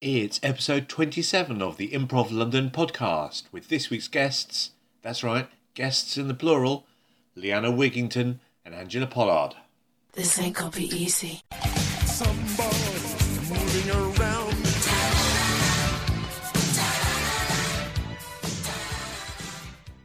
[0.00, 4.70] It's episode 27 of the Improv London podcast with this week's guests.
[5.02, 6.86] That's right, guests in the plural
[7.34, 9.56] Leanna Wigington and Angela Pollard.
[10.12, 11.40] This ain't gonna be easy.
[13.48, 14.54] Moving around.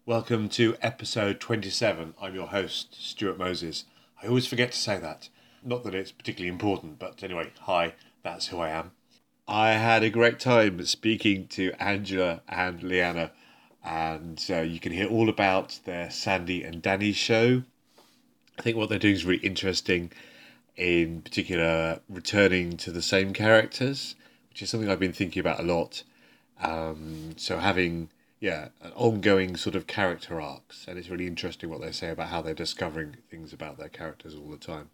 [0.07, 2.15] Welcome to episode 27.
[2.19, 3.85] I'm your host, Stuart Moses.
[4.23, 5.29] I always forget to say that.
[5.63, 8.93] Not that it's particularly important, but anyway, hi, that's who I am.
[9.47, 13.31] I had a great time speaking to Angela and Leanna,
[13.83, 17.63] and uh, you can hear all about their Sandy and Danny show.
[18.57, 20.13] I think what they're doing is really interesting,
[20.77, 24.15] in particular, returning to the same characters,
[24.49, 26.03] which is something I've been thinking about a lot.
[26.61, 31.81] Um, so having yeah an ongoing sort of character arcs, and it's really interesting what
[31.81, 34.89] they say about how they're discovering things about their characters all the time.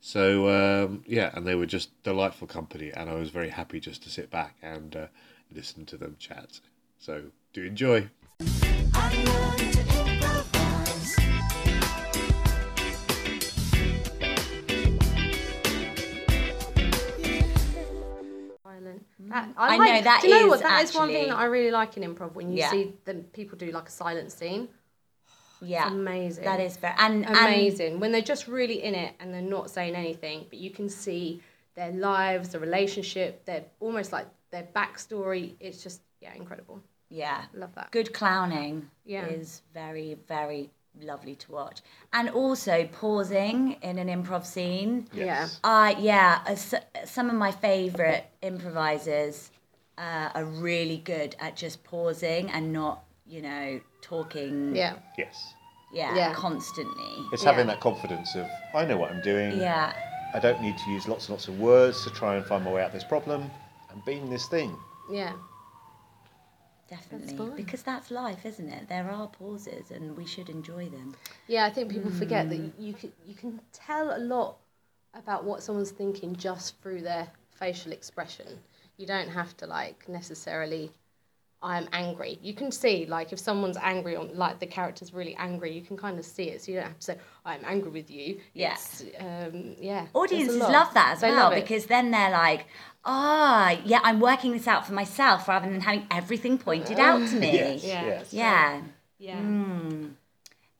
[0.00, 4.02] So um, yeah, and they were just delightful company, and I was very happy just
[4.04, 5.06] to sit back and uh,
[5.52, 6.60] listen to them chat.
[6.98, 8.08] So do enjoy.
[19.28, 19.52] That, Mm.
[19.56, 20.60] I like- know, that Do you know is what?
[20.60, 22.70] That is one thing that I really like in improv when you Yeah.
[22.70, 24.68] see them people do like a silent scene.
[25.60, 26.44] Yeah, amazing.
[26.44, 29.70] That is fair and and- Amazing when they're just really in it and they're not
[29.70, 31.42] saying anything, but you can see
[31.74, 35.54] their lives, the relationship, their almost like their backstory.
[35.60, 36.80] It's just yeah, incredible.
[37.10, 37.90] yeah, Love that.
[37.92, 38.90] good clowning.
[39.04, 39.26] Yeah.
[39.26, 41.80] is very very lovely to watch,
[42.12, 45.06] and also pausing in an improv scene.
[45.12, 45.46] Yeah.
[45.62, 46.56] Uh, yeah, uh,
[47.04, 49.50] some of my favourite improvisers
[49.96, 54.74] uh, are really good at just pausing and not, you know, talking.
[54.74, 54.96] Yeah.
[55.16, 55.54] Yes,
[55.92, 56.34] Yeah, Yeah.
[56.34, 57.26] constantly.
[57.32, 57.50] it's Yeah.
[57.50, 59.58] having that confidence of I know what I'm doing.
[59.60, 59.92] Yeah,
[60.34, 62.72] I don't need to use lots and lots of words to try and find my
[62.72, 63.50] way out of this problem.
[63.90, 64.76] I'm being this thing.
[65.10, 65.32] Yeah.
[66.88, 67.36] definitely.
[67.36, 67.54] fine.
[67.56, 68.88] because that's life, isn't it?
[68.88, 71.14] There are pauses, and we should enjoy them.
[71.46, 72.50] Yeah, I think people forget Mm.
[72.50, 74.56] that you can you can tell a lot
[75.14, 78.60] about what someone's thinking just through their facial expression.
[78.96, 80.90] You don't have to like necessarily
[81.60, 82.38] I'm angry.
[82.40, 85.96] You can see like if someone's angry on like the character's really angry, you can
[85.96, 86.62] kind of see it.
[86.62, 88.40] So you don't have to say I'm angry with you.
[88.54, 88.76] Yeah.
[89.18, 90.06] Um, yeah.
[90.14, 91.62] Audiences love that as They well love it.
[91.62, 92.66] because then they're like,
[93.04, 97.34] ah, yeah, I'm working this out for myself rather than having everything pointed out to
[97.36, 97.52] me.
[97.54, 97.84] Yes.
[97.84, 98.32] yeah, Yes.
[98.32, 98.80] Yeah.
[99.18, 99.40] yeah.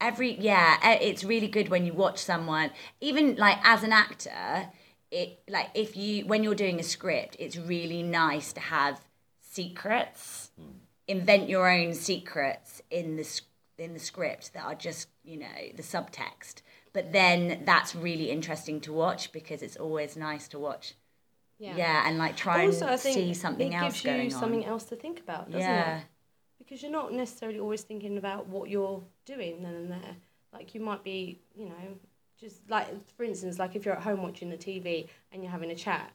[0.00, 4.68] Every yeah, it's really good when you watch someone, even like as an actor,
[5.10, 9.00] it like if you when you're doing a script, it's really nice to have
[9.58, 10.50] secrets.
[11.06, 13.40] Invent your own secrets in the
[13.78, 15.46] in the script that are just, you know,
[15.76, 16.62] the subtext.
[16.92, 20.94] But then that's really interesting to watch because it's always nice to watch.
[21.58, 24.64] Yeah, and like try also, I and think see something it else gives you something
[24.64, 25.98] else to think about, doesn't Yeah.
[25.98, 26.04] it?
[26.58, 30.16] Because you're not necessarily always thinking about what you're doing then and there.
[30.52, 31.98] Like you might be, you know,
[32.38, 32.86] just like
[33.16, 36.12] for instance, like if you're at home watching the TV and you're having a chat,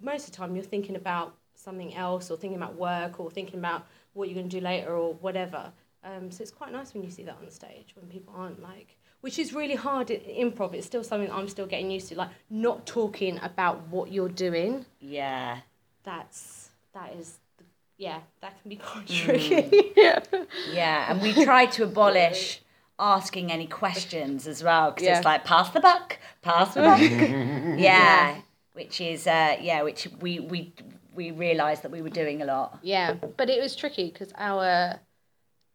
[0.00, 3.58] most of the time you're thinking about something else or thinking about work or thinking
[3.58, 5.72] about what you're going to do later or whatever.
[6.04, 8.96] Um, so it's quite nice when you see that on stage when people aren't like,
[9.20, 10.20] which is really hard in
[10.50, 10.74] improv.
[10.74, 14.84] It's still something I'm still getting used to, like not talking about what you're doing
[15.00, 15.58] Yeah.
[16.02, 17.64] that's that is the,
[17.96, 19.24] yeah that can be quite Mm.
[19.24, 20.18] tricky yeah
[20.72, 22.60] Yeah, and we try to abolish
[22.98, 25.16] asking any questions as well because Yeah.
[25.18, 27.00] it's like pass the buck, pass the buck.
[27.78, 28.40] yeah,
[28.74, 30.72] which is uh, yeah, which we we
[31.14, 32.78] we realised that we were doing a lot.
[32.82, 34.98] yeah but it was tricky because our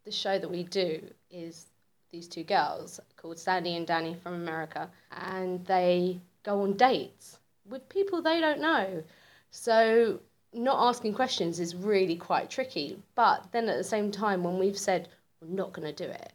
[0.05, 1.65] the show that we do is
[2.11, 7.39] these two girls called Sandy and Danny from America and they go on dates
[7.69, 9.03] with people they don't know
[9.51, 10.19] so
[10.53, 14.77] not asking questions is really quite tricky but then at the same time when we've
[14.77, 15.09] said
[15.41, 16.33] we're not going to do it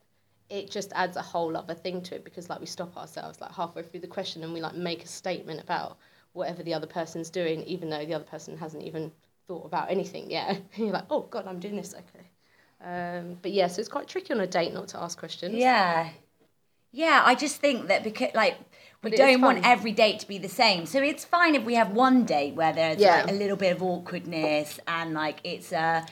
[0.51, 3.51] it just adds a whole other thing to it because like we stop ourselves like
[3.53, 5.97] halfway through the question and we like make a statement about
[6.33, 9.13] whatever the other person's doing even though the other person hasn't even
[9.49, 12.27] thought about anything yet you're like oh god i'm doing this okay
[12.85, 16.09] um, but yeah so it's quite tricky on a date not to ask questions Yeah,
[16.91, 17.23] yeah.
[17.25, 18.57] I just think that because like
[19.03, 21.55] we But it is don't want every date to be the same, so it's fine
[21.55, 23.23] if we have one date where there's Yeah.
[23.23, 26.05] like a little bit of awkwardness and like it's a.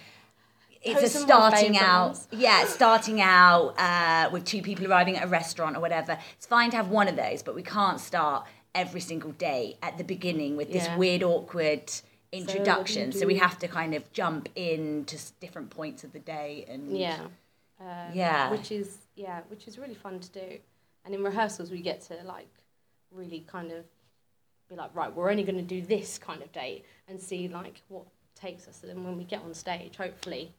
[0.82, 5.28] It's Pose a starting out, yeah, starting out uh, with two people arriving at a
[5.28, 6.16] restaurant or whatever.
[6.38, 9.98] It's fine to have one of those, but we can't start every single day at
[9.98, 10.96] the beginning with this Yeah.
[10.96, 11.90] weird, awkward what
[12.30, 13.12] do you introduction.
[13.12, 16.96] So, we have to kind of jump in to different points of the day and
[16.96, 17.26] yeah
[17.80, 18.50] um, Yeah.
[18.50, 20.58] which is yeah which is really fun to do
[21.04, 22.48] and in rehearsals we get to like
[23.10, 23.84] really kind of
[24.68, 27.82] be like right we're only going to do this kind of date and see like
[27.88, 28.06] what
[28.40, 28.80] takes us.
[28.82, 30.52] And then when we get on stage, hopefully,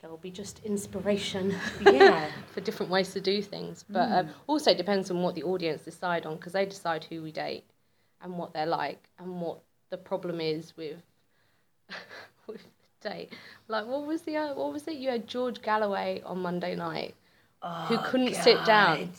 [0.00, 1.54] there will be just inspiration.
[1.80, 2.30] Yeah.
[2.52, 3.84] for different ways to do things.
[3.88, 7.22] But um, also it depends on what the audience decide on because they decide who
[7.22, 7.64] we date
[8.22, 9.60] and what they're like and what
[9.90, 11.02] the problem is with
[12.46, 12.62] with
[13.02, 13.32] the date.
[13.68, 14.96] Like what was the uh, what was it?
[14.96, 17.14] You had George Galloway on Monday night
[17.88, 19.10] who couldn't sit down.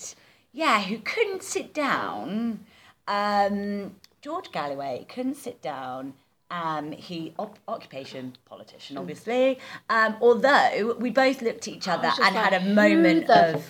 [0.54, 2.66] Yeah, who couldn't sit down.
[3.08, 6.14] Um, George Galloway couldn't sit down.
[6.52, 9.58] Um, he op- occupation politician, obviously.
[9.90, 13.64] Um, although we both looked at each other and just had a like, moment of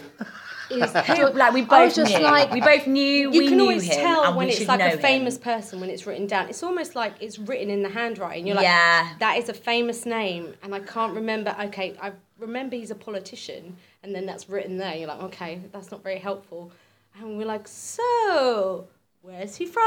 [0.71, 2.23] Is who, like we both just knew.
[2.23, 3.03] like- we both knew.
[3.03, 4.99] you we can knew always him, tell when it's like a him.
[4.99, 6.49] famous person when it's written down.
[6.49, 8.47] It's almost like it's written in the handwriting.
[8.47, 9.09] You're like, Yeah.
[9.19, 11.55] that is a famous name, and I can't remember.
[11.65, 14.95] Okay, I remember he's a politician, and then that's written there.
[14.95, 16.71] You're like, okay, that's not very helpful.
[17.19, 18.87] And we're like, so
[19.21, 19.81] where's he from?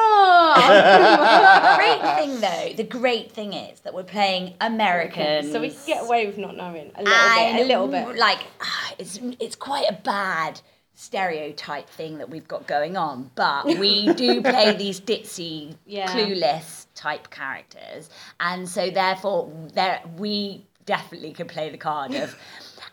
[0.56, 5.50] the great thing, though, the great thing is that we're playing Americans.
[5.52, 8.16] so we can get away with not knowing a little and bit, a little bit.
[8.18, 8.40] Like
[8.98, 10.60] it's it's quite a bad
[10.96, 16.06] stereotype thing that we've got going on, but we do play these ditzy, Yeah.
[16.08, 18.10] clueless type characters,
[18.40, 22.36] and so therefore there we definitely could play the card of.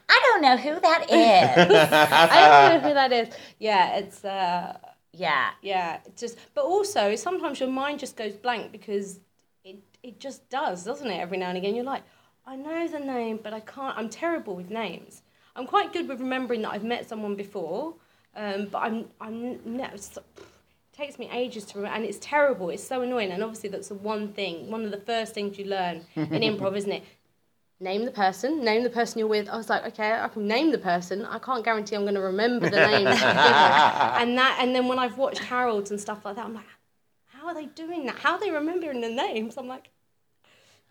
[0.10, 1.72] I don't know who that is.
[1.72, 3.30] I don't know who that is.
[3.60, 4.26] Yeah, it's.
[4.26, 4.78] Uh,
[5.14, 5.52] yeah.
[5.62, 9.20] Yeah, just but also sometimes your mind just goes blank because
[9.64, 11.20] it it just does, doesn't it?
[11.20, 12.04] Every now and again, you're like,
[12.46, 13.98] I know the name, but I can't.
[13.98, 15.22] I'm terrible with names.
[15.56, 17.96] I'm quite good with remembering that I've met someone before,
[18.36, 19.96] um, but I'm I'm never.
[19.96, 20.18] It
[20.94, 22.70] takes me ages to remember, and it's terrible.
[22.70, 25.66] It's so annoying, and obviously that's the one thing, one of the first things you
[25.66, 27.04] learn in improv, isn't it?
[27.82, 29.50] Name the person, name the person you're with.
[29.50, 31.26] I was like, okay, I can name the person.
[31.26, 33.08] I can't guarantee I'm going to remember the name.
[33.08, 36.66] and that, and then when I've watched Harold's and stuff like that, I'm like,
[37.26, 38.20] how are they doing that?
[38.20, 39.58] How are they remembering the names?
[39.58, 39.90] I'm like,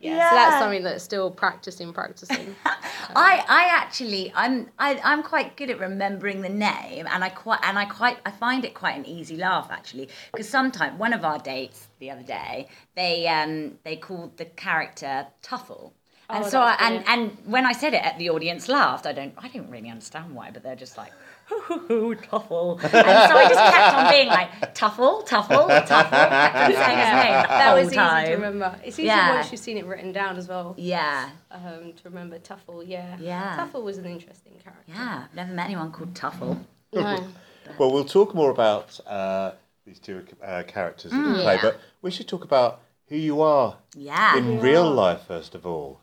[0.00, 0.30] yeah.
[0.30, 2.56] So that's something that's still practicing, practicing.
[2.64, 7.60] I, I actually I'm I, I'm quite good at remembering the name and I quite
[7.62, 11.24] and I quite I find it quite an easy laugh actually because sometimes one of
[11.24, 15.92] our dates the other day they um they called the character Tuffle
[16.32, 19.34] and Oh, so I, and and when I said it the audience laughed I don't
[19.38, 21.12] I don't really understand why but they're just like
[21.46, 26.10] hoo hoo hoo, Tuffle and so I just kept on being like Tuffle Tuffle Tuffle
[26.10, 28.80] kept on saying his name the that whole was easy time to remember.
[28.84, 29.34] It's easy Yeah.
[29.34, 30.74] once you've seen it written down as well.
[30.78, 33.16] yeah Um, to remember Tuffle, yeah.
[33.18, 33.56] Yeah.
[33.58, 34.84] Tuffle was an interesting character.
[34.92, 36.58] yeah I've never met anyone called Tuffle
[36.92, 37.24] No.
[37.78, 39.52] Well, we'll talk more about uh,
[39.86, 41.60] these two uh, characters that you play, Yeah.
[41.62, 45.99] but we should talk about who you are yeah in real life first of all.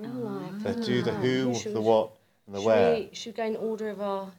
[0.00, 0.30] Yeah, real ah.
[0.30, 0.52] life.
[0.64, 1.14] Let's do the ah.
[1.14, 2.10] who, Should- the what,
[2.46, 2.94] and the Should where.
[2.94, 4.30] we, should we go in order of our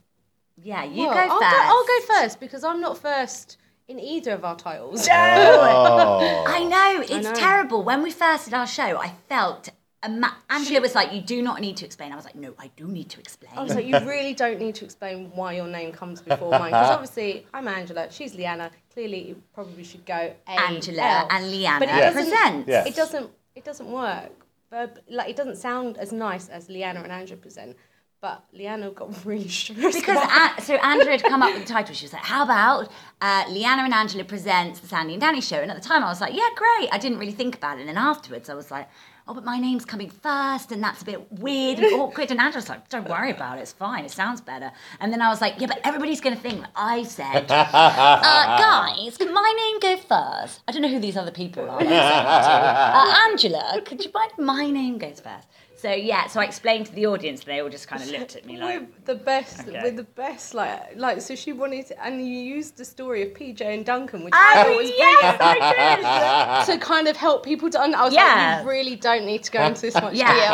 [0.61, 3.57] yeah you Well, go I'll first Go, I'll go first because I'm not first
[3.87, 5.07] in either of our titles.
[5.11, 6.45] Oh.
[6.47, 7.33] I know it's know.
[7.33, 7.83] terrible.
[7.83, 9.69] When we first did our show, I felt
[10.03, 12.71] Ama- Angela was like, "You do not need to explain." I was like, "No, I
[12.75, 15.67] do need to explain." I was like, you really don't need to explain why your
[15.67, 18.71] name comes before mine because obviously I'm Angela, she's Leanna.
[18.93, 21.27] Clearly, you probably should go A Angela L.
[21.29, 22.67] and Leanna But it doesn't- present.
[22.67, 22.85] Yeah.
[22.85, 23.29] It doesn't.
[23.55, 24.31] It doesn't work.
[24.71, 27.75] Verb, like it doesn't sound as nice as Leanna and Angela present.
[28.21, 31.93] But Leanna got really stressed Because so Angela had come up with the title.
[31.93, 32.89] She was like, "How about
[33.19, 36.07] uh, Leanna and Angela presents the Sandy and Danny show?" And at the time, I
[36.07, 37.81] was like, "Yeah, great." I didn't really think about it.
[37.81, 38.87] And then afterwards, I was like,
[39.27, 42.69] "Oh, but my name's coming first, and that's a bit weird and awkward." And Angela's
[42.69, 43.61] like, "Don't worry about it.
[43.61, 44.05] It's fine.
[44.05, 46.71] It sounds better." And then I was like, "Yeah, but everybody's going to think that
[46.75, 50.61] I said, uh, guys, can my name go first?
[50.67, 51.83] I don't know who these other people are.
[51.83, 53.57] that I'm saying it to.
[53.57, 55.47] Uh, Angela, could you mind my name goes first?
[55.81, 58.35] So yeah, so I explained to the audience, and they all just kind of looked
[58.35, 58.81] at me like.
[58.81, 59.81] with the best, Okay.
[59.81, 61.21] with the best, like, like.
[61.21, 64.37] So she wanted, to, and you used the story of PJ and Duncan, which Oh,
[64.55, 65.37] I thought was yes.
[65.41, 66.73] I did.
[66.79, 67.81] to kind of help people to.
[67.81, 68.55] Un- I was Yeah.
[68.57, 70.31] like, you really don't need to go into this much Yeah.
[70.33, 70.53] detail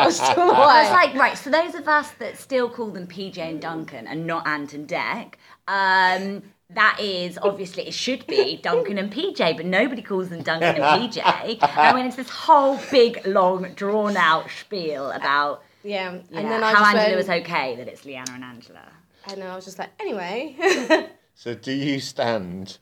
[0.51, 4.07] I was like, right, so those of us that still call them PJ and Duncan
[4.07, 5.33] and not Ant and Dec,
[5.67, 10.75] um, that is obviously it should be Duncan and PJ, but nobody calls them Duncan
[10.81, 10.83] and
[11.13, 11.17] PJ.
[11.61, 16.41] And I went into this whole big, long, drawn out spiel about yeah, and yeah,
[16.43, 18.81] then I how just Angela went, was okay that it's Leanna and Angela.
[19.29, 21.09] and then I was just like, anyway.
[21.39, 22.79] So do you stand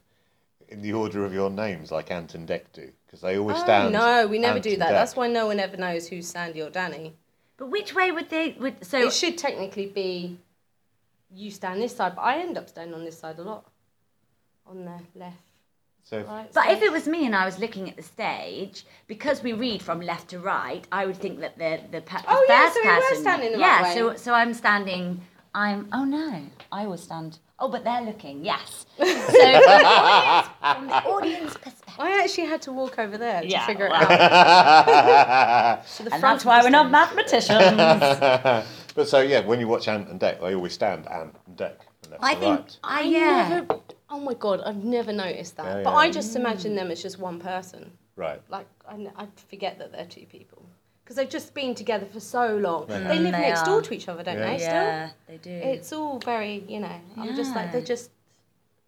[0.70, 2.90] in the order of your names like Ant and Dec do?
[3.06, 3.92] Because they always Oh, stand.
[3.92, 4.92] no, we never Ant do that.
[4.92, 7.18] That's why no one ever knows who's Sandy or Danny.
[7.58, 8.56] But which way would they?
[8.58, 8.98] Would so?
[9.08, 10.40] It should technically be
[11.34, 13.70] you stand this side, but I end up standing on this side a lot.
[14.68, 15.36] On the left,
[16.04, 16.52] So right.
[16.54, 19.54] But so- if it was me and I was looking at the stage, because we
[19.54, 22.64] read from left to right, I would think that the the, pe- the Oh, yeah,
[22.64, 24.18] first so we were standing the yeah, right so way.
[24.18, 25.22] so I'm standing.
[25.54, 25.88] I'm.
[25.94, 26.42] Oh no,
[26.72, 27.38] I always stand.
[27.60, 28.86] Oh, but they're looking, yes.
[28.98, 31.96] So from the audience, from the audience perspective.
[31.98, 34.02] I actually had to walk over there to Yeah, figure it well.
[34.12, 35.86] out.
[35.98, 37.78] To the And front that's why the we're not mathematicians.
[38.96, 41.76] but so yeah, when you watch Ant and Dec, they always stand Ant and Dec.
[42.04, 42.78] And left I to think, right.
[42.84, 43.48] I, I yeah.
[43.50, 43.80] never.
[44.10, 45.66] Oh my god, I've never noticed that.
[45.78, 45.96] Yeah, But yeah.
[45.98, 47.92] I just imagine them as just one person.
[48.16, 48.42] Right.
[48.50, 50.64] Like I, I forget that they're two people
[51.04, 52.86] because they've just been together for so long.
[52.88, 53.66] They live They next are.
[53.66, 54.50] door to each other, don't Yeah.
[54.52, 54.58] they?
[54.58, 55.50] Still, Yeah, they do.
[55.52, 57.00] it's all very, you know.
[57.18, 58.12] I'm just like they're just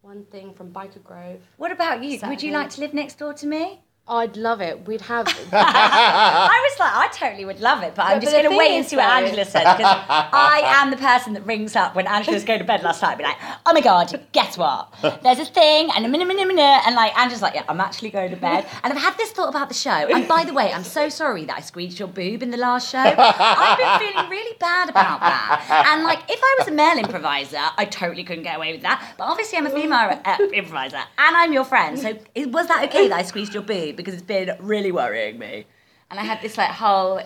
[0.01, 1.41] one thing from Byker Grove.
[1.57, 2.19] what about you?
[2.27, 3.81] Would you like to live next door to me?
[4.09, 4.87] I'd love it.
[4.87, 5.27] We'd have.
[5.51, 8.71] I was like, I totally would love it, but I'm But- just going to wait
[8.71, 12.43] and see what Angela says because I am the person that rings up when Angela's
[12.45, 14.93] going to bed last night, and be like, oh my god, guess what?
[15.23, 18.09] There's a thing, and a minute, minute, minute, and like Angela's like, yeah, I'm actually
[18.11, 19.91] going to bed, and I've had this thought about the show.
[19.91, 22.89] And by the way, I'm so sorry that I squeezed your boob in the last
[22.91, 22.99] show.
[22.99, 27.59] I've been feeling really bad about that, and like if I was a male improviser,
[27.77, 29.15] I totally couldn't get away with that.
[29.17, 33.09] But obviously, I'm a female uh, improviser, and I'm your friend, so was that okay
[33.09, 35.65] that I squeezed your boob because it's been really worrying me?
[36.09, 37.19] And I had this like whole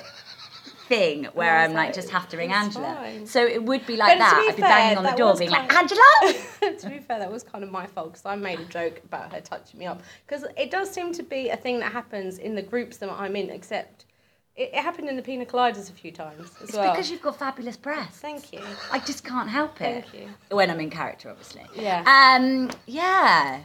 [0.87, 2.95] thing where I'm like just have to ring it's Angela.
[2.95, 3.25] fine.
[3.27, 4.41] So it would be like But to that.
[4.43, 6.77] be I'd be fair, banging on the that door was being like, kind Angela!
[6.79, 9.31] to be fair, that was kind of my fault because I made a joke about
[9.33, 12.55] her touching me up because it does seem to be a thing that happens in
[12.55, 13.49] the groups that I'm in.
[13.51, 14.05] Except
[14.55, 16.91] it, it happened in the Pina Coladas a few times as It's well.
[16.91, 18.19] because you've got fabulous breasts.
[18.19, 18.61] Thank you.
[18.91, 20.05] I just can't help it.
[20.05, 20.29] Thank you.
[20.55, 21.63] When I'm in character, obviously.
[21.75, 22.03] Yeah.
[22.37, 22.69] Um.
[22.85, 23.63] Yeah.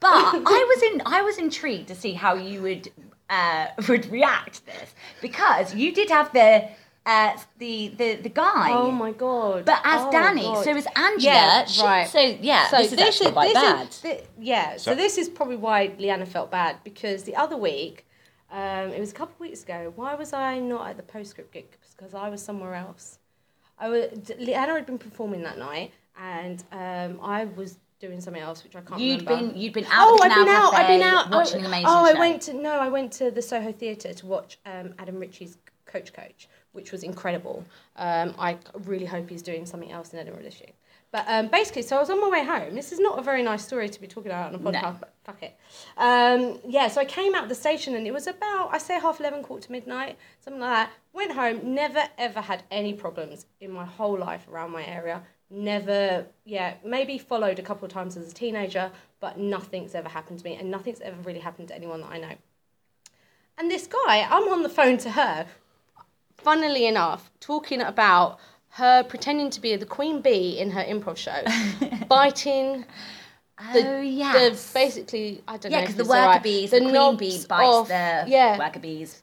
[0.00, 0.08] But
[0.46, 1.02] I was in.
[1.06, 2.90] I was intrigued to see how you would
[3.28, 6.68] uh, would react to this because you did have the
[7.06, 8.70] uh, the the the guy.
[8.72, 9.64] Oh my god.
[9.64, 10.64] But as Oh, Danny, God.
[10.64, 12.08] so as Angela, Yeah, she- right.
[12.08, 13.88] So yeah, So this is actually quite this bad.
[13.88, 17.56] Is, thi- yeah, so, So- this is probably why Leanna felt bad because the other
[17.56, 18.06] week,
[18.50, 19.92] um, it was a couple of weeks ago.
[19.96, 21.68] Why was I not at the postscript gig?
[21.96, 23.18] Because I was somewhere else.
[23.78, 28.64] I was Leanna had been performing that night, and um, I was doing something else,
[28.64, 29.52] which I can't You'd remember.
[29.52, 29.92] been you'd been out.
[30.08, 30.74] Oh, I've been out.
[30.74, 32.16] I've been out watching oh, amazing Oh, show.
[32.16, 35.58] I went to no, I went to the Soho Theatre to watch um, Adam Ritchie's
[35.86, 37.64] Coach Coach, which was incredible.
[37.96, 40.70] Um, I really hope he's doing something else in Edinburgh this year.
[41.12, 42.76] But um, basically, so I was on my way home.
[42.76, 45.12] This is not a very nice story to be talking about on a podcast, but
[45.24, 45.56] fuck it.
[45.98, 49.18] Um, yeah, so I came out the station and it was about, I say half
[49.18, 50.92] 11, quarter to midnight, something like that.
[51.12, 55.22] Went home, never ever had any problems in my whole life around my area.
[55.50, 60.38] Never, yeah, maybe followed a couple of times as a teenager, but nothing's ever happened
[60.38, 62.34] to me and nothing's ever really happened to anyone that I know.
[63.58, 65.46] And this guy, I'm on the phone to her,
[66.38, 68.38] funnily enough, talking about
[68.70, 71.42] her pretending to be the queen bee in her improv show,
[72.08, 72.84] biting
[73.72, 74.72] the, oh yes.
[74.72, 77.50] the basically I don't yeah, know Yeah, because the worker bees, the, queen bee bites
[77.50, 79.22] off, the yeah worker bees.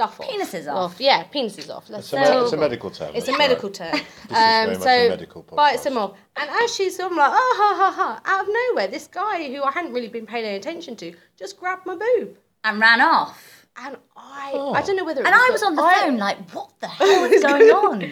[0.00, 0.96] Stuff off, Penises off.
[1.00, 1.88] yeah penises off.
[1.90, 3.12] Let's It's a, me- it's a medical term.
[3.14, 3.92] it's a that's medical term.
[3.92, 5.84] This is very Um, much so a medical bites podcast.
[5.84, 8.20] them off, and as she's I'm like, oh ha ha ha!
[8.24, 11.58] Out of nowhere, this guy who I hadn't really been paying any attention to just
[11.58, 13.66] grabbed my boob, and ran off.
[13.76, 14.72] and I Oh.
[14.74, 16.70] I don't know whether it And was I was on the I- phone like, what
[16.80, 18.02] the hell is going on?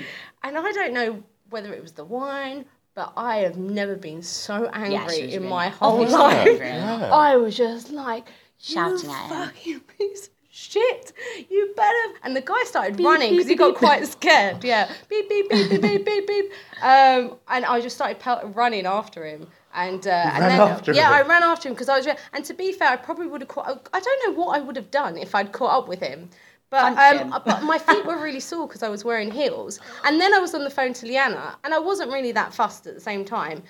[0.44, 2.64] And I don't know whether it was the wine,
[2.94, 6.58] but I have never been so angry she was in really- my whole life.
[6.60, 7.10] Yeah.
[7.12, 8.28] I was just like,
[8.60, 9.28] Shouting you at him.
[9.46, 11.12] fucking piece of shit,
[11.48, 12.18] you better.
[12.22, 14.64] And the guy started running because he got quite scared.
[14.64, 16.52] Yeah, beep beep beep beep beep beep beep.
[16.82, 19.46] Um, and I just started pel- running after him.
[19.74, 21.26] And, uh, and then, after yeah, him?
[21.26, 22.08] I ran after him because I was.
[22.32, 23.88] And to be fair, I probably would have caught.
[23.92, 26.30] I don't know what I would have done if I'd caught up with him.
[26.70, 29.78] But um, but my feet were really sore because I was wearing heels.
[30.04, 32.86] And then I was on the phone to Leanna, and I wasn't really that fussed
[32.86, 33.62] at the same time.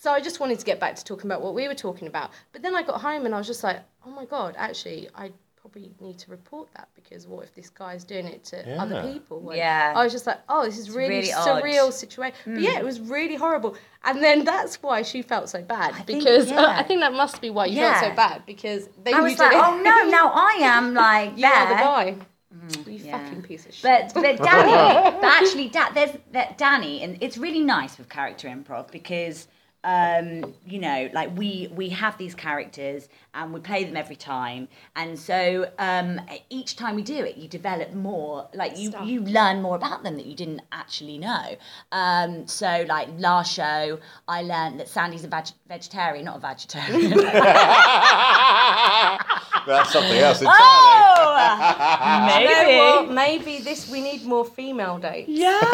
[0.00, 2.30] So I just wanted to get back to talking about what we were talking about.
[2.52, 5.30] But then I got home and I was just like, oh my God, actually, I
[5.70, 9.50] probably need to report that because what if this guy's doing it to other people?
[9.50, 9.92] And Yeah.
[9.96, 11.62] I was just like, oh, this is really, really odd.
[11.62, 12.36] surreal situation.
[12.44, 12.78] But yeah, mm.
[12.80, 13.76] it was really horrible.
[14.04, 16.76] And then that's why she felt so bad think, because uh, yeah.
[16.78, 18.00] I think that must be why you Yeah.
[18.00, 19.62] felt so bad because they I you was like, it.
[19.62, 21.84] oh no, now I am like you are the there.
[21.84, 22.16] guy.
[22.54, 23.24] Mm, you yeah.
[23.24, 23.82] fucking piece of shit.
[23.82, 28.48] But but Danny, but actually, da- there's that Danny, and it's really nice with character
[28.48, 29.46] improv because
[29.84, 34.68] um, you know, like we we have these characters and we play them every time,
[34.94, 36.20] and so um,
[36.50, 38.48] each time we do it, you develop more.
[38.54, 39.06] Like you Stuff.
[39.06, 41.56] you learn more about them that you didn't actually know.
[41.92, 47.12] Um, so like last show, I learned that Sandy's a veg- vegetarian, not a vegetarian.
[49.66, 50.58] That's something else entirely.
[50.58, 52.78] oh, you know maybe.
[52.78, 53.10] what?
[53.10, 55.28] Maybe this we need more female dates.
[55.28, 55.58] Yeah.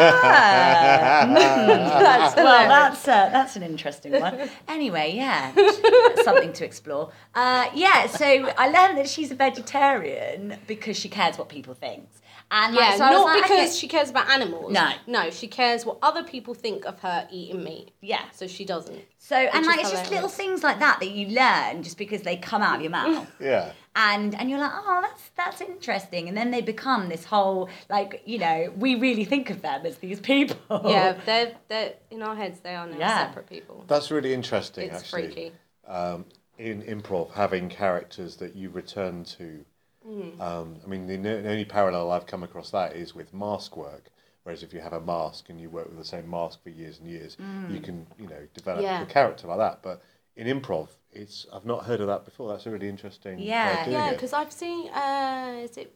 [1.27, 4.49] That's well, that's uh, that's an interesting one.
[4.67, 7.11] Anyway, yeah, That's something to explore.
[7.35, 12.07] Uh, yeah, so I learned that she's a vegetarian because she cares what people think,
[12.49, 13.77] And like, Yeah, so not like, because okay.
[13.77, 14.71] she cares about animals.
[14.71, 14.91] No.
[15.05, 17.91] No, she cares what other people think of her eating meat.
[18.01, 18.21] Yeah.
[18.31, 19.03] So she doesn't.
[19.17, 20.11] So and like it's just hilarious.
[20.11, 23.29] little things like that that you learn just because they come out of your mouth.
[23.41, 23.73] Yeah.
[23.97, 28.21] and and you're like, oh, that's that's interesting, and then they become this whole like
[28.25, 30.57] you know we really think of them as these people.
[30.89, 32.59] Yeah, they're they're in our heads.
[32.61, 33.27] They are now Yeah.
[33.27, 33.83] separate people.
[33.87, 35.23] That's really interesting, It's actually.
[35.23, 35.51] freaky.
[35.85, 36.25] Um,
[36.57, 39.65] in improv, having characters that you return to.
[40.07, 40.39] Mm.
[40.39, 44.09] Um, I mean, the, the only parallel I've come across that is with mask work.
[44.43, 46.99] Whereas if you have a mask and you work with the same mask for years
[46.99, 47.35] and years,
[47.69, 49.01] you can, you know, develop Yeah.
[49.01, 49.83] a character like that.
[49.83, 50.01] But
[50.37, 52.47] in improv, it's I've not heard of that before.
[52.49, 53.39] That's a really interesting.
[53.39, 53.89] Yeah.
[53.89, 54.89] Yeah, because I've seen.
[54.89, 55.93] Uh, is it?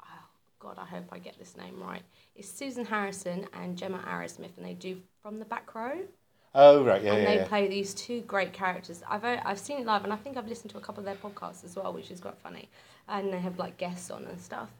[0.00, 0.06] Oh
[0.60, 2.02] God, I hope I get this name right.
[2.34, 5.98] It's Susan Harrison and Gemma Arrowsmith, and they do From the Back Row,
[6.54, 7.44] Oh right, yeah, and yeah, they yeah.
[7.44, 9.02] play these two great characters.
[9.08, 11.04] I've o- I've seen it live, and I think I've listened to a couple of
[11.04, 12.68] their podcasts as well, which is quite funny.
[13.10, 14.70] And they have like guests on and stuff.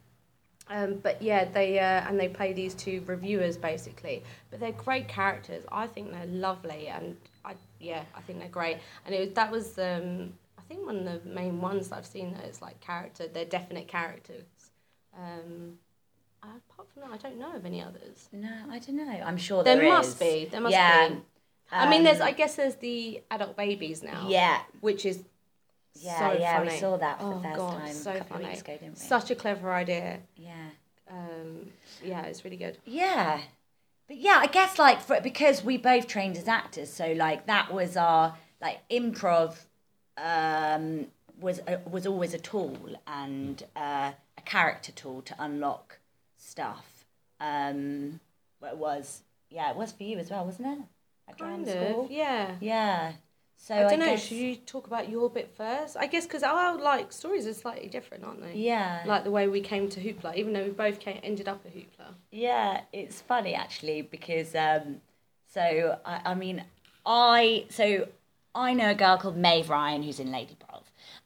[0.69, 4.23] Um, but yeah, they uh, and they play these two reviewers basically.
[4.51, 5.65] But they're great characters.
[5.73, 8.79] I think they're lovely, and I yeah, I think they're great.
[9.05, 12.07] And it was, that was um, I think one of the main ones that I've
[12.07, 13.27] seen that is like character.
[13.27, 14.45] They're definite characters.
[15.19, 15.79] Um,
[16.43, 18.29] apart from that, I don't know of any others.
[18.33, 19.11] No, I don't know.
[19.25, 20.15] I'm sure There there must is.
[20.21, 20.49] be.
[20.51, 21.09] There must yeah.
[21.09, 21.17] be.
[21.73, 24.27] I mean, there's Um, I guess there's the adult babies now.
[24.29, 24.61] Yeah.
[24.81, 25.25] which is
[25.95, 26.71] Yeah, so yeah, funny.
[26.71, 28.45] we saw that for oh, the first God, time so a couple funny.
[28.45, 29.01] of weeks ago, didn't we?
[29.01, 30.21] Such a clever idea.
[30.37, 30.53] Yeah.
[31.11, 31.71] Um,
[32.03, 32.79] yeah, it's really good.
[32.87, 33.41] Yeah.
[34.07, 37.73] But yeah, I guess like for, because we both trained as actors, so like that
[37.73, 39.57] was our like improv
[40.17, 41.07] um,
[41.41, 45.99] was a, was always a tool and uh, a character tool to unlock
[46.37, 47.05] stuff.
[47.41, 48.21] Um,
[48.63, 50.79] it was yeah, it was for you as well, wasn't it?
[51.29, 52.09] At Kind drama of, school.
[52.11, 52.55] yeah.
[52.61, 53.13] Yeah.
[53.63, 54.07] So I don't know.
[54.07, 55.95] guess- Should you talk about your bit first?
[55.99, 58.55] I guess because our like stories are slightly different, aren't they?
[58.55, 59.03] Yeah.
[59.07, 61.75] Like the way we came to Hoopla, even though we both came, ended up at
[61.75, 62.15] Hoopla.
[62.31, 65.03] Yeah, it's funny actually because um,
[65.47, 66.65] so I, I mean
[67.05, 68.09] I so
[68.55, 70.57] I know a girl called Maeve Ryan who's in Lady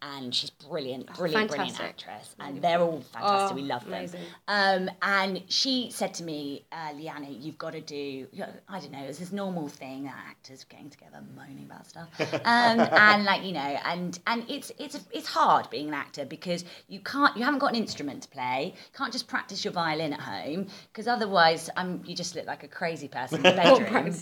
[0.05, 3.53] and she's brilliant, brilliant, brilliant actress, and they're all fantastic.
[3.53, 4.09] Oh, we love them.
[4.49, 8.27] Um, and she said to me, uh, Leanna, you've got to do.
[8.69, 9.03] I don't know.
[9.03, 13.53] It's this normal thing that actors getting together moaning about stuff, um, and like you
[13.53, 17.61] know, and and it's it's it's hard being an actor because you can't you haven't
[17.61, 18.75] got an instrument to play.
[18.75, 22.63] You can't just practice your violin at home because otherwise, um, you just look like
[22.63, 24.13] a crazy person in the bedroom.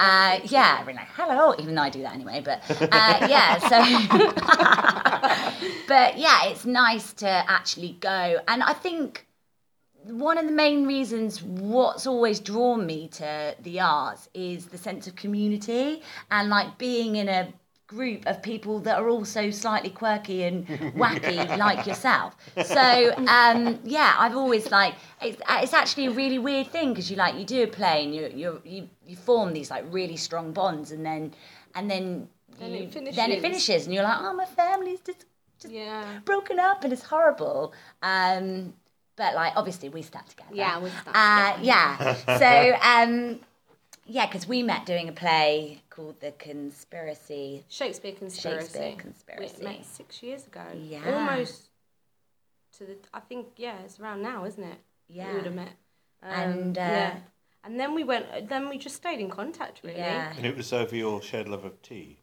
[0.00, 2.42] Uh, yeah, we're like hello, even though I do that anyway.
[2.44, 5.27] But uh, yeah, so
[5.88, 8.38] but yeah, it's nice to actually go.
[8.46, 9.26] And I think
[10.04, 15.06] one of the main reasons what's always drawn me to the arts is the sense
[15.06, 17.52] of community and like being in a
[17.86, 24.14] group of people that are also slightly quirky and wacky like yourself so um yeah
[24.18, 27.62] i've always like it's, it's actually a really weird thing because you like you do
[27.62, 31.32] a play and you you you you form these like really strong bonds and then
[31.74, 33.42] and then Then you- it then it finishes.
[33.42, 35.26] finishes and you're like oh my family's just
[35.68, 36.20] Yeah.
[36.24, 37.72] broken up and it's horrible.
[38.02, 38.74] Um,
[39.16, 40.50] but like obviously we stuck together.
[40.54, 41.64] Yeah, we stuck uh, together.
[41.64, 42.38] Yeah.
[42.38, 43.40] so um,
[44.06, 47.64] yeah, because we met doing a play called The Conspiracy.
[47.68, 48.64] Shakespeare conspiracy.
[48.66, 49.56] Shakespeare Conspiracy.
[49.58, 50.62] We met six years ago.
[50.74, 51.02] Yeah.
[51.06, 51.68] Almost
[52.78, 52.96] to the.
[53.12, 54.78] I think yeah, it's around now, isn't it?
[55.08, 55.28] Yeah.
[55.28, 55.72] We would have met.
[56.22, 57.16] Um, And, uh, yeah.
[57.64, 58.48] And then we went.
[58.48, 59.98] Then we just stayed in contact, really.
[59.98, 60.32] Yeah.
[60.36, 62.17] And it was over your shared love of tea.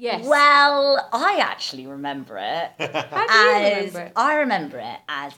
[0.00, 0.24] Yes.
[0.24, 2.70] Well, I actually remember it.
[3.10, 4.12] How do you as remember it?
[4.16, 5.34] I remember it as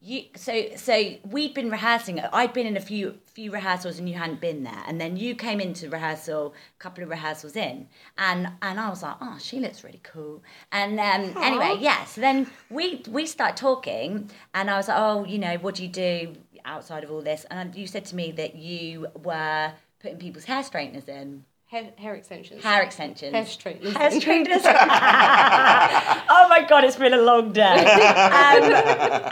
[0.00, 0.22] you.
[0.36, 2.20] So so we'd been rehearsing.
[2.20, 5.34] I'd been in a few few rehearsals and you hadn't been there, and then you
[5.34, 9.60] came into rehearsal a couple of rehearsals in, and and I was like, oh, she
[9.60, 10.42] looks really cool.
[10.72, 12.06] And um, anyway, yeah.
[12.06, 15.82] So then we we start talking, and I was like, oh, you know, what do
[15.82, 17.44] you do outside of all this?
[17.50, 21.44] And you said to me that you were putting people's hair straighteners in.
[21.68, 22.62] Hair, hair extensions.
[22.62, 23.32] Hair extensions.
[23.32, 23.96] Hair straighteners.
[23.96, 24.62] Hair straighteners.
[24.64, 27.62] oh my god, it's been a long day.
[27.62, 28.62] Um,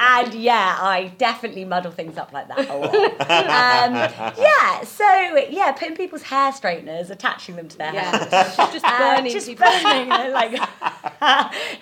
[0.01, 2.93] and yeah, I definitely muddle things up like that a lot.
[3.21, 3.95] Um,
[4.37, 5.05] yeah, so
[5.49, 8.29] yeah, putting people's hair straighteners, attaching them to their hair.
[8.33, 8.45] Yeah.
[8.51, 9.67] She's just Uh, burning just people.
[9.67, 10.53] burning, they're like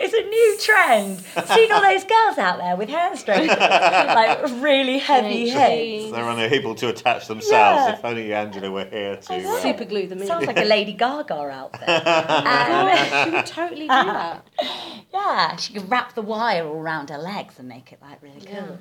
[0.00, 1.18] it's a new trend.
[1.48, 6.12] Seen all those girls out there with hair straighteners, like really heavy heads.
[6.12, 7.50] They're unable to attach themselves.
[7.88, 7.94] Yeah.
[7.94, 9.34] If only Angela were here to.
[9.34, 10.41] Uh, Super glue them in.
[10.44, 11.88] Sounds like a Lady Gaga outfit.
[12.42, 14.46] Um, she would totally do that.
[15.12, 18.40] Yeah, she could wrap the wire all around her legs and make it like really
[18.46, 18.78] cool.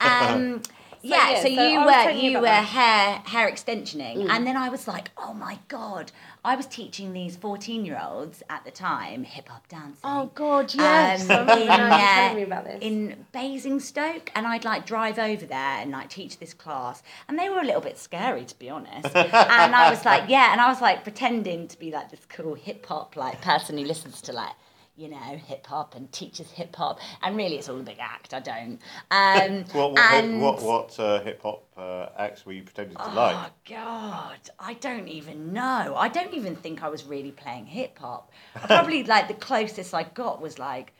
[0.00, 0.62] Um,
[1.04, 2.64] yeah, yeah, so, so you were you were that.
[2.64, 6.12] hair hair extensioning, and then I was like, oh my god!
[6.42, 10.00] I was teaching these fourteen year olds at the time hip hop dancing.
[10.02, 11.22] Oh God, um, yes.
[11.24, 12.78] Remember in, uh, telling me about this.
[12.80, 17.50] in Basingstoke, and I'd like drive over there and like teach this class, and they
[17.50, 19.04] were a little bit scary to be honest.
[19.14, 22.54] and I was like, yeah, and I was like pretending to be like this cool
[22.54, 24.54] hip hop like person who listens to like
[24.96, 28.32] you know hip hop and teaches hip hop, and really it's all a big act.
[28.32, 28.78] I don't.
[29.10, 33.10] Um, What what and- what, what uh, hip hop uh, acts were you pretending to
[33.10, 33.50] Oh like?
[33.68, 35.94] God, I don't even know.
[35.96, 38.30] I don't even think I was really playing hip hop.
[38.66, 40.92] Probably like the closest I got was like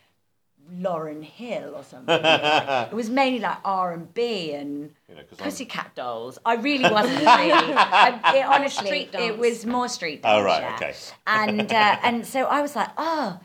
[0.81, 2.07] Lauryn Hill or something.
[2.23, 6.39] Like, it was mainly like R and B and You know, 'cause I'm- Dolls.
[6.45, 7.29] I really wasn't really.
[7.53, 10.41] I, it, honestly, it was more street dance.
[10.41, 10.75] Oh, right, yeah.
[10.77, 10.95] okay.
[11.27, 13.39] And uh, and so I was like, oh,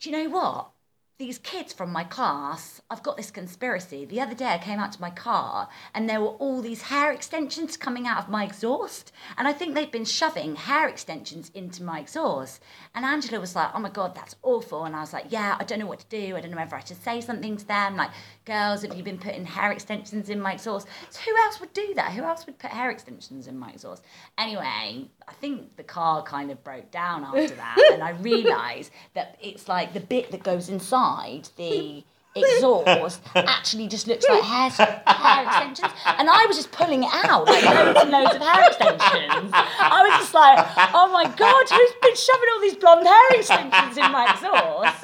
[0.00, 0.70] do you know what?
[1.18, 4.04] These kids from my class, I've got this conspiracy.
[4.04, 7.12] The other day I came out to my car and there were all these hair
[7.12, 9.12] extensions coming out of my exhaust.
[9.38, 12.60] And I think they've been shoving hair extensions into my exhaust.
[12.92, 14.84] And Angela was like, oh my God, that's awful.
[14.84, 16.36] And I was like, yeah, I don't know what to do.
[16.36, 17.94] I don't know whether I should say something to them.
[17.94, 18.10] Like,
[18.44, 20.88] girls, have you been putting hair extensions in my exhaust?
[21.10, 22.12] So who else would do that?
[22.12, 24.02] Who else would put hair extensions in my exhaust?
[24.36, 27.76] Anyway, I think the car kind of broke down after that.
[27.92, 32.02] and I realised that it's like the bit that goes inside the
[32.34, 35.92] exhaust actually just looks like hair, hair extensions.
[36.04, 39.50] And I was just pulling it out, like loads and loads of hair extensions.
[39.52, 40.58] I was just like,
[40.94, 44.99] oh my God, who's been shoving all these blonde hair extensions in my exhaust?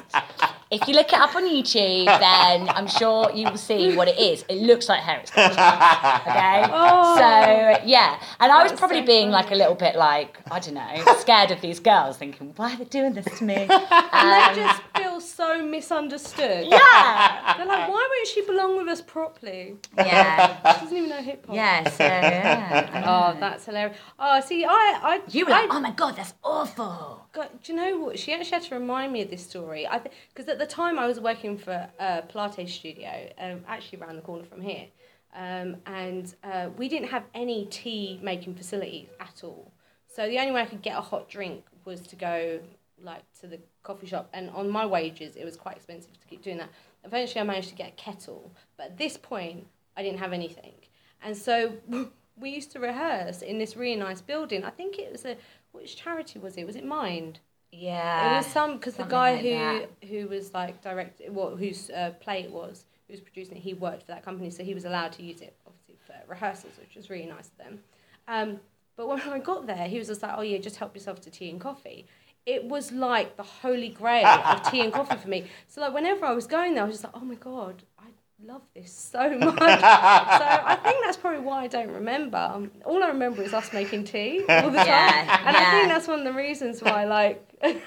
[0.69, 4.19] If you look it up on YouTube, then I'm sure you will see what it
[4.19, 4.43] is.
[4.49, 5.57] It looks like hair extensions.
[5.57, 6.63] Okay?
[7.17, 8.19] So, yeah.
[8.39, 11.51] And I was probably so being like a little bit like, I don't know, scared
[11.51, 13.55] of these girls, thinking, why are they doing this to me?
[13.69, 16.67] and Um, they just feel so misunderstood.
[16.67, 17.53] yeah.
[17.57, 19.75] They're like, why won't she belong with us properly?
[19.97, 20.57] Yeah.
[20.75, 21.55] She doesn't even know hip hop.
[21.55, 23.03] Yeah, so, yeah.
[23.05, 23.39] Oh, know.
[23.39, 23.97] that's hilarious.
[24.19, 24.69] Oh, see, I,
[25.01, 27.26] I, You were like, oh my God, that's awful.
[27.37, 28.17] God, do you know what?
[28.17, 29.85] She actually had to remind me of this story.
[29.85, 29.99] I
[30.33, 34.23] because at the time I was working for a Pilates studio, um, actually around the
[34.23, 34.87] corner from here,
[35.35, 39.71] um, and uh, we didn't have any tea making facilities at all.
[40.07, 42.59] So the only way I could get a hot drink was to go
[43.03, 46.41] like to the coffee shop, and on my wages, it was quite expensive to keep
[46.41, 46.69] doing that.
[47.03, 50.73] Eventually, I managed to get a kettle, but at this point, I didn't have anything,
[51.21, 51.73] and so.
[52.39, 54.63] We used to rehearse in this really nice building.
[54.63, 55.37] I think it was a
[55.77, 56.65] which charity was it?
[56.65, 57.39] Was it Mind?
[57.71, 58.33] Yeah.
[58.33, 59.89] It was some because the guy like who that.
[60.09, 63.73] who was like direct, well, whose uh, play it was, who was producing it, he
[63.73, 66.95] worked for that company, so he was allowed to use it obviously for rehearsals, which
[66.95, 67.79] was really nice of them.
[68.27, 68.59] Um,
[68.95, 71.29] but when I got there, he was just like, "Oh yeah, just help yourself to
[71.29, 72.07] tea and coffee."
[72.45, 75.45] It was like the holy grail of tea and coffee for me.
[75.67, 78.05] So like whenever I was going there, I was just like, "Oh my god, I
[78.43, 82.37] love this so much." so I think that's probably why I don't remember.
[82.37, 85.87] Um, All I remember is us making tea all the time, Yeah, and I think
[85.89, 87.43] that's one of the reasons why like.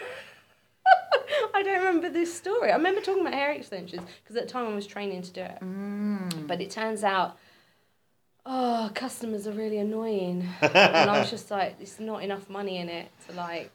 [1.54, 2.70] I don't remember this story.
[2.72, 5.40] I remember talking about hair extensions because at the time I was training to do
[5.42, 5.58] it.
[5.60, 6.46] Mm.
[6.46, 7.36] But it turns out,
[8.44, 10.48] oh, customers are really annoying.
[10.60, 13.70] and I was just like, there's not enough money in it to like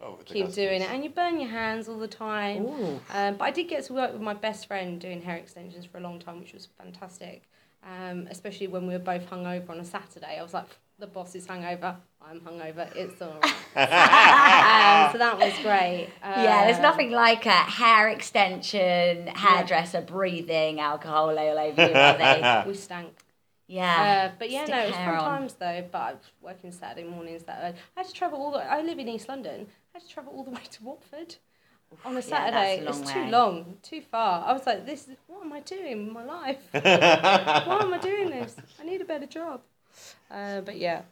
[0.00, 0.90] Oh, keep doing it.
[0.90, 2.66] And you burn your hands all the time.
[3.12, 5.98] Um, but I did get to work with my best friend doing hair extensions for
[5.98, 7.42] a long time, which was fantastic.
[7.84, 10.38] Um, especially when we were both hungover on a Saturday.
[10.38, 10.66] I was like,
[10.98, 11.94] the boss is hungover,
[12.26, 13.52] I'm hungover, it's all right.
[15.06, 16.08] um, so that was great.
[16.22, 22.16] Yeah, there's Uh, nothing like a hair extension, hairdresser breathing alcohol all over you, are
[22.18, 22.64] they?
[22.66, 23.12] We stank.
[23.68, 24.30] Yeah.
[24.32, 25.24] Uh, but yeah, Stick no, it was fun on.
[25.24, 25.84] times though.
[25.90, 27.74] But I was working Saturday mornings that early.
[27.96, 28.58] I had to travel all the.
[28.58, 29.66] I live in East London.
[29.96, 31.36] I had to travel all the way to Watford
[32.04, 32.82] on a a Saturday.
[32.84, 33.12] long it's way.
[33.14, 34.44] too long, too far.
[34.44, 36.58] I was like, this is what am I doing with my life?
[36.72, 38.56] Why am I doing this?
[38.78, 39.62] I need a better job.
[40.30, 41.02] Uh, but yeah,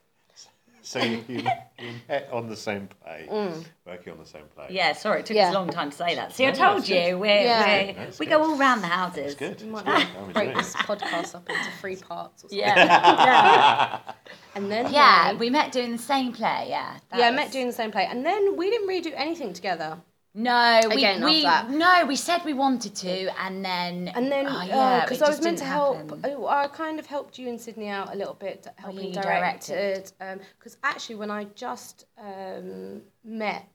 [0.87, 1.43] So you, you,
[1.79, 3.65] you met on the same play, mm.
[3.87, 4.67] working on the same play.
[4.69, 5.49] Yeah, sorry, it took Yeah.
[5.49, 6.35] us a long time to say that.
[6.35, 7.15] See, I told you, good.
[7.21, 7.87] we're, Yeah.
[7.87, 8.33] we're, That's we good.
[8.33, 9.33] go all round the houses.
[9.33, 9.53] It's good.
[9.53, 9.87] It's good.
[9.89, 12.45] I'm break this podcast up into three parts.
[12.45, 12.59] Or something.
[12.67, 12.75] Yeah.
[12.77, 13.99] yeah.
[14.55, 16.99] and then Yeah, we, we met doing the same play, yeah.
[17.11, 19.13] That yeah, I was- met doing the same play, and then we didn't really do
[19.15, 19.99] anything together.
[20.37, 24.63] No, we, Again, we no, we said we wanted to, and then And then, oh,
[24.63, 26.25] yeah, because I was meant to didn't help, happen.
[26.25, 29.13] I I kind of helped you and Sydney out a little bit, helping Oh, you
[29.13, 30.13] direct directed.
[30.19, 30.41] it.
[30.59, 33.69] Because actually, when I just um, met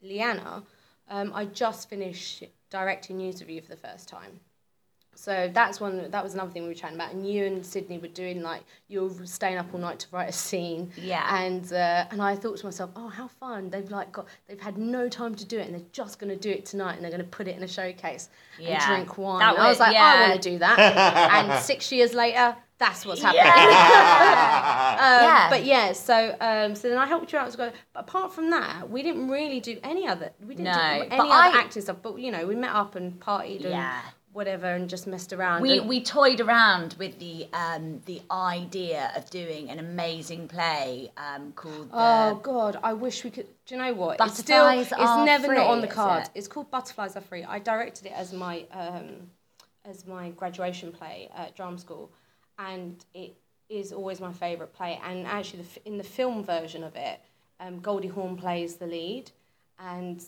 [0.00, 0.62] Leanna,
[1.10, 4.40] um, I just finished directing NewsRevue for the first time.
[5.20, 6.10] So that's one.
[6.10, 7.12] That was another thing we were chatting about.
[7.12, 10.30] And you and Sydney were doing like you were staying up all night to write
[10.30, 10.90] a scene.
[10.96, 11.22] Yeah.
[11.44, 13.68] And uh, and I thought to myself, oh, how fun!
[13.68, 16.38] They've like got they've had no time to do it, and they're just going to
[16.40, 18.76] do it tonight, and they're going to put it in a showcase Yeah.
[18.76, 19.40] and drink wine.
[19.40, 20.78] That And I was like, I want to do that.
[21.50, 23.44] and six years later, That's what's happening.
[24.90, 25.50] Um, Yeah.
[25.50, 27.72] But yeah, so um, so then I helped you out as well.
[27.92, 30.30] But apart from that, we didn't really do any other.
[30.40, 31.98] We didn't No, do any other I- acting stuff.
[32.02, 34.00] But you know, we met up and partied and Yeah.
[34.32, 35.62] Whatever, and just messed around.
[35.62, 41.10] We, and- we toyed around with the um, the idea of doing an amazing play
[41.16, 43.46] um, called the, Oh God, I wish we could.
[43.66, 44.20] Do you know what?
[44.20, 44.64] It's still.
[44.64, 46.24] Butterflies It's Are never not on the card.
[46.24, 46.30] it?
[46.34, 47.44] It's called Butterflies Are Free.
[47.44, 49.30] I directed it as my um,
[49.84, 52.10] as my graduation play at drama school,
[52.58, 53.34] and it
[53.68, 55.00] is always my favourite play.
[55.04, 57.20] And actually, the, in the film version of it,
[57.60, 59.30] um, Goldie Hawn plays the lead,
[59.78, 60.22] and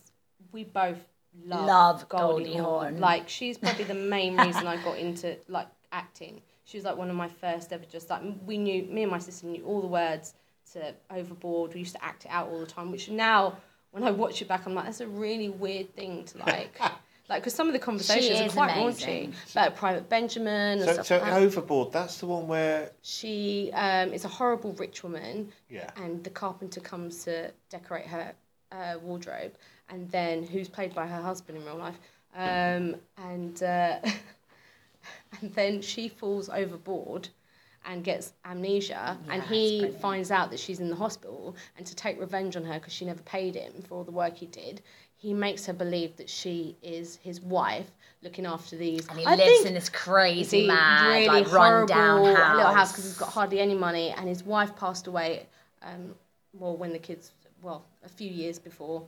[0.53, 0.99] we both
[1.47, 2.83] love, Love Goldie, Goldie Hawn.
[2.95, 3.01] Hawn.
[3.01, 6.41] Like she's probably the main reason I got into like acting.
[6.65, 7.85] She was like one of my first ever.
[7.91, 10.35] Just like we knew, me and my sister knew all the words
[10.73, 11.75] to Overboard.
[11.75, 12.91] We used to act it out all the time.
[12.93, 13.57] Which now,
[13.91, 16.79] when I watch it back, I'm like, that's a really weird thing to like.
[17.29, 19.31] Like, because some of the conversations are is quite amazing.
[19.33, 21.41] raunchy, like Private Benjamin and So, stuff so like that.
[21.41, 21.93] overboard.
[21.93, 25.89] That's the one where She um, is a horrible rich woman, Yeah.
[25.97, 28.35] and the carpenter comes to decorate her
[28.73, 29.53] uh, wardrobe,
[29.93, 31.99] and then who's played by her husband in real life,
[32.35, 33.99] um, and uh,
[35.41, 37.29] and then she falls overboard
[37.85, 42.19] and gets amnesia, and he finds out that she's in the hospital, and to take
[42.19, 44.81] revenge on her because she never paid him for all the work he did.
[45.17, 47.91] He makes her believe that she is his wife,
[48.23, 49.07] looking after these.
[49.09, 52.57] and he I lives in this crazy mad really like run down house.
[52.57, 55.47] little house because he's got hardly any money, and his wife passed away.
[55.83, 56.15] Um,
[56.55, 59.05] well, when the kids, well, a few years before,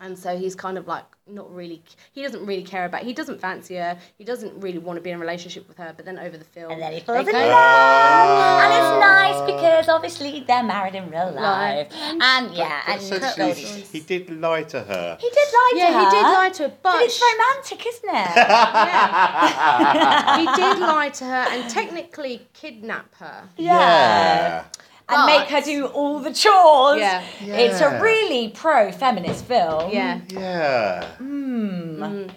[0.00, 1.82] and so he's kind of like not really.
[2.12, 3.02] He doesn't really care about.
[3.02, 3.98] He doesn't fancy her.
[4.16, 5.92] He doesn't really want to be in a relationship with her.
[5.96, 8.86] But then over the film, and then he falls in kind love, of- and it's
[8.86, 8.98] ah.
[9.00, 12.22] nice because obviously they're married in real life, Right.
[12.22, 15.16] and yeah, and essentially Goldie- he did lie to her.
[15.20, 15.98] he did lie to Yeah, her.
[15.98, 18.16] he did lie to her, but, But it's romantic, isn't it?
[20.40, 23.48] he did lie to her and technically kidnap her.
[23.56, 24.64] Yeah.
[25.08, 26.98] And But- make her do all the chores.
[26.98, 27.22] Yeah.
[27.40, 29.90] It's a really pro-feminist film.
[29.92, 30.20] Yeah.
[30.28, 31.06] Yeah.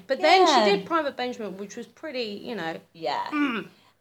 [0.07, 0.65] But then Yeah.
[0.65, 3.27] she did Private Benjamin, which was pretty, you know, Yeah.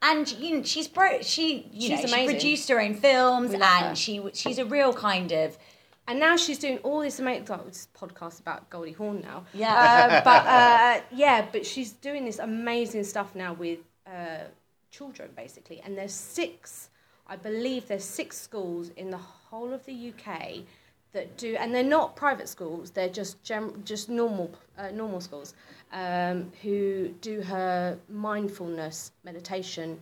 [0.00, 1.22] And you know, she's bro.
[1.22, 3.86] She you She's know she produced her own films, We love her.
[3.88, 5.58] and she she's a real kind of
[6.06, 7.44] And now she's doing all this amazing.
[7.46, 9.44] Like, this podcast about Goldie Hawn now.
[9.52, 9.74] Yeah.
[9.74, 14.44] Uh, but uh, yeah, but she's doing this amazing stuff now with uh,
[14.90, 15.82] children, basically.
[15.84, 16.88] And there's six,
[17.28, 20.60] I believe, there's six schools in the whole of the UK
[21.12, 22.90] that do, and they're not private schools.
[22.90, 25.54] They're just gem, just normal uh, normal schools
[25.92, 29.98] um, who do her mindfulness meditation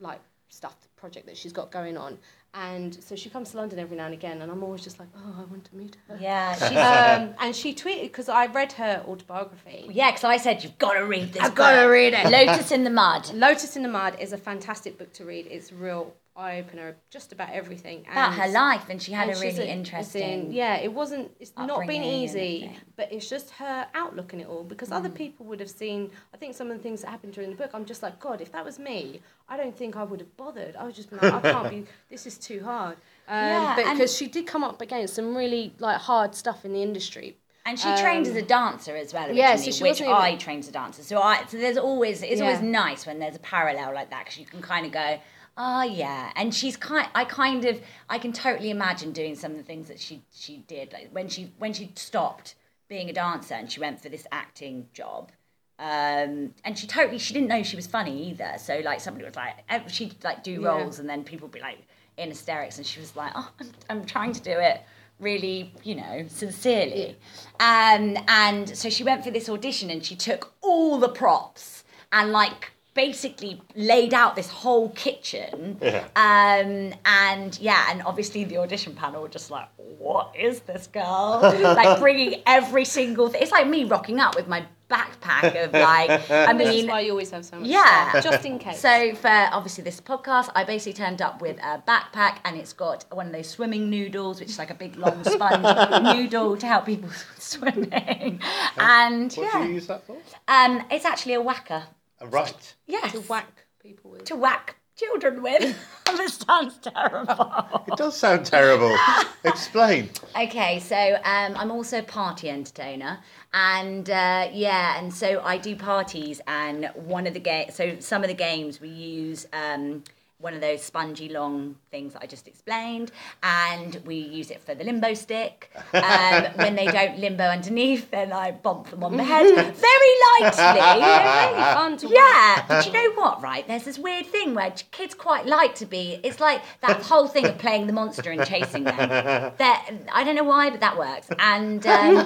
[0.00, 2.18] like stuff project that she's got going on.
[2.54, 5.08] And so she comes to London every now and again, and I'm always just like,
[5.14, 6.16] oh, I want to meet her.
[6.18, 6.54] yeah.
[6.54, 9.86] She's Um, and she tweeted because I read her autobiography.
[9.90, 10.10] yeah.
[10.10, 11.42] Because I said you've got to read this.
[11.42, 12.30] I've gotta read it.
[12.30, 13.30] Lotus in the Mud.
[13.34, 15.46] Lotus in the Mud is a fantastic book to read.
[15.50, 18.04] It's real eye opener, just about everything.
[18.10, 20.52] About her life, and she had and a really in- interesting.
[20.52, 21.30] yeah, it wasn't.
[21.40, 24.62] It's not been easy, but it's just her outlook in it all.
[24.64, 25.14] Because other Mm.
[25.14, 26.10] people would have seen.
[26.34, 27.70] I think some of the things that happened during the book.
[27.74, 30.76] I'm just like, God, if that was me, I don't think I would have bothered.
[30.76, 31.86] I was just like, I can't be.
[32.10, 32.96] This is too hard.
[33.28, 36.72] Um, Yeah, but because she did come up against some really like hard stuff in
[36.72, 37.36] the industry.
[37.64, 40.60] And she trained as a dancer as well, yeah, so she which even- I trained
[40.62, 41.02] as a dancer.
[41.02, 44.38] So I, so there's always, it's always nice when there's a parallel like that because
[44.38, 45.18] you can kind of go,
[45.56, 46.32] oh yeah.
[46.36, 49.88] And she's kind, I kind of, I can totally imagine doing some of the things
[49.88, 52.54] that she she did, like when she when she stopped
[52.88, 55.32] being a dancer and she went for this acting job.
[55.78, 58.54] Um, and she totally, she didn't know she was funny either.
[58.58, 60.68] So like somebody was like, she'd like do Yeah.
[60.68, 61.80] roles and then people would be like
[62.16, 64.80] in hysterics, and she was like, oh, I'm, I'm trying to do it
[65.20, 67.16] really, you know, sincerely.
[67.60, 72.32] Um, and so she went for this audition and she took all the props and
[72.32, 75.78] like basically laid out this whole kitchen.
[76.16, 81.40] Um, and yeah, and obviously the audition panel were just like, what is this girl?
[81.60, 83.42] like bringing every single thing.
[83.42, 87.00] It's like me rocking up with my backpack of like, I This is mean, why
[87.00, 88.10] you always have so much Yeah.
[88.10, 88.78] stuff, just in case.
[88.80, 93.04] so for obviously this podcast, I basically turned up with a backpack and it's got
[93.10, 95.64] one of those swimming noodles, which is like a big long sponge
[96.16, 98.40] noodle to help people swimming.
[98.78, 100.16] And What do yeah, you use that for?
[100.48, 101.82] um, it's actually a whacker.
[102.24, 102.74] Right.
[102.86, 104.24] Yes, to whack people with.
[104.24, 105.76] to whack children with.
[106.16, 107.84] this sounds terrible.
[107.86, 108.96] It does sound terrible.
[109.44, 110.10] Explain.
[110.40, 113.18] Okay, so um, I'm also a party entertainer,
[113.52, 118.22] and uh, yeah, and so I do parties, and one of the ga- so some
[118.22, 120.02] of the games we use um,
[120.38, 123.10] one of those spongy long things that I just explained,
[123.42, 125.70] and we use it for the limbo stick.
[125.94, 130.62] Um, when they don't limbo underneath, then I bump them on the head very lightly.
[131.00, 132.08] really fun to.
[132.08, 133.66] Yeah, but you know what, right?
[133.66, 136.20] There's this weird thing where kids quite like to be.
[136.22, 138.96] It's like that whole thing of playing the monster and chasing them.
[139.56, 141.28] That I don't know why, but that works.
[141.38, 142.16] And um,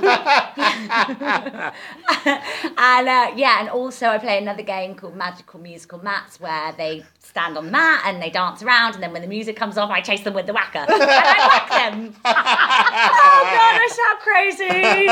[2.77, 7.05] and uh, yeah, and also I play another game called Magical Musical Mats where they
[7.21, 9.91] stand on the mat and they dance around, and then when the music comes off,
[9.91, 12.15] I chase them with the whacker and I whack them.
[12.25, 15.09] oh god, I sound crazy.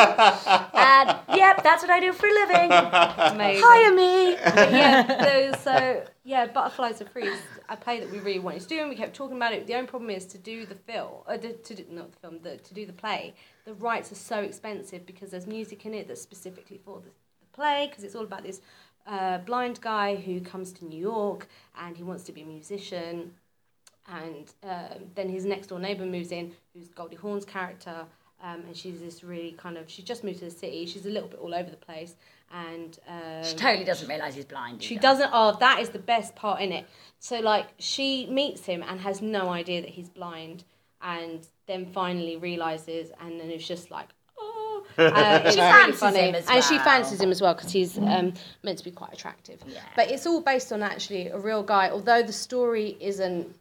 [0.75, 2.73] And yep, that's what I do for a living.
[2.73, 3.63] Amazing.
[3.65, 4.33] Hire me.
[4.33, 8.69] yeah, those, so yeah, Butterflies Are Free is a play that we really wanted to
[8.69, 9.67] do, and we kept talking about it.
[9.67, 12.41] The only problem is to do the film, uh, to, to do, not the film,
[12.43, 13.35] the, to do the play.
[13.65, 17.47] The rights are so expensive because there's music in it that's specifically for the, the
[17.53, 18.61] play, because it's all about this
[19.07, 21.49] uh, blind guy who comes to New York
[21.81, 23.33] and he wants to be a musician,
[24.07, 28.05] and um, then his next door neighbor moves in, who's Goldie Hawn's character.
[28.43, 31.11] Um, and she's this really kind of she's just moved to the city she's a
[31.11, 32.15] little bit all over the place
[32.53, 34.83] and um, She totally doesn't realise he's blind.
[34.83, 35.03] she either.
[35.03, 35.31] doesn't.
[35.33, 36.87] Oh, that is the best part in it.
[37.19, 40.65] So like she meets him and has no idea that he's blind,
[41.03, 44.09] and then finally realizes, and then it's just like.
[44.99, 46.19] Uh, it's She really fancies funny.
[46.19, 49.13] him as and she fancies him as well because he's um, meant to be quite
[49.13, 49.61] attractive.
[49.67, 49.81] Yeah.
[49.97, 51.91] But it's all based on actually a real guy.
[51.91, 53.55] Although the story isn't,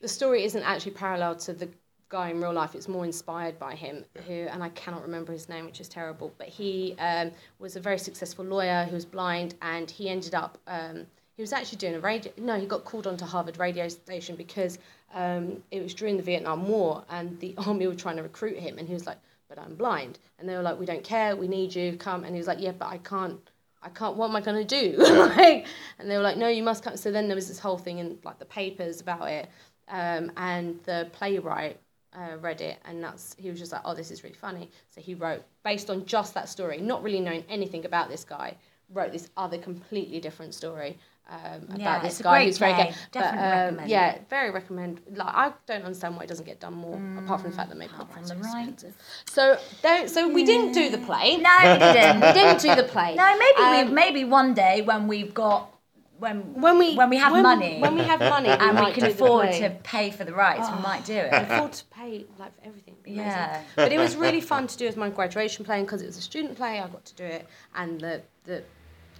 [0.00, 1.68] the story isn't actually parallel to the
[2.08, 2.74] guy in real life.
[2.74, 6.32] It's more inspired by him, who and I cannot remember his name, which is terrible.
[6.38, 10.58] But he um, was a very successful lawyer who was blind, and he ended up.
[10.66, 12.32] Um, he was actually doing a radio.
[12.36, 14.78] No, he got called onto Harvard radio station because
[15.14, 18.78] um, it was during the Vietnam War, and the army were trying to recruit him,
[18.78, 19.18] and he was like,
[19.50, 21.36] "But I'm blind," and they were like, "We don't care.
[21.36, 21.96] We need you.
[21.98, 23.38] Come." And he was like, "Yeah, but I can't."
[23.82, 24.16] I can't.
[24.16, 24.94] What am I gonna do?
[24.98, 25.66] like,
[25.98, 27.98] and they were like, "No, you must come." So then there was this whole thing
[27.98, 29.48] in like the papers about it,
[29.88, 31.78] um, and the playwright
[32.14, 35.00] uh, read it, and that's he was just like, "Oh, this is really funny." So
[35.00, 38.56] he wrote based on just that story, not really knowing anything about this guy,
[38.92, 40.98] wrote this other completely different story
[41.30, 42.92] um, Yeah, about it's this guy who's very gay.
[43.12, 45.00] Definitely but, um, recommend yeah, very recommend.
[45.14, 47.78] Like, I don't understand why it doesn't get done more, apart from the fact that
[47.78, 48.82] maybe the from the rights.
[48.84, 48.94] expensive.
[49.28, 50.10] So don't.
[50.10, 51.36] So we didn't do the play.
[51.36, 52.20] No, we didn't.
[52.26, 53.14] we didn't do the play.
[53.14, 55.70] No, maybe Um, we maybe one day when we've got
[56.18, 58.94] when when we when we have when- money when we have money and we might
[58.94, 61.30] can afford to pay for the rights, we might do it.
[61.32, 62.96] afford to pay like for everything.
[63.06, 63.62] Yeah.
[63.76, 66.22] But it was really fun to do as my graduation play, because it was a
[66.22, 68.62] student play, I got to do it, and the the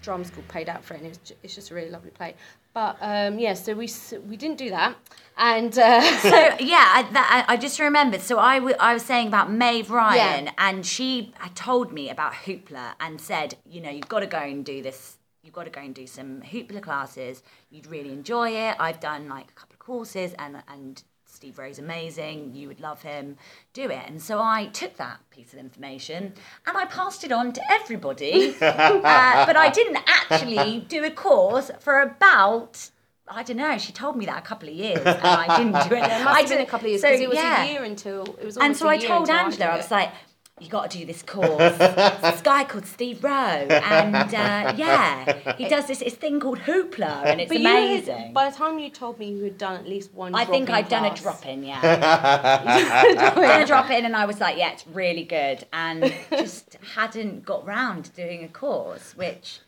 [0.01, 2.35] drama school paid out for it, and it was it's just a really lovely play.
[2.73, 3.89] But um, yeah, so we
[4.29, 4.97] we didn't do that,
[5.37, 6.29] and uh, So
[6.61, 8.21] yeah, I, that, I I just remembered.
[8.21, 10.53] So I, w- I was saying about Maeve Ryan, Yeah.
[10.59, 14.39] and she had told me about Hoopla and said, you know, you've got to go
[14.39, 15.17] and do this.
[15.43, 17.43] You've got to go and do some Hoopla classes.
[17.71, 18.77] You'd really enjoy it.
[18.79, 21.03] I've done like a couple of courses, and and
[21.41, 22.55] Steve Roe's amazing.
[22.55, 23.39] You would love him.
[23.73, 24.03] Do it.
[24.07, 26.35] And so I took that piece of information
[26.67, 28.51] and I passed it on to everybody.
[28.61, 32.91] uh, but I didn't actually do a course for about.
[33.27, 33.79] I don't know.
[33.79, 35.99] She told me that a couple of years, and I didn't do it.
[36.05, 37.65] it must I have been a couple of years so, it was yeah.
[37.65, 38.59] a year until it was.
[38.59, 40.13] And so I told Angela, I was like,
[40.61, 41.77] "You got to do this course.
[41.79, 47.25] This guy called Steve Roe, and uh, yeah, he does this, this thing called Hoopla,
[47.25, 49.77] and it's But you had- amazing." by the time you told me you had done
[49.77, 51.81] at least one, I think drop-in I'd done a drop in, yeah.
[53.35, 57.45] done a drop in, and I was like, "Yeah, it's really good," and just hadn't
[57.45, 59.61] got round to doing a course, which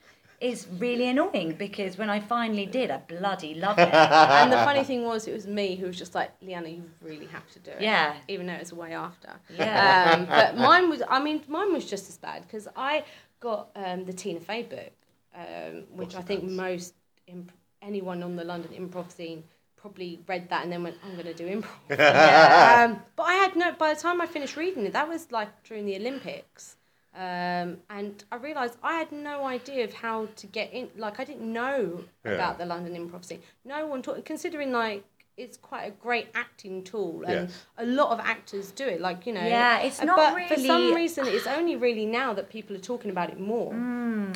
[0.42, 3.92] is really annoying because when I finally did, I bloody love it.
[3.92, 7.26] And the funny thing was, it was me who was just like, Leanna, you really
[7.26, 7.80] have to do it.
[7.80, 8.16] Yeah.
[8.26, 9.30] Even though it's a way after.
[9.56, 10.14] Yeah.
[10.14, 13.04] Um, but mine was, I mean, mine was just as bad because I
[13.38, 14.92] got um, the Tina Fey book,
[15.36, 16.94] um, which I think most
[17.28, 19.44] imp- anyone on the London improv scene
[19.76, 21.90] probably read that and then went, I'm going to do improv.
[22.84, 25.62] um, but I had no, by the time I finished reading it, that was like
[25.62, 26.76] during the Olympics.
[27.14, 30.88] Um, and I realised I had no idea of how to get in.
[30.96, 33.40] Like I didn't know about the London improv scene.
[33.64, 34.24] No one taught.
[34.24, 35.04] Considering like
[35.36, 37.64] it's quite a great acting tool, and Yes.
[37.76, 39.00] a lot of actors do it.
[39.00, 39.44] Like you know.
[39.46, 42.80] Yeah, it's uh, not but for some reason, it's only really now that people are
[42.80, 43.72] talking about it more.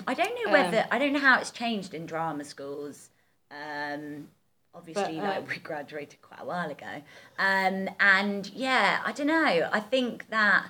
[0.07, 3.09] I don't know whether I don't know how it's changed in drama schools.
[3.51, 4.29] Um,
[4.75, 7.03] obviously, But, uh, like we graduated quite a while ago,
[7.39, 9.69] um, and yeah, I don't know.
[9.73, 10.67] I think that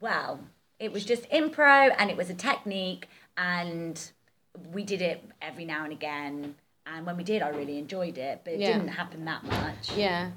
[0.00, 0.40] well,
[0.78, 4.10] it was just impro, and it was a technique, and
[4.72, 6.54] we did it every now and again.
[6.86, 8.72] And when we did, I really enjoyed it, but it Yeah.
[8.78, 9.92] didn't happen that much.
[9.96, 10.30] Yeah,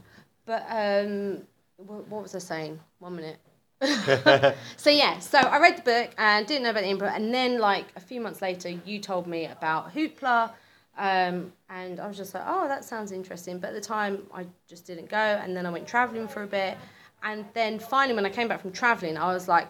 [0.45, 1.43] but um,
[1.77, 2.79] what, what was I saying?
[2.99, 3.37] One minute.
[4.77, 7.59] so yeah, so I read the book and didn't know about the improv, and then
[7.59, 10.51] like a few months later, you told me about Hoopla,
[10.97, 13.57] Um, and I was just like, oh, that sounds interesting.
[13.59, 15.15] But at the time, I just didn't go.
[15.17, 16.77] And then I went traveling for a bit.
[17.23, 19.69] And then finally, when I came back from traveling, I was like,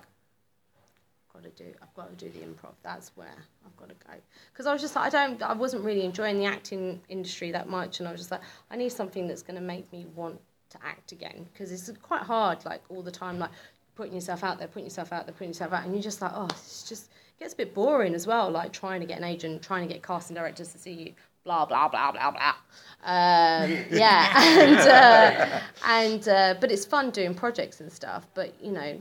[1.33, 2.73] got to do, I've got to do the improv.
[2.83, 3.27] That's where
[3.65, 4.13] I've got to go.
[4.51, 7.69] Because I was just like, I don't, I wasn't really enjoying the acting industry that
[7.69, 7.99] much.
[7.99, 10.39] And I was just like, I need something that's going to make me want
[10.71, 11.47] to act again.
[11.51, 13.51] Because it's quite hard, like all the time, like
[13.95, 15.83] putting yourself out there, putting yourself out there, putting yourself out.
[15.85, 18.73] And you're just like, oh, it's just, it gets a bit boring as well, like
[18.73, 21.13] trying to get an agent, trying to get casting directors to see you,
[21.43, 22.55] blah, blah, blah, blah, blah.
[23.03, 24.31] Um, yeah.
[24.35, 28.25] and, uh, and uh, but it's fun doing projects and stuff.
[28.33, 28.99] But, you know,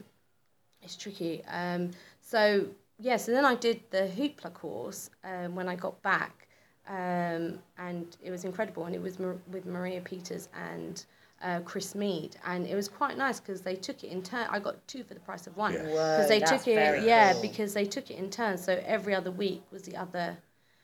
[0.83, 1.45] it's tricky.
[1.47, 1.91] Um,
[2.29, 2.67] so
[2.99, 6.49] yeah, so then I did the hoopla course um, when I got back,
[6.89, 8.85] um, and it was incredible.
[8.87, 11.05] And it was Mar- with Maria Peters and
[11.43, 14.47] uh, Chris Mead, and it was quite nice because they took it in turn.
[14.51, 17.03] I got two for the price of one because Whoa, they that's took it.
[17.05, 17.43] Yeah, cool.
[17.43, 18.59] because they took it in turn.
[18.59, 20.37] So every other week was the other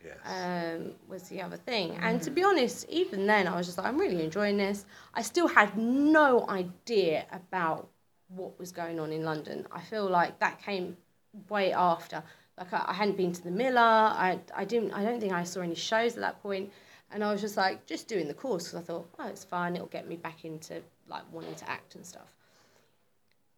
[0.04, 0.18] Yes.
[0.26, 1.96] um, was the other thing.
[2.02, 4.84] And to be honest, even then, I was just like, I'm really enjoying this.
[5.14, 7.88] I still had no idea about
[8.28, 9.66] what was going on in London.
[9.72, 10.98] I feel like that came
[11.48, 12.22] way after.
[12.58, 13.80] Like I, I hadn't been to the Miller.
[13.80, 14.92] I, I didn't.
[14.92, 16.72] I don't think I saw any shows at that point.
[17.10, 19.76] And I was just like, just doing the course because I thought, oh, it's fun.
[19.76, 22.32] It'll get me back into like wanting to act and stuff.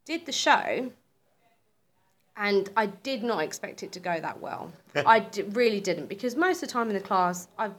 [0.05, 0.91] Did the show
[2.37, 4.73] and I did not expect it to go that well.
[5.07, 7.71] I d- really didn't because most of the time in the class, I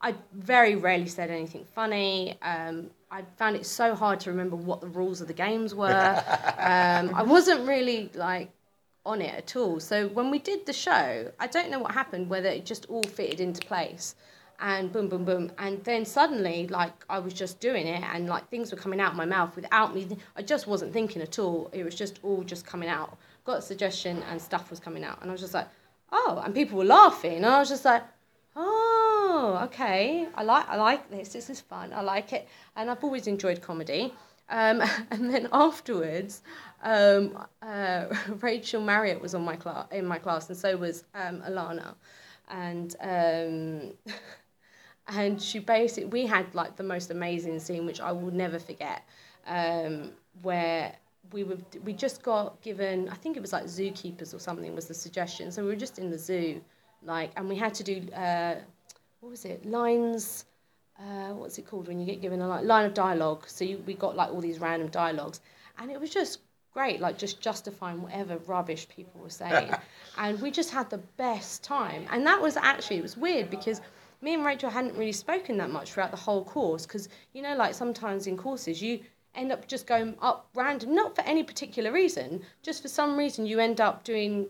[0.00, 2.36] I very rarely said anything funny.
[2.42, 5.86] Um, I found it so hard to remember what the rules of the games were.
[6.58, 8.50] um, I wasn't really like
[9.04, 9.80] on it at all.
[9.80, 13.02] So when we did the show, I don't know what happened, whether it just all
[13.02, 14.14] fitted into place
[14.60, 15.50] and boom, boom, boom.
[15.58, 19.10] And then suddenly, like, I was just doing it and like things were coming out
[19.10, 20.06] of my mouth without me.
[20.36, 21.68] I just wasn't thinking at all.
[21.72, 23.18] It was just all just coming out.
[23.44, 25.20] Got a suggestion and stuff was coming out.
[25.20, 25.68] And I was just like,
[26.12, 27.38] oh, and people were laughing.
[27.38, 28.04] And I was just like,
[28.54, 30.28] oh, okay.
[30.34, 31.30] I like, I like this.
[31.32, 31.92] This is fun.
[31.92, 32.46] I like it.
[32.76, 34.14] And I've always enjoyed comedy.
[34.48, 36.42] Um, and then afterwards,
[36.82, 38.06] um, uh,
[38.40, 41.94] Rachel Marriott was on my class in my class, and so was um, Alana,
[42.48, 44.14] and um,
[45.08, 49.06] and she basically we had like the most amazing scene, which I will never forget,
[49.46, 50.12] um,
[50.42, 50.94] where
[51.32, 54.88] we were we just got given I think it was like zookeepers or something was
[54.88, 56.60] the suggestion, so we were just in the zoo,
[57.04, 58.56] like, and we had to do uh,
[59.20, 59.64] what was it?
[59.64, 60.46] Lines
[60.98, 63.44] uh, what's it called when you get given a line, line of dialogue?
[63.46, 65.40] So you, we got like all these random dialogues,
[65.78, 66.40] and it was just
[66.72, 69.72] great, like just justifying whatever rubbish people were saying,
[70.18, 72.06] and we just had the best time.
[72.10, 73.80] And that was actually it was weird because
[74.20, 77.56] me and Rachel hadn't really spoken that much throughout the whole course because you know
[77.56, 79.00] like sometimes in courses you
[79.34, 83.46] end up just going up random, not for any particular reason, just for some reason
[83.46, 84.46] you end up doing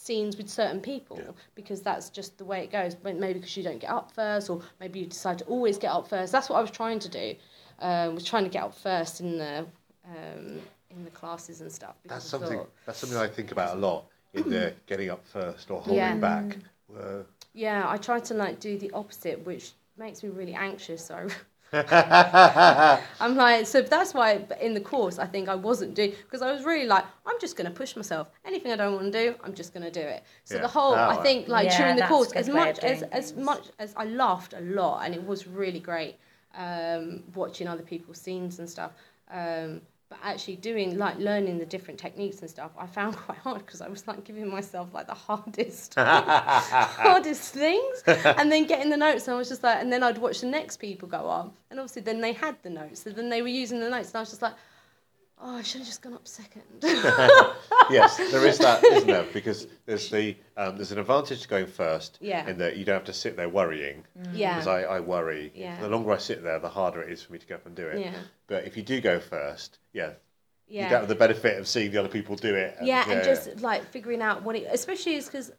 [0.00, 1.20] scenes with certain people
[1.54, 2.96] because that's just the way it goes.
[3.04, 6.08] Maybe because you don't get up first, or maybe you decide to always get up
[6.08, 6.32] first.
[6.32, 7.34] That's what I was trying to do.
[7.80, 9.66] Um, was trying to get up first in the
[10.06, 11.94] um, in the classes and stuff.
[12.06, 12.58] That's something.
[12.58, 15.96] thought- That's something I think about a lot in the getting up first or holding
[15.96, 16.16] Yeah.
[16.16, 16.56] back.
[17.52, 21.04] Yeah, I try to like do the opposite, which makes me really anxious.
[21.04, 21.28] So
[23.20, 26.50] I'm like, so that's why in the course I think I wasn't doing because I
[26.52, 28.28] was really like, I'm just going to push myself.
[28.44, 30.24] Anything I don't want to do, I'm just going to do it.
[30.44, 30.62] So Yeah.
[30.62, 31.22] the whole, I Oh.
[31.22, 34.60] think like Yeah, during the course, as much as as much as I laughed a
[34.60, 36.16] lot, and it was really great
[36.54, 38.92] um, watching other people's scenes and stuff.
[39.30, 43.64] Um, but actually doing like learning the different techniques and stuff, I found quite hard
[43.64, 48.96] because I was like giving myself like the hardest, hardest things, and then getting the
[48.96, 49.28] notes.
[49.28, 51.78] And I was just like, and then I'd watch the next people go up, and
[51.78, 54.20] obviously then they had the notes, so then they were using the notes, and I
[54.20, 54.54] was just like,
[55.42, 56.62] oh, I should have just gone up second.
[56.82, 59.24] yes, there is that, isn't there?
[59.32, 62.18] Because there's the um, there's an advantage to going first.
[62.20, 62.46] Yeah.
[62.48, 64.04] In that you don't have to sit there worrying.
[64.32, 65.52] yeah, Because I, I worry.
[65.54, 65.80] Yeah.
[65.80, 67.74] The longer I sit there, the harder it is for me to get up and
[67.74, 68.00] do it.
[68.00, 68.14] Yeah.
[68.46, 70.12] But if you do go first, yeah,
[70.68, 70.84] yeah.
[70.84, 72.76] you don't have the benefit of seeing the other people do it.
[72.82, 75.52] yeah, and just like figuring out what it, especially is because,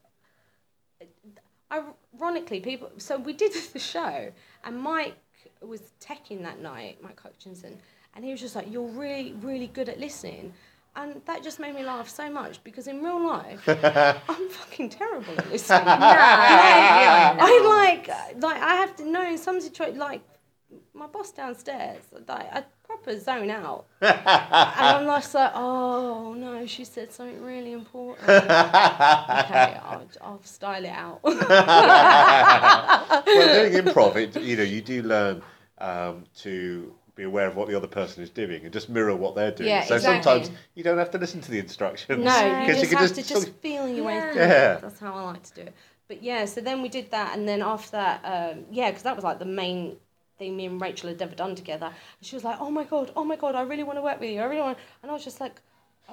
[1.72, 2.92] ironically, people.
[2.98, 4.32] So we did the show,
[4.64, 5.16] and Mike
[5.62, 7.78] was teching that night, Mike Hutchinson,
[8.16, 10.54] and he was just like, "You're really, really good at listening."
[10.96, 13.64] And that just made me laugh so much because in real life,
[14.30, 15.86] I'm fucking terrible at listening.
[15.86, 18.10] yeah, I like,
[18.42, 20.22] like I have to know in some situations, like
[20.94, 26.84] my boss downstairs, like I proper zone out, and I'm just like, oh no, she
[26.84, 28.28] said something really important.
[28.30, 28.40] okay,
[29.82, 31.24] I'll, I'll style it out.
[31.24, 31.40] well,
[33.26, 35.42] doing improv, it, you know, you do learn
[35.78, 39.36] um, to be aware of what the other person is doing and just mirror what
[39.36, 39.70] they're doing.
[39.70, 40.24] Yeah, so exactly.
[40.32, 42.24] sometimes you don't have to listen to the instructions.
[42.24, 44.32] no, you just can have to just talk- feel your way Yeah.
[44.32, 44.42] through.
[44.42, 44.78] Yeah.
[44.78, 45.74] That's how I like to do it.
[46.08, 49.16] but yeah, so then we did that, and then after that, um, yeah, because that
[49.16, 49.98] was like the main
[50.38, 51.86] thing me and Rachel had ever done together.
[51.86, 54.20] And she was like, "Oh my god, oh my god, I really want to work
[54.20, 54.42] with you.
[54.42, 55.62] I really want." And I was just like,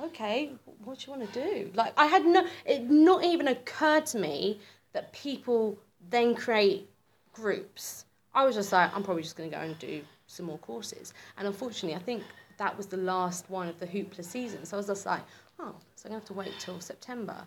[0.05, 0.53] "Okay,
[0.85, 4.19] what do you want to do?" Like I had no, it not even occurred to
[4.19, 4.61] me
[4.93, 5.79] that people
[6.11, 6.89] then create
[7.33, 8.05] groups.
[8.35, 11.13] I was just like, I'm probably just going to go and do some more courses.
[11.37, 12.23] And unfortunately, I think
[12.59, 14.65] that was the last one of the Hoopla season.
[14.65, 15.23] So I was just like,
[15.59, 17.47] oh, so I'm going to have to wait till September.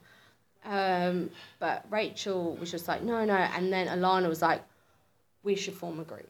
[0.66, 1.30] Um,
[1.60, 3.34] but Rachel was just like, no, no.
[3.34, 4.62] And then Alana was like,
[5.44, 6.30] we should form a group.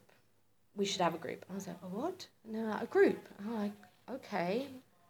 [0.76, 1.46] We should have a group.
[1.50, 2.28] I was like, a what?
[2.46, 3.20] And they're like, a group.
[3.40, 3.72] And I'm like,
[4.10, 4.68] okay,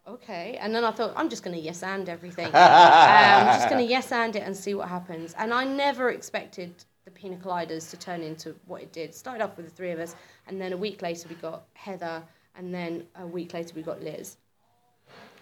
[0.08, 0.58] okay.
[0.60, 2.48] And then I thought, I'm just going to yes and everything.
[2.54, 5.36] um, I'm just going to yes and it and see what happens.
[5.38, 6.74] And I never expected
[7.06, 9.14] the Pina Coladas to turn into what it did.
[9.14, 10.16] Started off with the three of us,
[10.52, 12.22] and then a week later we got Heather,
[12.58, 14.36] and then a week later we got Liz.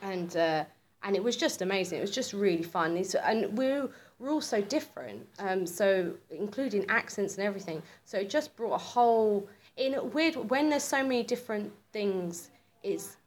[0.03, 0.63] And uh,
[1.03, 1.97] and it was just amazing.
[1.97, 2.93] It was just really fun.
[2.93, 3.89] These, and we're
[4.19, 5.27] we're all so different.
[5.39, 7.81] Um, so including accents and everything.
[8.05, 12.51] So it just brought a whole in a weird when there's so many different things.
[12.83, 13.17] It's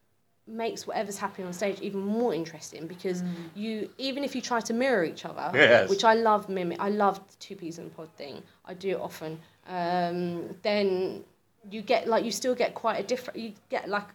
[0.47, 3.23] makes whatever's happening on stage even more interesting because
[3.55, 5.89] you even if you try to mirror each other Yes.
[5.89, 8.91] which I love mimic I love the two peas in a pod thing I do
[8.91, 11.23] it often um, then
[11.71, 14.07] you get like you still get quite a different you get like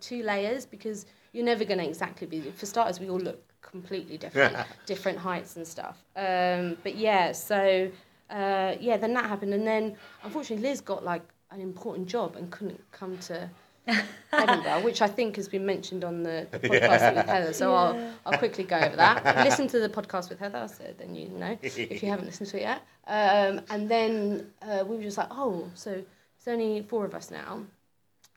[0.00, 4.16] two layers because you're never going to exactly be for starters we all look completely
[4.16, 7.90] different different heights and stuff um, but yeah so
[8.30, 12.50] uh, yeah then that happened and then unfortunately Liz got like an important job and
[12.50, 13.48] couldn't come to
[14.32, 17.52] Edinburgh, which I think has been mentioned on the podcast with Heather.
[17.52, 19.44] So I'll, I'll quickly go over that.
[19.44, 22.56] Listen to the podcast with Heather, so then you know if you haven't listened to
[22.56, 22.82] it yet.
[23.06, 26.02] Um, and then uh, we were just like, oh, so
[26.44, 27.62] it's only four of us now.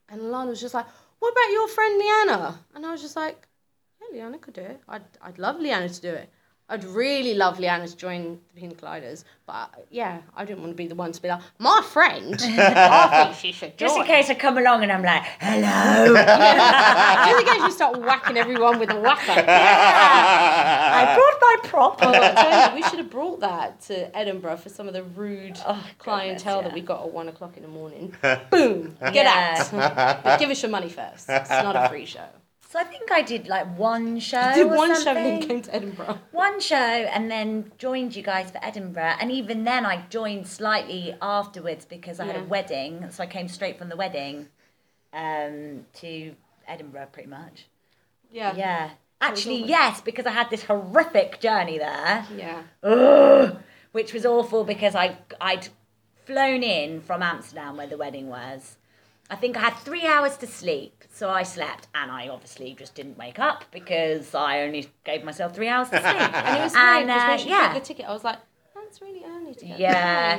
[0.07, 0.85] And Alana was just like,
[1.19, 2.59] what about your friend Leanna?
[2.73, 3.45] And I was just like,
[3.99, 4.79] yeah, Leanna could do it.
[4.87, 6.29] I'd, I'd love Leanna to do it.
[6.69, 9.23] I'd really love Leanna to join the Pina Coladas.
[9.45, 13.23] But yeah, I didn't want to be the one to be like, my friend, I
[13.23, 13.87] think she should join.
[13.87, 16.13] Just in case I come along and I'm like, hello.
[17.25, 19.45] Just in case you start whacking everyone with a whacker.
[19.47, 21.99] I brought my prop.
[22.01, 25.81] Oh, you, we should have brought that to Edinburgh for some of the rude Oh,
[25.99, 28.13] clientele goodness, that we got at one o'clock in the morning.
[28.51, 29.65] Boom, get Yeah.
[29.71, 30.21] out.
[30.23, 31.29] but give us your money first.
[31.29, 32.25] It's not a free show.
[32.69, 34.39] So I think I did like one show.
[34.39, 36.19] I did one show and then came to Edinburgh.
[36.31, 39.15] one show and then joined you guys for Edinburgh.
[39.21, 43.09] And even then, I joined slightly afterwards because I had a wedding.
[43.11, 44.49] So I came straight from the wedding
[45.13, 46.35] um, to
[46.67, 47.67] Edinburgh pretty much.
[48.31, 48.53] Yeah.
[48.55, 48.89] Yeah.
[49.21, 52.25] Actually, yes, because I had this horrific journey there.
[52.35, 52.61] Yeah.
[52.83, 53.57] Ugh,
[53.93, 55.69] which was awful because I I'd
[56.25, 58.76] flown in from Amsterdam where the wedding was.
[59.29, 62.95] I think I had three hours to sleep, so I slept, and I obviously just
[62.95, 66.15] didn't wake up because I only gave myself three hours to sleep.
[66.33, 67.73] And it was And, uh, when she yeah.
[67.73, 68.39] the ticket, I was like,
[68.73, 70.37] that's really early to get Yeah.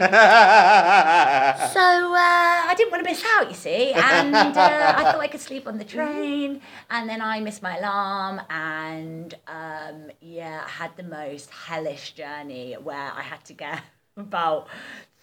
[1.72, 5.28] So uh, I didn't want to miss out, you see, and uh, I thought I
[5.28, 10.68] could sleep on the train, and then I missed my alarm, and um, yeah, I
[10.68, 13.82] had the most hellish journey where I had to get
[14.16, 14.68] about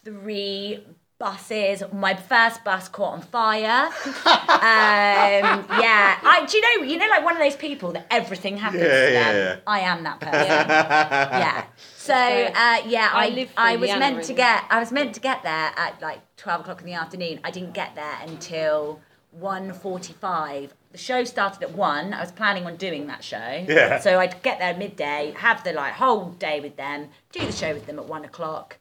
[0.03, 0.85] three
[1.25, 1.83] buses.
[1.91, 3.85] My first bus caught on fire.
[4.05, 8.57] um, yeah, I do you know you know like one of those people that everything
[8.57, 9.57] happens Yeah, to yeah, them.
[9.57, 9.63] yeah.
[9.65, 10.39] I am that person.
[11.43, 11.65] yeah.
[11.97, 15.15] So uh, yeah, I I live I was Leanna, meant to get I was meant
[15.15, 17.39] to get there at like twelve o'clock in the afternoon.
[17.43, 18.99] I didn't get there until
[19.41, 20.69] 1.45.
[20.91, 22.13] The show started at one.
[22.13, 23.65] I was planning on doing that show.
[23.67, 23.99] Yeah.
[23.99, 27.73] So I'd get there midday, have the like whole day with them, do the show
[27.73, 28.77] with them at one o'clock.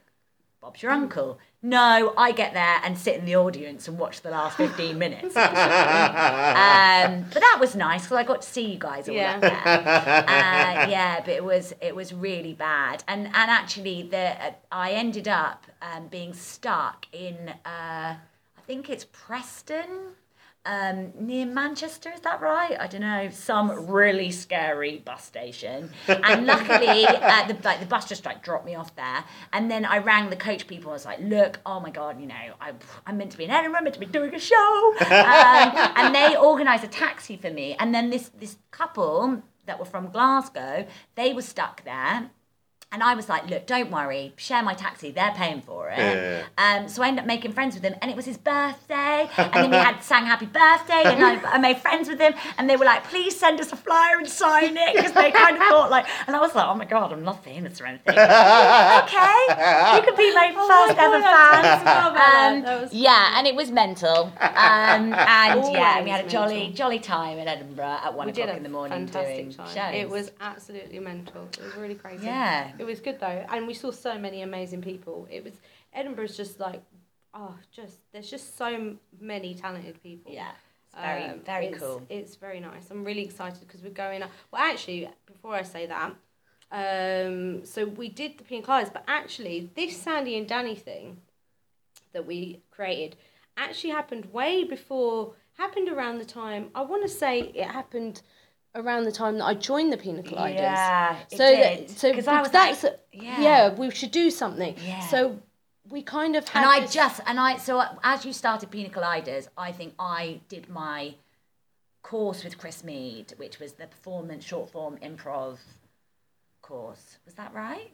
[0.61, 1.39] Bob's your uncle.
[1.67, 5.25] No, I get there and sit in the audience and watch the last 15 minutes.
[5.29, 7.11] of the show.
[7.15, 9.35] um, but that was nice because I got to see you guys all Yeah.
[9.37, 9.67] up there.
[9.67, 14.93] Uh, yeah, but it was it was really bad, and and actually the uh, I
[14.93, 19.89] ended up um, being stuck in uh, I think it's Preston.
[20.67, 22.75] Um, near Manchester, is that right?
[22.81, 23.29] I don't know.
[23.31, 28.65] Some really scary bus station, and luckily, uh, the like the bus just like dropped
[28.65, 29.25] me off there.
[29.53, 30.91] And then I rang the coach people.
[30.91, 32.73] I was like, "Look, oh my god, you know, I,
[33.07, 36.35] I'm meant to be in Edinburgh, meant to be doing a show," um, and they
[36.35, 37.77] organised a taxi for me.
[37.79, 42.31] And then this this couple that were from Glasgow, they were stuck there.
[42.95, 45.99] And I was like, look, don't worry, share my taxi, they're paying for it.
[45.99, 46.45] Yeah.
[46.57, 49.29] Um, so I ended up making friends with him, and it was his birthday.
[49.37, 52.35] And then we had sang happy birthday, and I, I made friends with him.
[52.57, 55.57] And they were like, please send us a flyer and sign it, because they kind
[55.57, 58.15] of thought like, and I was like, oh my god, I'm not famous or anything.
[58.17, 61.79] okay, you could be my first ever fan.
[61.81, 62.53] forgot about that.
[62.53, 64.33] Um, That was yeah, and it was mental.
[64.41, 66.77] Um, and yeah, we had a jolly, mental.
[66.77, 69.67] jolly time in Edinburgh at one we did o'clock a in the morning doing time.
[69.67, 69.95] shows.
[69.95, 71.49] It was absolutely mental.
[71.59, 72.27] It was really crazy.
[72.27, 72.71] Yeah.
[72.79, 75.27] It it was good though, and we saw so many amazing people.
[75.31, 75.55] It was
[75.93, 76.83] Edinburgh's just like,
[77.35, 80.33] oh, just there's just so many talented people.
[80.33, 80.51] Yeah,
[80.87, 82.03] it's very Um, very it's- cool.
[82.09, 82.91] It's very nice.
[82.91, 84.31] I'm really excited because we're going up.
[84.51, 86.15] Well, actually, before I say that,
[86.73, 91.19] um, so we did the pina coladas, but actually, this Sandy and Danny thing
[92.13, 93.17] that we created
[93.57, 95.35] actually happened way before.
[95.57, 98.23] Happened around the time I want to say it happened
[98.75, 100.55] around the time that I joined the pina coladas.
[100.57, 103.41] Yeah, so that- so 'Cause I was that's like, yeah.
[103.41, 104.77] yeah, we should do something.
[104.85, 105.01] Yeah.
[105.01, 105.39] So
[105.89, 108.89] we kind of had And I this- just and I so as you started Pina
[108.91, 111.15] Coladas, I think I did my
[112.03, 115.59] course with Chris Mead, which was the performance short form improv
[116.63, 117.19] course.
[117.25, 117.93] Was that right?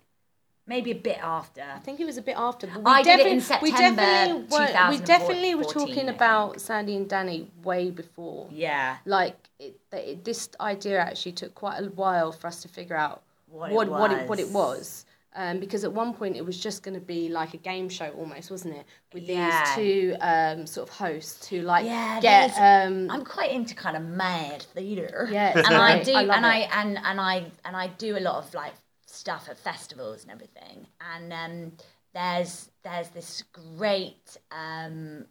[0.74, 1.62] Maybe a bit after.
[1.62, 2.68] I think it was a bit after.
[2.68, 6.60] But I did it in defi- we September definitely were, we definitely were talking about
[6.60, 8.48] Sandy and Danny way before.
[8.52, 8.98] Yeah.
[9.04, 13.22] Like it, it, this idea actually took quite a while for us to figure out
[13.48, 14.78] What what it what it, what it was.
[14.78, 15.06] was.
[15.32, 18.08] Um, because at one point it was just going to be like a game show
[18.18, 18.84] almost, wasn't it?
[19.14, 19.36] With Yeah.
[19.64, 23.96] these two um, sort of hosts who like Yeah, get um, I'm quite into kind
[23.96, 25.28] of mad theatre.
[25.30, 28.36] Yeah, and I do, I and I and and I and I do a lot
[28.42, 28.74] of like
[29.20, 30.86] stuff at festivals and everything.
[31.14, 31.72] And um,
[32.14, 33.44] there's there's this
[33.76, 35.26] great um,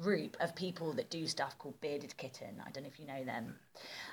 [0.00, 2.62] group of people that do stuff called Bearded Kitten.
[2.64, 3.56] I don't know if you know them.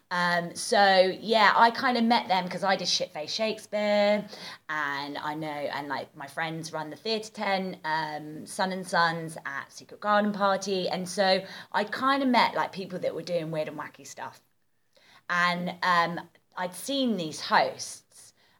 [0.09, 4.25] Um, so yeah, I kind of met them because I did Shitface Shakespeare,
[4.69, 9.37] and I know, and like my friends run the Theatre Ten, um, Sun and Sons
[9.45, 11.41] at Secret Garden Party, and so
[11.71, 14.41] I kind of met like people that were doing weird and wacky stuff,
[15.29, 16.25] and um,
[16.57, 18.03] I'd seen these hosts.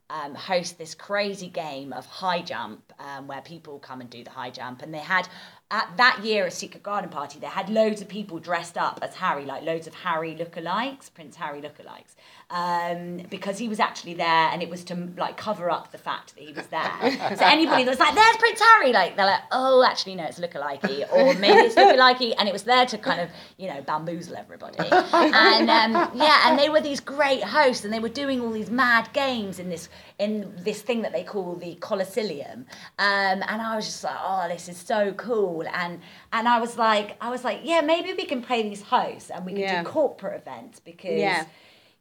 [0.10, 4.30] Um, host this crazy game of high jump um, where people come and do the
[4.30, 4.82] high jump.
[4.82, 5.28] And they had
[5.70, 9.16] at that year at Secret Garden Party they had loads of people dressed up as
[9.16, 12.16] Harry like loads of Harry lookalikes Prince Harry lookalikes
[12.50, 16.34] um, because he was actually there and it was to like cover up the fact
[16.36, 19.42] that he was there so anybody that was like there's Prince Harry like they're like
[19.52, 23.20] oh actually no it's lookalikey or maybe it's lookalikey and it was there to kind
[23.20, 27.94] of you know bamboozle everybody and um, yeah and they were these great hosts and
[27.94, 31.56] they were doing all these mad games in this in this thing that they call
[31.56, 32.66] the Colosseum
[32.98, 36.00] um, and I was just like oh this is so cool and
[36.32, 39.46] and I was like I was like yeah maybe we can play these hosts and
[39.46, 39.84] we can Yeah.
[39.84, 41.44] do corporate events because Yeah.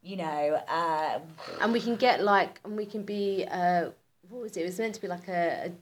[0.07, 1.19] You know uh,
[1.61, 3.87] and we can get like and we can be uh
[4.29, 5.73] what was it it was meant to be like a, a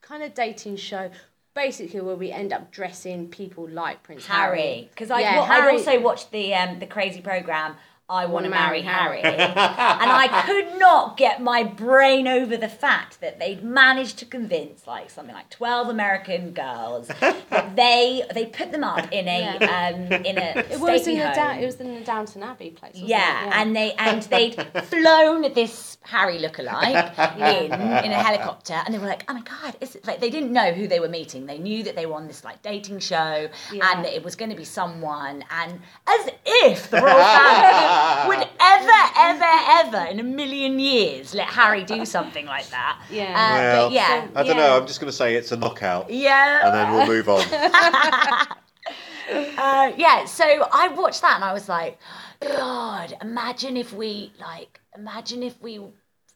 [0.00, 1.10] kind of dating show
[1.54, 5.46] basically where we end up dressing people like prince harry Harry because I Yeah, wa-
[5.50, 7.74] I'd also watched the um, the crazy program.
[8.06, 13.20] I want to marry, Harry, and I could not get my brain over the fact
[13.22, 18.72] that they'd managed to convince like something like twelve American girls that they they put
[18.72, 21.34] them up in a um, in a it was in home.
[21.34, 23.54] down it was in the downton abbey place wasn't Yeah, it?
[23.56, 29.06] and they and they'd flown this Harry lookalike in in a helicopter, and they were
[29.06, 31.46] like, "Oh my god!" Is it like they didn't know who they were meeting?
[31.46, 33.90] They knew that they were on this like dating show, Yeah.
[33.94, 37.93] and that it was going to be someone, and as if the royal family
[38.28, 43.00] would ever, ever, ever in a million years let Harry do something like that.
[43.10, 43.34] Yeah.
[43.34, 44.66] Uh, Well, but yeah, I don't Yeah.
[44.66, 44.76] know.
[44.78, 46.66] I'm just going to say it's a knockout, yeah.
[46.66, 47.40] and then we'll move on.
[49.58, 51.98] uh, yeah, so I watched that and I was like,
[52.40, 55.80] God, imagine if we like, imagine if we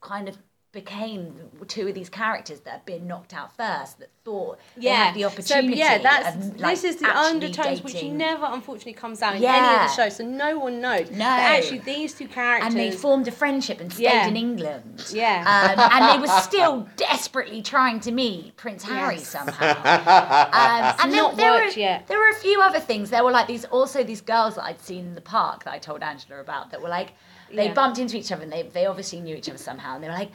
[0.00, 0.38] kind of
[0.85, 1.35] became
[1.66, 5.24] two of these characters that had been knocked out first, that thought they had the
[5.24, 5.72] opportunity.
[5.74, 9.45] So, yeah, that's of, like, this is the undertones which never unfortunately comes out in
[9.45, 11.11] any of the shows, so no one knows.
[11.11, 11.18] No.
[11.18, 12.68] But actually, these two characters.
[12.72, 14.26] and they formed a friendship and stayed Yeah.
[14.29, 15.05] in England.
[15.12, 15.45] Yeah.
[15.76, 19.29] Um, and they were still desperately trying to meet Prince Harry Yes.
[19.37, 19.70] somehow.
[19.83, 22.07] Um, and there, not there worked were, yet.
[22.07, 23.11] There were a few other things.
[23.11, 25.79] There were like these also these girls that I'd seen in the park that I
[25.79, 27.12] told Angela about that were like
[27.53, 27.74] they Yeah.
[27.74, 30.14] bumped into each other and they, they obviously knew each other somehow and they were
[30.14, 30.30] like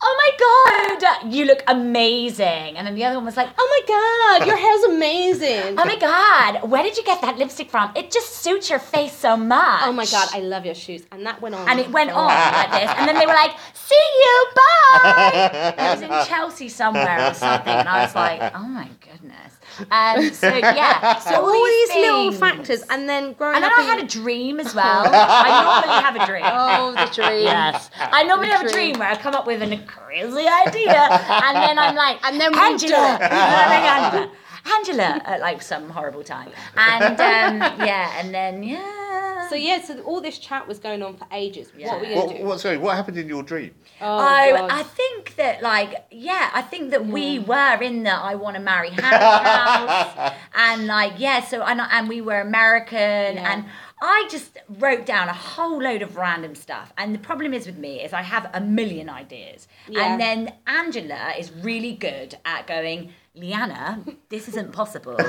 [0.00, 2.76] Oh my god, you look amazing.
[2.76, 5.76] And then the other one was like, oh my god, your hair's amazing.
[5.78, 7.90] Oh my god, where did you get that lipstick from?
[7.96, 9.80] It just suits your face so much.
[9.84, 11.02] Oh my god, I love your shoes.
[11.10, 11.68] And that went on.
[11.68, 15.86] and it went on like this, and then they were like, "See you, bye." And
[15.86, 19.57] it was in Chelsea somewhere or something, and I was like, "Oh my goodness."
[19.90, 23.72] Um, so yeah, so So all these little factors, and then growing up And then
[23.72, 23.78] up.
[23.78, 25.04] I had a dream as well.
[25.08, 26.44] I normally have a dream.
[26.50, 27.42] Oh, the dream.
[27.44, 28.92] Yes, I normally The have a dream.
[28.92, 32.52] dream where I come up with a crazy idea, and then I'm like, And then
[32.52, 34.30] we Angela, do it.
[34.64, 38.62] And I ring Angela, Angela, at like some horrible time, and um, yeah, and then
[38.62, 39.48] yeah.
[39.48, 41.72] So yeah, so all this chat was going on for ages.
[41.74, 42.44] What are we gonna What, do?
[42.44, 43.74] what, sorry, what happened in your dream?
[44.00, 48.34] Oh, Oh, I think that like yeah, I think that we were in the I
[48.34, 53.52] want to marry Harry house, and like yeah, so and and we were American, Yeah.
[53.52, 53.64] and
[54.02, 56.92] I just wrote down a whole load of random stuff.
[56.98, 60.04] And the problem is with me is I have a million ideas, Yeah.
[60.12, 63.12] and then Angela is really good at going.
[63.38, 65.16] Leanna, this isn't possible.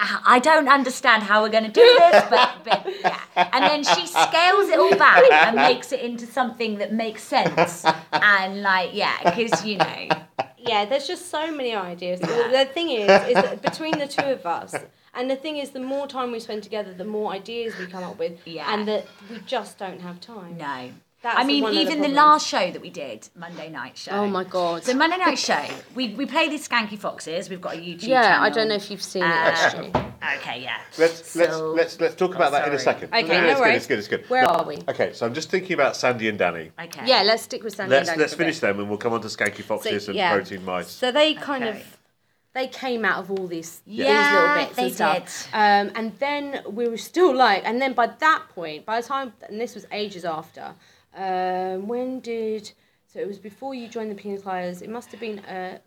[0.00, 3.18] I don't understand how we're going to do this, but, but yeah.
[3.36, 7.84] And then she scales it all back and makes it into something that makes sense.
[8.12, 10.08] And like, yeah, because you know,
[10.56, 12.20] yeah, there's just so many ideas.
[12.20, 14.74] The thing is, is that between the two of us,
[15.14, 18.04] and the thing is, the more time we spend together, the more ideas we come
[18.04, 18.72] up with, Yeah.
[18.72, 20.58] and that we just don't have time.
[20.58, 20.90] no.
[21.20, 23.98] That's I mean, one of the even the, last show that we did, Monday night
[23.98, 24.12] show.
[24.12, 24.84] Oh my god.
[24.84, 25.64] So Monday night show,
[25.96, 27.50] we we play these Skanky Foxes.
[27.50, 28.44] We've got a YouTube yeah, channel.
[28.44, 29.26] I don't know if you've seen it.
[29.26, 29.88] Uh, actually.
[29.88, 30.78] Okay, yeah.
[30.96, 33.08] Let's let's let's let's talk about that in a second.
[33.12, 33.86] Okay, no, no it's worries.
[33.88, 33.98] good.
[33.98, 34.20] It's good.
[34.20, 34.30] It's good.
[34.30, 34.76] Where No, are we?
[34.88, 36.70] Okay, so I'm just thinking about Sandy and Danny.
[36.80, 37.02] Okay.
[37.04, 38.98] Yeah, let's stick with Sandy Let's and Danny let's for a finish them and we'll
[38.98, 40.32] come on to Skanky Foxes and yeah.
[40.32, 40.88] Protein Mice.
[40.88, 41.80] So they kind Okay.
[41.80, 41.98] of
[42.54, 45.48] they came out of all these Yeah, these little bits they and stuff.
[45.52, 49.32] Um, and then we were still like, and then by that point, by the time,
[49.48, 50.74] and this was ages after.
[51.18, 52.70] Um, when did
[53.12, 53.18] so?
[53.18, 54.82] It was before you joined the Pina Coladas.
[54.82, 55.78] It must have been uh,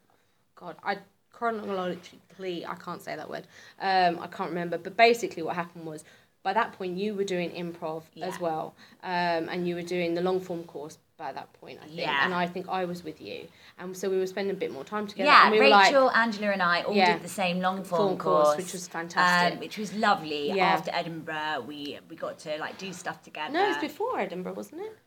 [0.55, 0.97] God, I
[1.31, 3.45] chronologically I can't say that word.
[3.79, 4.77] Um, I can't remember.
[4.77, 6.03] But basically, what happened was.
[6.43, 8.25] By that point, you were doing improv Yeah.
[8.25, 8.73] as well,
[9.03, 11.99] um, and you were doing the long form course by that point, I think.
[11.99, 12.25] Yeah.
[12.25, 14.83] And I think I was with you, and so we were spending a bit more
[14.83, 15.27] time together.
[15.29, 17.13] Yeah, and we Rachel, like, Angela, and I all Yeah.
[17.13, 19.53] did the same long form Form course, course, which was fantastic.
[19.53, 20.47] um, which was lovely.
[20.51, 20.65] Yeah.
[20.77, 23.53] After Edinburgh, we we got to like do stuff together.
[23.53, 24.97] no, it was before Edinburgh, wasn't it?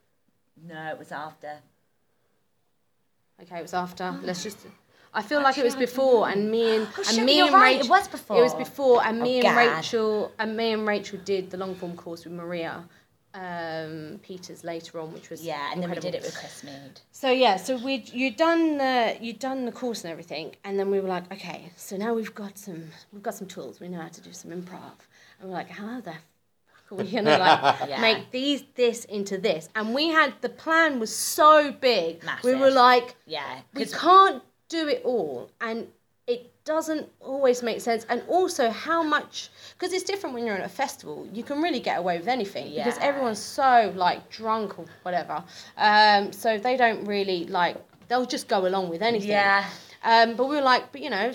[0.62, 1.58] No, it was after.
[3.42, 4.14] Okay, it was after.
[4.22, 4.58] Let's just.
[5.12, 7.54] I feel like it was before, and me and Oh, and shit, me you're and
[7.54, 7.90] right, it Rachel.
[7.90, 8.38] was before.
[8.38, 9.76] It was before, and me Oh, and Gad.
[9.76, 12.84] Rachel and me and Rachel did the long form course with Maria
[13.34, 16.10] um, Peters later on, which was Yeah, and then we incredible.
[16.12, 17.00] did it with Chris Mead.
[17.12, 20.90] So yeah, so we you'd done the you'd done the course and everything, and then
[20.90, 23.80] we were like, okay, so now we've got some we've got some tools.
[23.80, 24.92] We know how to do some improv,
[25.40, 26.14] and we're like, how the
[26.88, 28.00] fuck are we gonna like Yeah.
[28.00, 29.68] make these this into this?
[29.74, 32.24] And we had the plan was so big.
[32.42, 35.88] We were like, Yeah, we can't do it all, and
[36.26, 38.06] it doesn't always make sense.
[38.08, 41.28] And also, how much because it's different when you're at a festival.
[41.32, 45.44] You can really get away with anything because everyone's so like drunk or whatever.
[45.76, 47.76] Um, so they don't really like
[48.08, 49.30] they'll just go along with anything.
[49.30, 49.64] Yeah.
[50.02, 51.32] Um, but we were like, but you know.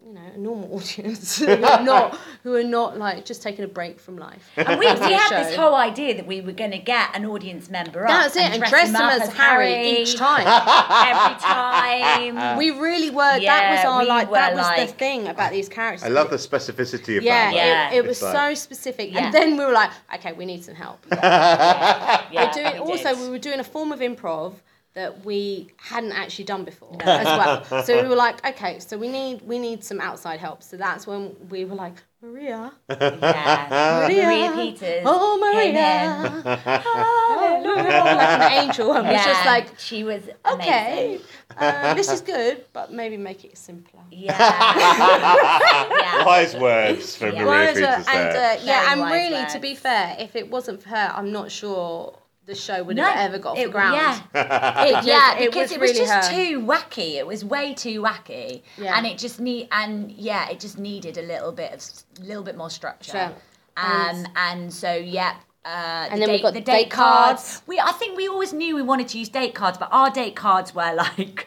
[0.00, 3.64] St- you know, a normal audience who are not who are not like just taking
[3.64, 4.48] a break from life.
[4.56, 5.36] And we, we had Show.
[5.44, 8.08] this whole idea that we were going to get an audience member up.
[8.08, 10.46] That's it, and dress him them up as Harry each time.
[10.46, 12.58] every time.
[12.58, 13.40] We really were.
[13.40, 14.30] that was our we like.
[14.30, 16.04] That was the thing about these characters.
[16.04, 17.54] I love the specificity of Yeah, that.
[17.54, 17.90] Yeah.
[17.92, 19.26] It, it was like- so specific, Yeah.
[19.26, 21.04] and then we were like, okay, we need some help.
[21.10, 23.18] yeah, we're doing we also did.
[23.20, 24.54] we were doing a form of improv
[24.94, 27.64] that we hadn't actually done before as well.
[27.84, 30.62] So we were like, okay, so we need we need some outside help.
[30.62, 34.06] So that's when we were like, Maria, yeah.
[34.06, 35.02] Maria, Maria Peters.
[35.06, 35.74] oh came in.
[35.74, 40.22] Maria, hallelujah, like an angel, and was just like, she was
[40.52, 41.18] okay,
[41.56, 44.00] uh, this is good, but maybe make it simpler.
[44.10, 44.36] Yeah.
[45.98, 46.24] yeah.
[46.26, 47.44] Wise words from Yeah.
[47.44, 48.58] Maria Peters and there.
[48.58, 51.50] uh, yeah, and wise really, to be fair, if it wasn't for her, I'm not
[51.50, 53.94] sure the show would No, have ever got off it- the ground.
[54.34, 56.34] Yeah, It just- yeah, it because was it was, really just her.
[56.34, 57.14] too wacky.
[57.16, 58.96] It was way too wacky, Yeah.
[58.96, 61.80] and it just need and yeah, it just needed a little bit of
[62.22, 63.10] a little bit more structure.
[63.12, 63.32] Sure.
[63.76, 65.36] Um, and so yeah.
[65.62, 67.42] Uh, the then we've got the date date cards.
[67.42, 67.62] cards.
[67.66, 70.34] We, I think we always knew we wanted to use date cards, but our date
[70.34, 71.46] cards were like,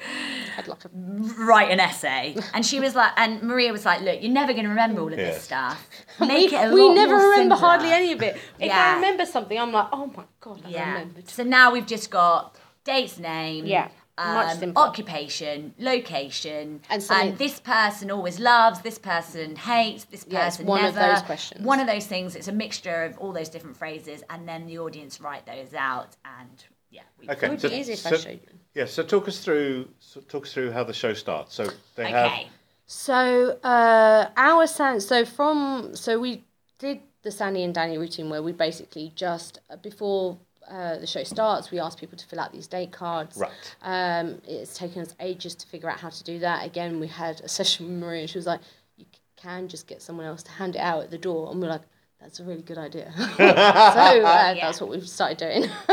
[0.58, 0.90] I'd like to.
[0.94, 2.36] write an essay.
[2.54, 5.12] And she was like, and Maria was like, look, you're never going to remember all
[5.12, 5.26] of Yeah.
[5.26, 5.88] this stuff.
[6.20, 8.36] Make it a we lot never more remember simpler." hardly any of it.
[8.60, 8.92] If Yeah.
[8.92, 10.92] I remember something, I'm like, oh my god, I Yeah.
[10.94, 11.30] remembered.
[11.30, 13.66] So now we've just got date's name.
[13.66, 14.84] Yeah, much Um, simpler.
[14.84, 20.68] occupation, location, And and this person always loves, this person hates, this Yeah, it's person
[20.68, 21.66] one of those questions.
[21.66, 22.36] One of those things.
[22.36, 26.16] It's a mixture of all those different phrases, and then the audience write those out,
[26.40, 27.02] and yeah.
[27.20, 28.60] We, Okay, It would so- be easy if I so- showed you.
[28.76, 31.56] Yeah, so talk us through so talk us through how the show starts.
[31.56, 32.48] So they have Okay.
[32.86, 36.44] So uh, our San, so from so we
[36.78, 40.38] did the Sandy and Danny routine where we basically just uh, before
[40.70, 43.38] uh, the show starts, we ask people to fill out these date cards.
[43.38, 43.52] Right.
[43.82, 46.66] Um, it's taken us ages to figure out how to do that.
[46.66, 48.22] Again, we had a session with Maria.
[48.22, 48.62] and She was like,
[48.98, 49.06] "You
[49.36, 51.82] can just get someone else to hand it out at the door," and we're like.
[52.22, 53.12] That's a really good idea.
[53.18, 55.70] so uh, that's what we've started doing.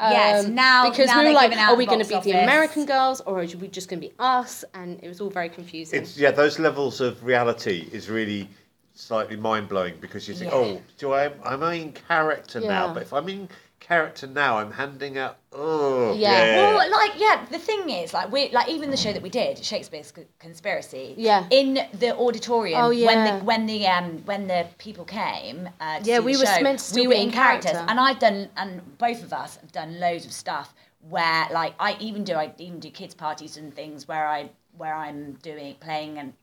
[0.00, 2.32] Yes, Um, now- because now we were they're like, are we going to box be
[2.32, 2.42] the.
[2.42, 4.64] American girls or are we just going to be us?
[4.72, 6.00] And it was all very confusing.
[6.00, 8.48] it's yeah, those levels of reality is really
[8.94, 10.56] slightly mind blowing because you think, Yeah.
[10.58, 12.94] oh, do I am I in character now?
[12.94, 13.48] But if I'm in
[13.88, 15.38] character now, I'm handing out.
[15.52, 16.54] Oh, Yeah.
[16.56, 19.64] Well, like yeah, the thing is, like we like even the show that we did,
[19.64, 21.14] Shakespeare's C- Conspiracy.
[21.16, 21.46] Yeah.
[21.50, 23.06] In the auditorium, Oh, yeah.
[23.06, 25.68] when the when the um when the people came.
[25.80, 27.72] Uh, to Yeah, see we the were show, meant to we were in in characters,
[27.72, 27.90] character.
[27.90, 30.74] and I've done, and both of us have done loads of stuff
[31.08, 34.94] where like I even do I even do kids parties and things where I where
[34.94, 36.34] I'm doing playing an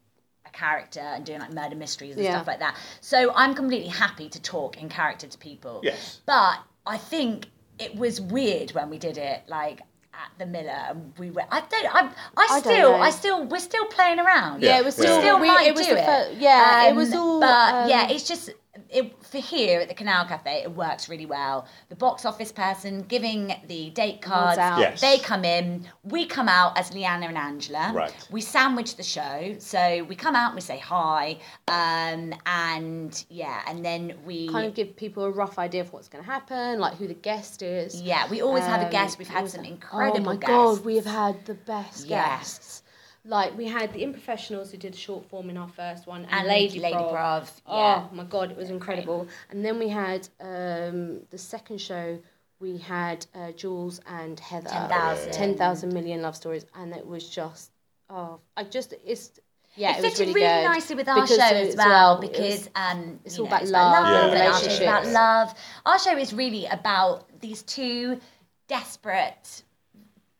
[0.47, 2.31] a character and doing like murder mysteries and Yeah.
[2.35, 2.75] stuff like that.
[3.01, 5.81] So I'm completely happy to talk in character to people.
[5.83, 6.21] Yes.
[6.25, 7.47] But I think
[7.79, 9.81] it was weird when we did it like
[10.13, 12.97] at the Miller and we were I don't I I don't still know.
[13.01, 14.61] I still we're still playing around.
[14.61, 15.03] Yeah, it was Yeah.
[15.05, 16.05] still, Still we, might it was do the it.
[16.05, 17.39] fir- yeah, it Um, was all.
[17.41, 18.49] But um, yeah, it's just
[18.95, 21.67] it, for here at the Canal Cafe, it works really well.
[21.89, 24.79] The box office person giving the date cards, out.
[24.79, 25.01] Yes.
[25.01, 25.87] they come in.
[26.03, 27.91] We come out as Leanna and Angela.
[27.93, 28.13] Right.
[28.31, 31.37] We sandwich the show, so we come out and we say hi,
[31.67, 36.07] um, and yeah, and then we kind of give people a rough idea of what's
[36.07, 38.01] going to happen, like who the guest is.
[38.01, 39.17] yeah, we always have a Um, guest.
[39.19, 40.47] We've had some have- incredible Oh my guests.
[40.79, 42.25] god, we have had the best Yes.
[42.57, 42.83] guests.
[43.27, 46.31] Like we had the Improfessionals who did a short form in our first one, and,
[46.33, 47.11] And Lady, Lady Prov.
[47.11, 48.07] Prov, yeah.
[48.11, 49.27] Oh my god, it was incredible.
[49.49, 52.19] And then we had um, the second show.
[52.59, 54.69] We had uh, Jules and Heather.
[54.69, 55.33] 10,000.
[55.33, 57.71] 10,000 million love stories, and it was just
[58.09, 59.31] oh, I just it's
[59.75, 62.69] yeah, it it, fitted really, really nicely with our Because show as as well, because
[62.75, 64.81] um, it's all know, about it's love and our show's relationships.
[64.81, 65.53] about love.
[65.85, 68.21] Our show is really about these two
[68.67, 69.63] desperate,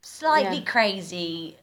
[0.02, 0.72] slightly Yeah.
[0.72, 1.58] crazy,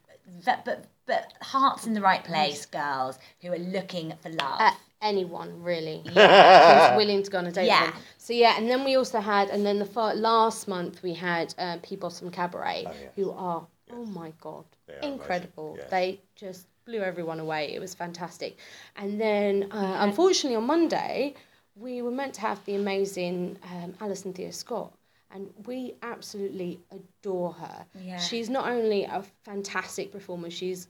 [0.44, 4.60] but, but but hearts in the right place girls who are looking for love.
[4.60, 6.14] at anyone really who's
[6.96, 7.86] willing to go on a date Yeah.
[7.86, 8.02] with them.
[8.18, 11.54] So yeah, and then we also had, and then the fir- last month we had
[11.58, 12.94] uh, P Bottom Cabaret, yes.
[13.16, 15.74] who are oh my god, They incredible.
[15.78, 15.90] yes.
[15.90, 17.74] They just blew everyone away.
[17.74, 18.56] It was fantastic.
[18.96, 21.34] And then uh, unfortunately on Monday
[21.76, 24.90] we were meant to have the amazing um, Alison Thea-Skot.
[25.34, 27.86] And we absolutely adore her.
[28.00, 28.18] Yeah.
[28.18, 30.88] She's not only a fantastic performer, she's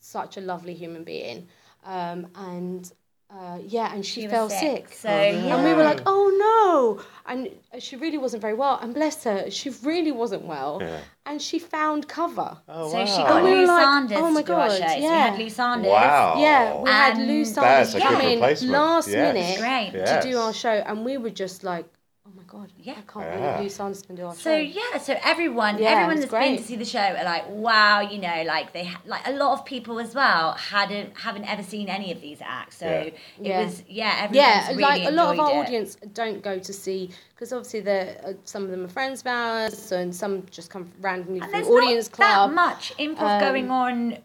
[0.00, 1.46] such a lovely human being.
[1.84, 2.92] Um, and
[3.30, 4.94] uh, yeah, and she, She fell sick, sick.
[4.94, 5.54] so, yeah.
[5.56, 7.04] And we were like, oh no.
[7.26, 7.48] And
[7.80, 8.78] she really wasn't very well.
[8.80, 10.78] And bless her, she really wasn't well.
[10.80, 11.00] Yeah.
[11.26, 12.58] And she found cover.
[12.68, 13.04] Oh, so wow.
[13.06, 14.96] she got And we Lou like, Sanders oh my to do our God, show.
[14.96, 15.30] We yeah.
[15.30, 15.90] had Lou Sanders.
[15.90, 16.34] Wow.
[16.38, 18.40] Yeah, we had And Lou Sanders a come in
[18.70, 19.34] last Yes.
[19.34, 19.90] minute Great.
[20.00, 20.24] Yes.
[20.24, 20.70] to do our show.
[20.70, 22.03] And we were just like, oh my
[22.54, 22.92] God, Yeah.
[22.92, 23.36] I can't Yeah.
[23.56, 24.56] believe Lou Sanders can do our So show.
[24.56, 28.00] yeah, so everyone, Yeah, everyone it's that's been to see the show are like, wow,
[28.00, 31.64] you know, like they ha- like a lot of people as well hadn't haven't ever
[31.64, 32.76] seen any of these acts.
[32.78, 32.92] So Yeah.
[33.02, 33.64] it Yeah.
[33.64, 35.56] was yeah, everyone's yeah, really like a lot of our it.
[35.56, 39.26] audience don't go to see because obviously the uh, some of them are friends of
[39.26, 42.50] ours, and some just come randomly And through there's audience not club.
[42.50, 44.18] that much improv Um, going on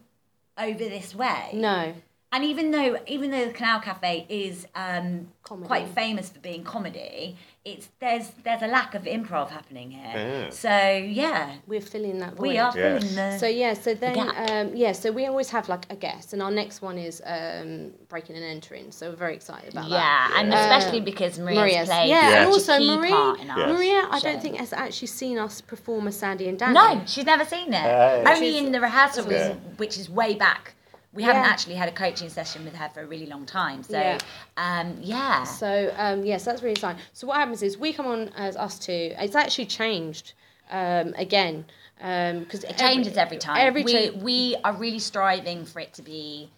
[0.60, 1.50] over this way.
[1.54, 1.94] No,
[2.32, 7.36] And even though even though the Canal Cafe is um, quite famous for being comedy,
[7.66, 10.12] it's there's there's a lack of improv happening here.
[10.16, 10.50] Yeah.
[10.50, 12.42] So yeah, we're filling that void.
[12.48, 13.04] we are Yes.
[13.04, 13.38] filling the.
[13.38, 14.50] So yeah, so then gap.
[14.50, 17.92] um, yeah, so we always have like a guest, and our next one is um,
[18.08, 18.92] breaking and entering.
[18.92, 19.92] So we're very excited about that.
[19.92, 20.78] yeah, and Yeah.
[20.78, 23.70] especially because Maria's, Maria's, played yeah, and also key Marie- part in our Yes.
[23.78, 24.32] Maria, I show.
[24.32, 26.74] don't think has actually seen us perform as Sandy and Danny.
[26.74, 27.82] No, she's never seen it.
[27.82, 28.24] Hey.
[28.26, 29.54] Only in the rehearsals, Yeah.
[29.78, 30.76] which is way back.
[31.12, 31.50] We haven't Yeah.
[31.50, 33.82] actually had a coaching session with her for a really long time.
[33.84, 34.18] So, Yeah.
[34.58, 35.44] um, yeah.
[35.44, 37.02] So um, yes, that's really exciting.
[37.14, 39.14] So what happens is we come on as us two.
[39.18, 40.34] It's actually changed
[40.70, 41.66] um, again
[41.98, 43.58] because It changes every time.
[43.58, 46.52] Every we, cha- we are really striving for it to be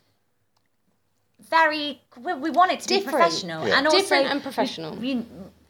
[1.39, 2.01] very.
[2.17, 3.17] We, we want it to Different.
[3.17, 3.77] be professional Yeah.
[3.77, 4.95] and also Different and professional.
[4.95, 5.25] We,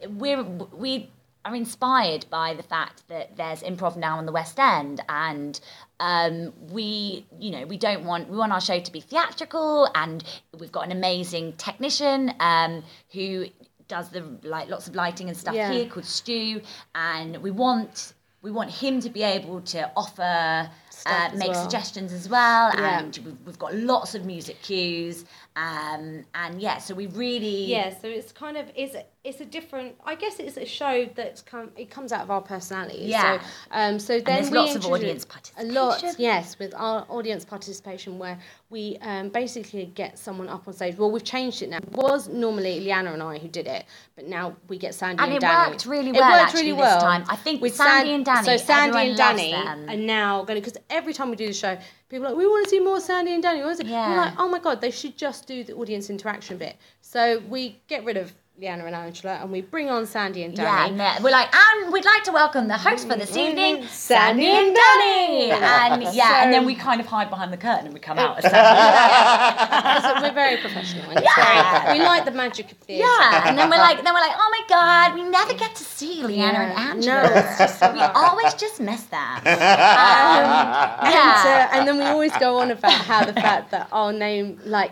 [0.10, 1.10] we're we
[1.44, 5.60] are inspired by the fact that there's improv now on the West End, and
[6.00, 10.24] um, we you know we don't want we want our show to be theatrical, and
[10.60, 13.46] we've got an amazing technician um, who
[13.88, 15.72] does the like lots of lighting and stuff Yeah.
[15.72, 16.62] here called Stu,
[16.96, 18.14] and we want
[18.44, 20.70] we want him to be able to offer.
[21.04, 21.64] Uh, make well.
[21.64, 23.00] suggestions as well, Yeah.
[23.00, 25.26] and we've, we've got lots of music cues,
[25.56, 29.46] um, and yeah, so we really Yeah, so it's kind of it's a, it's a
[29.46, 29.96] different.
[30.04, 31.70] I guess it's a show that's come.
[31.78, 33.08] It comes out of our personalities.
[33.08, 33.40] Yeah.
[33.40, 35.28] So, um, so then there's we lots of audience
[35.60, 38.40] A lot, yes, with our audience participation, where
[38.72, 40.98] we um, basically get someone up on stage.
[40.98, 41.78] Well, we've changed it now.
[41.78, 45.34] It was normally Leanna and I who did it, but now we get Sandy And
[45.34, 45.72] and, it Danny.
[45.72, 47.24] worked really well It worked actually, really well this time.
[47.30, 50.78] I think with Sandy San- and Danny, So Sandy and Danny are now going because
[50.90, 51.78] every time we do the show,
[52.10, 53.62] people are like we want to see more Sandy and Danny.
[53.62, 53.86] What is it?
[53.86, 54.10] Yeah.
[54.10, 56.78] We're like, oh my god, they should just do the audience interaction bit.
[57.02, 60.66] So we get rid of Leanna and Angela, and we bring on Sandy and Yeah,
[60.66, 60.92] Danny.
[60.92, 64.44] and uh, we're like, and we'd like to welcome the hosts for this evening, Sandy
[64.44, 65.48] Sandy and and Danny.
[65.50, 66.06] Danny.
[66.06, 68.38] And yeah, and then we kind of hide behind the curtain and we come out
[68.38, 70.02] as Sandy.
[70.04, 71.10] So we're very professional.
[71.10, 71.86] And Yeah.
[71.86, 73.04] very, we like the magic of theatre.
[73.08, 75.84] Yeah, and then we're like, then we're like, oh my god, we never get to
[75.84, 77.24] see Leanna and Angela.
[77.24, 79.42] No, it's just we always just miss that.
[81.02, 81.70] Um, And, yeah.
[81.72, 84.92] uh, and then we always go on about how the fact that our name, like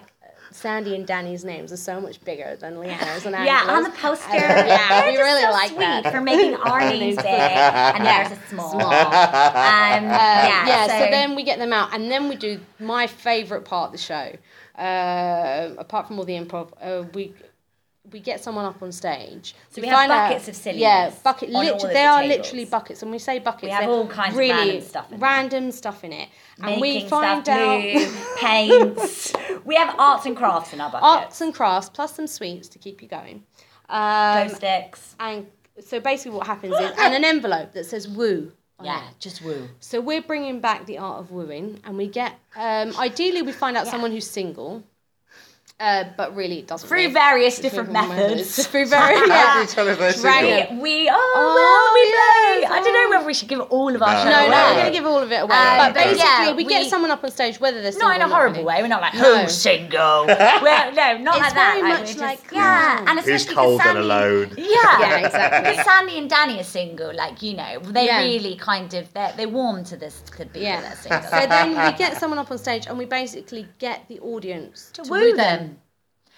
[0.59, 3.67] Sandy and Danny's names, are so much bigger than Leanna's and Angela's.
[3.67, 4.33] Yeah, on the poster.
[4.33, 6.11] Yeah, we really so like that.
[6.11, 8.27] for making our names big and yeah.
[8.27, 8.71] theirs is small.
[8.71, 8.85] Small.
[8.85, 13.07] Um, yeah, yeah, so, so, then we get them out, and then we do my
[13.07, 14.33] favourite part of the show.
[14.77, 17.33] Uh, apart from all the improv, uh, we
[18.11, 19.55] we get someone up on stage.
[19.69, 21.49] So we have find buckets of silliness Yeah, bucket.
[21.49, 22.37] on all lit- of the they are tables.
[22.37, 23.63] literally buckets, and we say buckets.
[23.63, 26.29] We have all kinds of really random stuff in random stuff in it,
[26.61, 29.33] and we making find stuff, out paints.
[29.65, 31.07] we have arts and crafts in our buckets.
[31.07, 33.43] arts and crafts plus some sweets to keep you going.
[33.89, 35.15] Um, Glow sticks.
[35.19, 35.47] and
[35.83, 38.51] so basically, what happens is, and an envelope that says "woo."
[38.81, 39.15] Yeah, it.
[39.19, 39.67] just woo.
[39.81, 43.75] So we're bringing back the art of wooing, and we get um, ideally we find
[43.75, 44.83] out someone who's single,
[45.79, 46.87] uh, but really it doesn't.
[46.89, 48.67] Through really- various different through methods.
[48.67, 49.53] Through very yeah.
[49.55, 50.51] Every time they're Drag single.
[50.51, 50.71] it.
[50.71, 52.11] We, we oh, Oh, well, we play.
[52.11, 52.18] yes,
[52.79, 53.09] I don't know oh.
[53.11, 54.23] whether we should give all of our No.
[54.23, 55.55] show No, no, we're gonna give all of it away.
[55.55, 58.09] Um, but but basically, yeah, we, we- get someone up on stage, whether they're single
[58.09, 58.81] Not in a horrible way.
[58.81, 59.41] We're not like No.
[59.41, 60.25] who's single.
[60.27, 61.73] we're, no, not It's like that.
[61.73, 63.05] very like, much we're just- like, yeah, oh.
[63.09, 64.51] and Who's especially 'cause cold and alone?
[64.57, 65.71] Yeah, Yeah, exactly.
[65.71, 68.19] Because Sandy and Danny are single, like you know, they Yeah.
[68.23, 70.81] really kind of they they warm to this to be Yeah.
[70.81, 71.21] that single.
[71.29, 75.03] So then we get someone up on stage, and we basically get the audience to,
[75.03, 75.79] to woo them.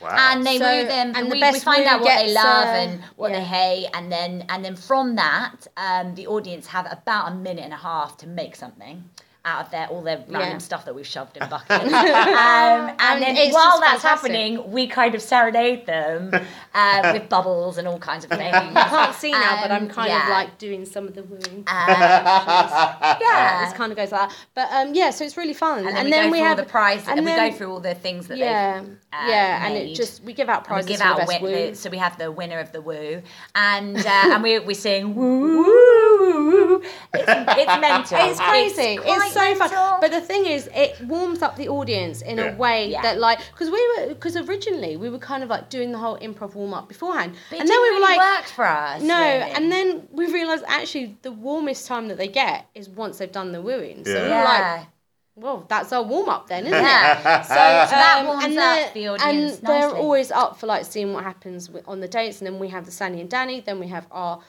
[0.02, 0.32] Wow.
[0.32, 2.34] and they So- woo them and and the we, best we find out what they
[2.34, 6.68] love uh, and what they hate and then and then from that um, the audience
[6.68, 9.04] have about a minute and a half to make something
[9.44, 10.58] out of their all their random Yeah.
[10.60, 14.32] stuff that we've shoved in buckets um, and, And then while that's fantastic.
[14.32, 16.32] happening we kind of serenade them
[16.76, 19.90] uh, with bubbles and all kinds of things I can't see now, but I'm Um,
[19.90, 20.24] kind yeah.
[20.24, 21.64] of like doing some of the wooing.
[21.68, 24.38] Uh, yeah It kind of goes like that.
[24.54, 25.88] But um, yeah, so it's really fun.
[25.88, 27.96] and then, we go through have the prize, and, and we go through all the
[27.96, 31.02] things that yeah, they've uh, yeah, and it just we give out prizes we give
[31.02, 33.22] out win- the- so we have the winner of the woo,
[33.56, 35.64] and uh, and we we sing woo.
[35.64, 36.82] woo.
[37.14, 38.18] It's, it's mental.
[38.22, 38.82] It's crazy.
[38.96, 39.68] It's, quite so mental.
[39.68, 40.00] fun.
[40.02, 42.54] But the thing is, it warms up the audience in Yeah.
[42.54, 43.02] a way Yeah.
[43.02, 46.18] that, like, because we were, because originally we were kind of like doing the whole
[46.20, 48.66] improv warm up beforehand, But it and then we didn't were really like, work for
[48.66, 49.02] us.
[49.02, 49.52] no, really.
[49.52, 53.52] and then we realised actually the warmest time that they get is once they've done
[53.52, 54.06] the wooing.
[54.06, 54.38] So we Yeah.
[54.40, 54.44] were
[54.78, 54.88] like,
[55.36, 57.40] well, that's our warm up then, isn't Yeah.
[57.42, 57.46] it?
[57.46, 60.84] So, that um, warms and up they're- the audience And they're always up for like
[60.86, 63.80] seeing what happens on the dates, and then we have the Sandy and Danny, then
[63.80, 64.42] we have our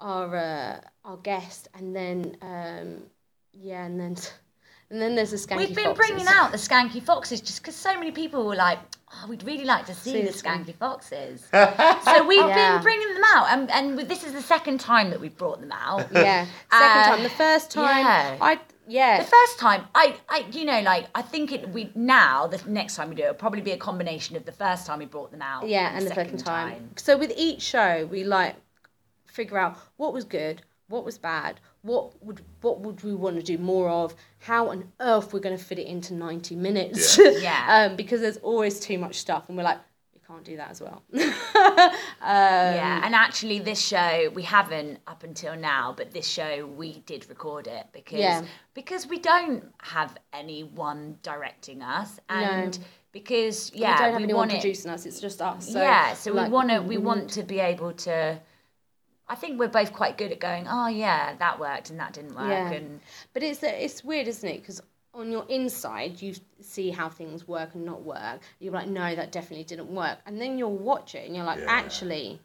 [0.00, 3.02] our uh, our guest, and then um,
[3.52, 4.16] yeah, and then
[4.90, 5.68] and then there's the skanky Foxes.
[5.68, 6.06] We've been foxes.
[6.08, 8.78] bringing out the skanky foxes just because so many people were like,
[9.12, 11.46] oh, we'd really like to see See the the skanky foxes.
[11.52, 12.74] so we've Yeah.
[12.76, 15.72] been bringing them out, and, and this is the second time that we've brought them
[15.72, 16.08] out.
[16.12, 17.22] Yeah, second Uh, time.
[17.22, 18.36] The first time, yeah.
[18.40, 19.18] I yeah.
[19.22, 21.68] The first time, I, I, you know, like I think it.
[21.68, 24.52] We now the next time we do it, it'll probably be a combination of the
[24.52, 26.90] first time we brought them out, Yeah, and the second time.
[26.96, 28.56] So with each show, we like
[29.26, 33.42] figure out what was good, what was bad, what would what would we want to
[33.42, 37.16] do more of, how on earth we're going to fit it into ninety minutes.
[37.18, 37.30] Yeah.
[37.40, 37.88] Yeah.
[37.90, 39.78] um, because there's always too much stuff, and we're like,
[40.14, 41.02] we can't do that as well.
[41.14, 47.00] um, Yeah, and actually, this show we haven't up until now, but this show we
[47.06, 48.42] did record it because Yeah.
[48.74, 52.84] because we don't have anyone directing us, and No.
[53.12, 55.72] because yeah, we yeah, don't have anyone want it- producing us; it's just us.
[55.72, 58.38] So, yeah, so like, we want to we want to be able to.
[59.30, 60.66] I think we're both quite good at going.
[60.68, 62.72] Oh yeah, that worked and that didn't work, Yeah.
[62.72, 63.00] and
[63.32, 64.60] But it's it's weird, isn't it?
[64.60, 64.82] Because
[65.14, 68.40] on your inside, you see how things work and not work.
[68.58, 70.18] You're like, no, that definitely didn't work.
[70.26, 71.66] And then you'll watch it and you're like, Yeah.
[71.68, 72.40] actually,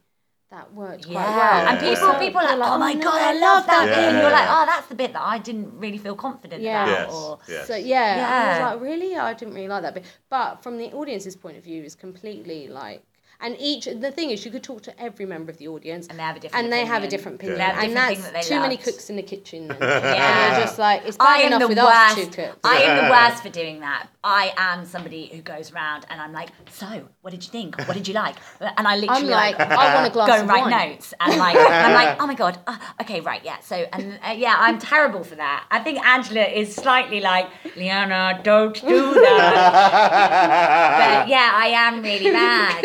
[0.51, 1.67] that worked quite yeah, well.
[1.69, 2.19] and people Yeah.
[2.19, 3.95] people are like, oh my oh, no, god, I love that Yeah.
[3.95, 6.83] bit, and you're like, oh, that's the bit that I didn't really feel confident Yeah.
[6.83, 7.13] about, Yes.
[7.15, 7.67] or yes.
[7.67, 8.29] So yeah, Yeah.
[8.29, 9.15] I was like, really?
[9.17, 10.05] I didn't really like that bit.
[10.29, 13.03] But from the audience's point of view, it's completely like.
[13.41, 16.17] And each the thing is, you could talk to every member of the audience, And
[16.17, 18.23] they have a different and they have a different opinion, They have a and that's
[18.23, 19.69] that they too many cooks in the kitchen.
[19.71, 20.47] And, Yeah.
[20.47, 21.89] and you're just like it's I bad am enough the with worst.
[21.89, 22.59] us two cooks.
[22.63, 24.07] I am the worst for doing that.
[24.23, 26.87] I am somebody who goes around and I'm like, so
[27.21, 27.77] what did you think?
[27.87, 28.35] What did you like?
[28.77, 30.89] And I literally I'm like, I want a glass go of write wine.
[30.89, 33.59] notes and like I'm like, oh my god, uh, okay, right, yeah.
[33.59, 35.65] So and uh, yeah, I'm terrible for that.
[35.69, 41.21] I think Angela is slightly like, Leanna, don't do that.
[41.21, 42.83] but yeah, I am really bad.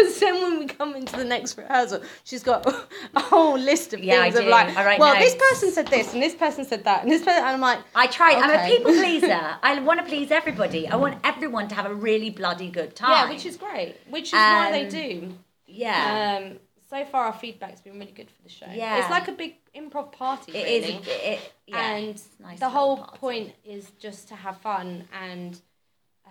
[0.51, 2.67] When we come into the next rehearsal, she's got
[3.15, 6.13] a whole list of Yeah, things of like, I write well, this person said this
[6.13, 8.33] and this person said that and this person, and I'm like, I try.
[8.33, 9.41] I'm a people pleaser.
[9.63, 10.89] I want to please everybody.
[10.89, 13.11] I want everyone to have a really bloody good time.
[13.11, 15.35] yeah, which is great, which is why they Um, do.
[15.67, 16.41] yeah.
[16.43, 18.67] Um, so far our feedback's been really good for the show.
[18.69, 18.99] Yeah.
[18.99, 20.51] It's like a big improv party.
[20.53, 20.97] It really.
[20.97, 21.07] is.
[21.07, 23.19] It, yeah, and nice the whole party.
[23.19, 25.61] point is just to have fun and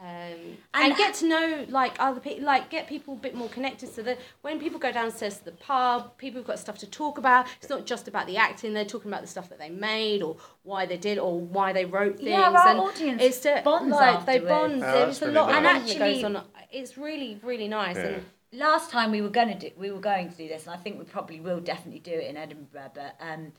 [0.01, 3.49] um, And- and, get to know like other people like get people a bit more
[3.49, 6.87] connected so that when people go downstairs to the pub people have got stuff to
[6.87, 7.47] talk about.
[7.59, 10.37] It's not just about the acting they're talking about the stuff that they made or
[10.63, 13.91] why they did or why they wrote things Yeah, our and audience it's to, bonds
[13.91, 14.75] like they bond.
[14.83, 15.73] Oh, there's a really lot of nice.
[15.79, 16.43] bonding that goes Actually- on.
[16.71, 17.95] It's really really nice.
[17.97, 18.03] Yeah.
[18.05, 20.73] and last time we were going to do we were going to do this and
[20.73, 23.51] i think we probably will definitely do it in edinburgh but um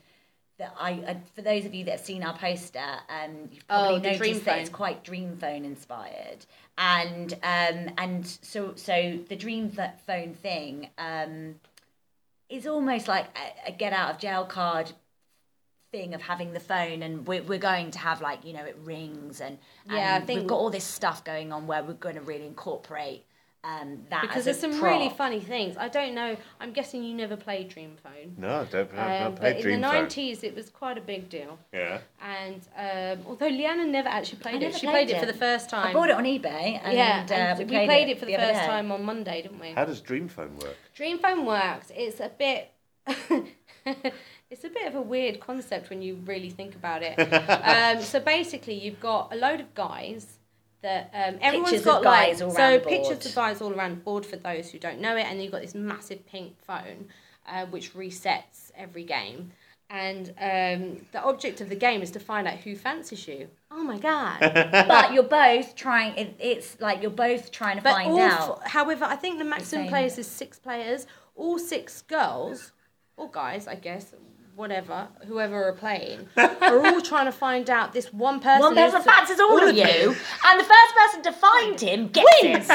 [0.61, 3.95] that I, uh, for those of you that have seen our poster, um, you've probably
[3.95, 4.59] Oh, noticed Dream that Phone.
[4.59, 6.45] it's quite Dream Phone inspired,
[6.77, 9.71] and um, and so so the Dream
[10.05, 11.55] Phone thing um,
[12.49, 13.25] is almost like
[13.65, 14.91] a, a get out of jail card
[15.91, 18.77] thing of having the phone and we're, we're going to have like you know it
[18.85, 19.57] rings and,
[19.89, 22.21] and Yeah, I we've think- got all this stuff going on where we're going to
[22.21, 23.25] really incorporate
[23.63, 27.03] um, that because as there's a some really funny things I don't know I'm guessing
[27.03, 28.91] you never played Dream Phone No, I don't.
[28.93, 30.05] I've um, not but played in Dream the Phone.
[30.07, 31.99] 90s it was quite a big deal Yeah.
[32.21, 35.19] And um, although Leanna never actually I played it, she played it.
[35.19, 35.87] for the first time.
[35.87, 38.35] I bought it on eBay and, yeah, uh, and we, we played, it, for the,
[38.35, 39.71] other first time on Monday, didn't we?
[39.71, 40.75] How does Dream Phone work?
[40.95, 41.91] Dream Phone works.
[41.95, 42.71] It's a bit.
[44.49, 47.15] it's a bit of a weird concept when you really think about it.
[47.19, 50.39] um, so basically, you've got a load of guys
[50.81, 54.35] that um, everyone's Pictures got like so pictures of guys all around the board for
[54.35, 57.07] those who don't know it, and you've got this massive pink phone,
[57.47, 59.51] uh, which resets every game.
[59.89, 63.49] And um, the object of the game is to find out who fancies you.
[63.69, 64.39] Oh my god!
[64.87, 66.15] but you're both trying.
[66.15, 68.61] It, it's like you're both trying to But find out.
[68.63, 71.07] f- however, I think the maximum players is six players.
[71.35, 72.71] All six girls,
[73.17, 74.13] or guys, I guess,
[74.55, 78.59] whatever, whoever are playing, are all trying to find out this one person.
[78.61, 82.41] One person who's- fancies all of you, and the first person to find him gets
[82.41, 82.55] him.
[82.55, 82.65] and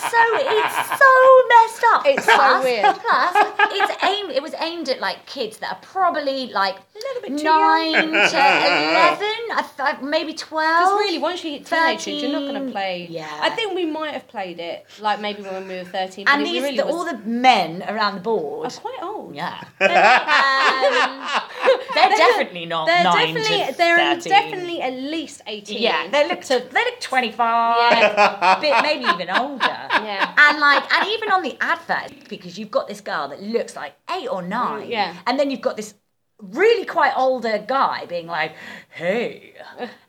[0.00, 2.02] so it's so messed up.
[2.06, 2.94] It's so weird.
[2.96, 4.30] Plus, it's aimed.
[4.32, 7.92] It was aimed at like kids that are probably like little bit too nine
[8.32, 10.78] to eleven, I th- maybe twelve.
[10.88, 13.06] Because really, once you hit teenagers, you're not going to play.
[13.10, 13.38] yeah.
[13.42, 16.26] I think we might have played it, like maybe when we were 13.
[16.28, 18.66] And these, really the, was, all the men around the board.
[18.66, 19.34] are quite old.
[19.34, 19.62] Yeah.
[19.80, 21.28] Uh, Um,
[21.94, 24.30] they're definitely not They're nine definitely, to they're 13.
[24.30, 25.80] definitely at least 18.
[25.80, 29.64] Yeah, they look they look twenty five, bit maybe even older.
[29.66, 30.34] Yeah.
[30.36, 33.94] and like and even on the advert because you've got this girl that looks like
[34.10, 34.88] eight or nine.
[34.88, 35.14] yeah.
[35.26, 35.94] and then you've got this
[36.42, 38.54] really quite older guy being like,
[38.90, 39.54] "Hey,"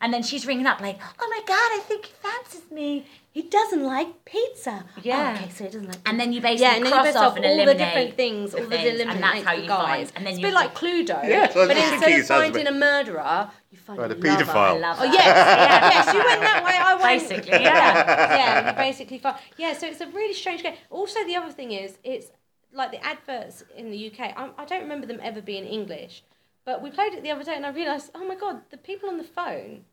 [0.00, 3.42] and then she's ringing up like, "Oh my god, I think he fancies me." He
[3.42, 4.84] doesn't like pizza.
[4.96, 5.36] Oh, yeah.
[5.38, 7.06] Oh, okay, so he doesn't like And then you basically yeah, and then you cross
[7.06, 9.52] base off off and all the different things, all the things, eliminate and that's how
[9.52, 10.10] you guys.
[10.10, 10.12] find.
[10.16, 12.52] And then it's a bit like Cluedo, Yeah, so but instead of it sounds a
[12.52, 14.42] finding a murderer, you find Right, a a lover.
[14.44, 14.56] paedophile.
[14.56, 16.72] I love Oh yes, yeah, yes, you went that way.
[16.78, 18.34] I went Basically, yeah.
[18.36, 19.72] yeah, you basically find yeah.
[19.74, 20.74] So it's a really strange game.
[20.90, 22.30] Also, the other thing is, it's
[22.72, 24.20] like the adverts in the UK.
[24.36, 26.24] I, I don't remember them ever being English,
[26.64, 29.08] but we played it the other day, and I realised, oh my god, the people
[29.08, 29.84] on the phone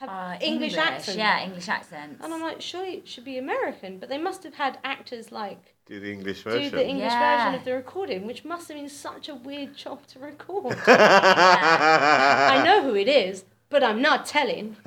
[0.00, 1.16] have Uh, English, accents.
[1.16, 2.22] Yeah, English accents.
[2.24, 5.74] And I'm like, surely it should be American, but they must have had actors like
[5.86, 6.70] Do the English version.
[6.70, 7.36] do the English Yeah.
[7.36, 10.76] version of the recording, which must have been such a weird job to record.
[10.86, 14.76] I know who it is, but I'm not telling.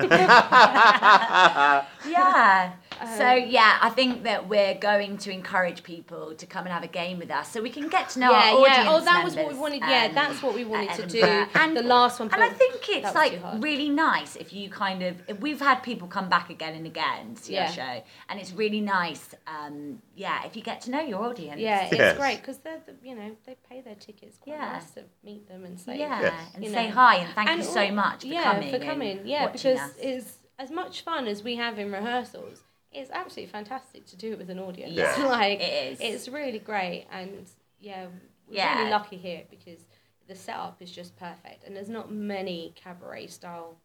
[2.08, 2.72] Yeah.
[3.18, 6.86] So yeah, I think that we're going to encourage people to come and have a
[6.88, 8.94] game with us, so we can get to know our yeah, audience yeah.
[8.94, 9.80] Oh, that was what we members, wanted.
[9.80, 11.20] Yeah, um, that's what we wanted to do.
[11.56, 12.30] And the last one.
[12.32, 16.08] And I think it's like really nice if you kind of if we've had people
[16.08, 17.66] come back again and again to see Yeah.
[17.66, 19.34] our show, and it's really nice.
[19.46, 21.60] Um, yeah, if you get to know your audience.
[21.60, 22.16] Yeah, it's Yes.
[22.16, 24.38] great because they're the, you know they pay their tickets.
[24.38, 24.72] Quite Yeah.
[24.72, 26.34] nice to meet them and say Yeah, Yes.
[26.54, 26.94] and you say know.
[26.94, 28.70] hi and thank And you so all- much for yeah, coming.
[28.78, 29.20] For and coming.
[29.26, 29.92] Yeah, because us.
[30.00, 32.62] it's as much fun as we have in rehearsals.
[32.92, 34.94] It's absolutely fantastic to do it with an audience.
[34.94, 35.14] Yeah.
[35.28, 36.00] like It is.
[36.00, 37.46] It's really great, and
[37.80, 38.06] yeah,
[38.48, 38.78] we're Yeah.
[38.78, 39.80] really lucky here because
[40.28, 43.76] the setup is just perfect, and there's not many cabaret style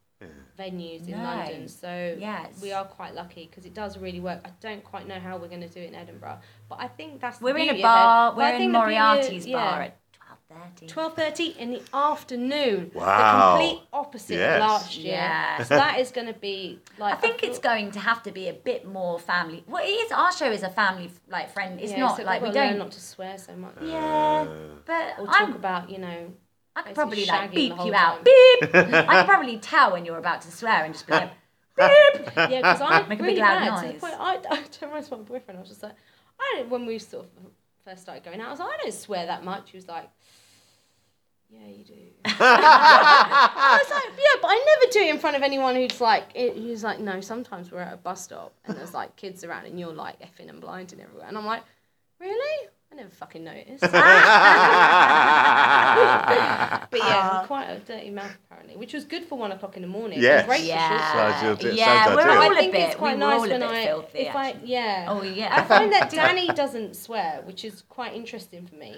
[0.58, 1.24] venues in No.
[1.24, 2.60] London, so Yes.
[2.62, 4.40] we are quite lucky because it does really work.
[4.44, 6.38] I don't quite know how we're going to do it in Edinburgh,
[6.68, 7.82] but I think that's the we're in beauty a of it.
[7.82, 8.34] bar.
[8.36, 9.56] We're I in think the beauty of- Moriarty's yeah.
[9.70, 9.96] bar at
[10.52, 10.86] twelve thirty.
[10.86, 12.90] Twelve thirty in the afternoon.
[12.94, 13.58] Wow.
[13.58, 14.54] The complete opposite Yes.
[14.56, 15.12] of last year.
[15.14, 15.62] Yeah.
[15.64, 17.14] So that is going to be like.
[17.14, 19.64] I think it's thought- going to have to be a bit more family.
[19.66, 20.12] Well, it is.
[20.12, 21.80] Our show is a family like friend.
[21.80, 22.78] It's yeah, not so like we we've don't.
[22.78, 23.74] not to swear so much.
[23.82, 24.54] Yeah, uh.
[24.84, 26.32] but Or talk I'm, about you know.
[26.74, 28.14] I could probably like beep you out.
[28.14, 28.24] time.
[28.24, 28.74] Beep.
[28.74, 31.30] I could probably tell when you're about to swear and just be like,
[31.76, 32.30] beep.
[32.34, 34.00] Yeah, because I'm Make a really big loud bad to the noise.
[34.00, 34.14] point.
[34.18, 35.58] I, I turned around to my boyfriend.
[35.58, 35.92] I was just like,
[36.40, 36.70] I don't.
[36.70, 37.30] When we sort of
[37.84, 39.70] first started going out, I was like, I don't swear that much.
[39.72, 40.08] He was like.
[41.52, 41.92] Yeah, you do.
[42.24, 46.24] I was like, yeah, but I never do it in front of anyone who's like,
[46.34, 47.20] it, who's like, no.
[47.20, 50.48] Sometimes we're at a bus stop and there's like kids around and you're like effing
[50.48, 51.62] and blinding everywhere, and I'm like,
[52.20, 52.68] really?
[52.90, 53.80] I never fucking noticed.
[53.80, 54.00] but yeah,
[56.90, 57.44] uh-huh.
[57.46, 60.18] quite a dirty mouth apparently, which was good for one o'clock in the morning.
[60.18, 60.46] It was Yes.
[60.46, 61.12] great for Yeah.
[61.12, 62.34] Sounds ideal- yeah, sounds we're ideal.
[62.34, 62.80] all I a think bit.
[62.88, 64.18] it's quite we were nice all a when bit I, filthy.
[64.18, 65.06] if I, yeah.
[65.08, 65.56] Oh, yeah.
[65.56, 68.96] I find that Danny doesn't swear, which is quite interesting for me.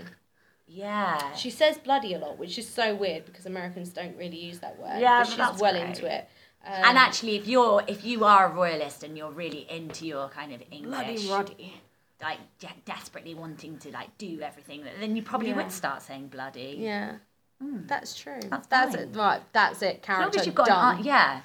[0.67, 1.33] Yeah.
[1.35, 4.79] She says bloody a lot, which is so weird because Americans don't really use that
[4.79, 4.99] word.
[5.01, 5.85] Yeah, but but she's that's well great.
[5.85, 6.29] into it.
[6.67, 10.29] Um, and actually, if you're if you are a royalist and you're really into your
[10.29, 11.75] kind of English, bloody Roddy.
[12.23, 15.57] like de- desperately wanting to like do everything, then you probably Yeah.
[15.57, 16.77] would start saying bloody.
[16.81, 17.17] Yeah,
[17.61, 18.41] that's true.
[18.49, 19.11] That's That's, it.
[19.15, 20.01] Right, that's it.
[20.03, 20.95] As long Character as you've got done.
[20.95, 21.41] an an- yeah,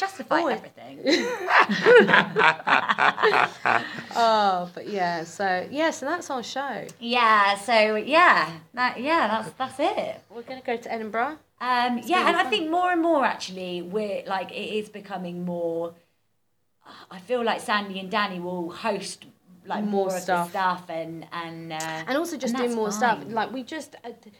[0.00, 0.56] justify Always.
[0.58, 0.98] everything.
[4.16, 5.24] Oh, but yeah.
[5.24, 6.86] So yeah, so that's our show.
[6.98, 7.56] yeah.
[7.56, 10.20] So yeah, that yeah, that's that's it.
[10.30, 11.38] We're gonna go to Edinburgh.
[11.60, 15.94] Um, yeah, and I think more and more actually, we're like it is becoming more.
[17.10, 19.26] I feel like Sandy and Danny will host
[19.66, 20.46] like More more, of stuff.
[20.46, 21.76] the stuff and and uh,
[22.08, 23.20] and also just and do more stuff.
[23.28, 24.34] Like we just, uh, th-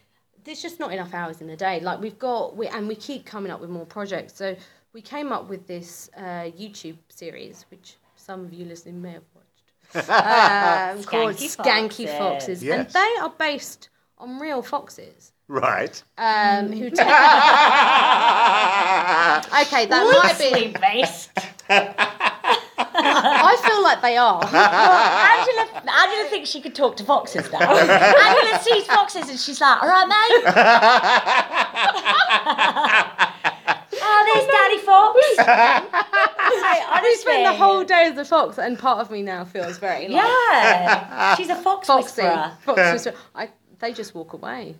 [0.44, 1.78] there's just not enough hours in the day.
[1.80, 4.34] Like we've got, we and we keep coming up with more projects.
[4.34, 4.56] So
[4.92, 9.22] we came up with this uh, YouTube series, which some of you listening may have
[9.34, 9.62] watched,
[10.10, 12.62] um, called Skanky Skanky Foxes.
[12.62, 13.88] Foxes, and they are based
[14.18, 15.32] on real foxes.
[15.48, 16.02] Right.
[16.16, 17.00] Um, who take...
[17.00, 17.06] okay,
[19.86, 20.44] that might be.
[20.44, 21.30] loosely based.
[23.02, 24.44] I feel like they are.
[24.44, 25.66] Angela,
[26.02, 27.60] Angela thinks she could talk to foxes now.
[27.60, 30.06] Angela sees foxes and she's like, all right,
[33.18, 33.26] mate.
[34.02, 35.18] Oh, there's Daddy Fox.
[37.02, 40.08] we spent the whole day as a fox, and part of me now feels very
[40.08, 42.22] like Yeah, she's a fox foxy.
[42.22, 42.52] whisperer.
[42.62, 43.14] Fox whisperer.
[43.34, 43.48] I,
[43.78, 44.76] they just walk away.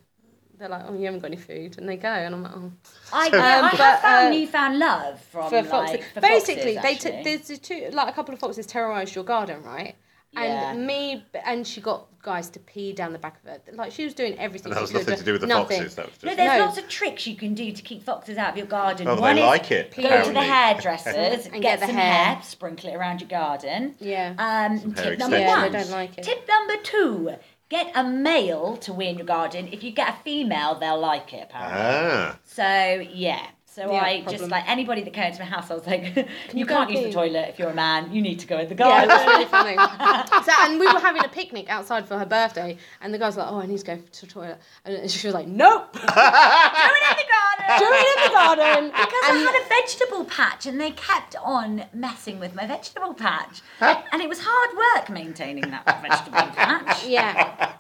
[0.59, 2.73] They're like, oh, you haven't got any food, and they go, and I'm like, oh.
[3.13, 6.75] I, yeah, I but, have found uh, newfound love from For like foxes, for basically,
[6.77, 7.25] foxes, they actually.
[7.25, 9.95] took there's two like a couple of foxes terrorized your garden, right?
[10.33, 10.71] Yeah.
[10.73, 13.61] And me, and she got guys to pee down the back of her.
[13.73, 14.71] Like she was doing everything.
[14.73, 15.79] And that was she could, nothing but to do with the nothing.
[15.79, 15.95] foxes.
[15.97, 16.37] That was No, just.
[16.37, 16.65] there's No.
[16.67, 19.09] lots of tricks you can do to keep foxes out of your garden.
[19.09, 21.97] Oh, they One is like it, Go to the hairdressers, And get, get the some
[21.97, 22.25] hair.
[22.35, 22.43] hair.
[22.43, 23.95] sprinkle it around your garden.
[23.99, 24.35] Yeah.
[24.39, 25.41] Um, tip number extensions.
[25.41, 25.73] Yeah, one.
[25.73, 26.25] they don't like it.
[26.25, 27.31] Tip number two.
[27.69, 29.69] Get a male to wear in your garden.
[29.73, 31.81] If you get a female, they'll like it, apparently.
[31.81, 32.39] Ah.
[32.45, 33.47] So, yeah.
[33.81, 34.39] So Yeah, I problem.
[34.39, 37.01] just like anybody that came to my house, I was like, you, you can't use
[37.01, 38.13] the toilet if you're a man.
[38.13, 39.09] You need to go in the Yeah, garden.
[39.09, 39.77] was really funny.
[40.45, 43.47] so, and we were having a picnic outside for her birthday, and the guy's like,
[43.51, 46.05] "Oh, I need to go to the toilet," and she was like, "Nope, do Do
[46.07, 47.79] it in the garden.
[47.79, 51.85] Do it in the garden." Because I had a vegetable patch and they kept on
[51.95, 53.63] messing with my vegetable patch.
[53.81, 57.07] and it was hard work maintaining that vegetable patch.
[57.07, 57.73] Yeah,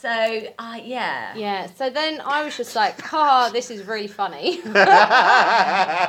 [0.00, 0.08] So,
[0.58, 1.34] uh, yeah.
[1.36, 1.66] yeah.
[1.76, 6.00] So then I was just like, "Ha, this is really funny." that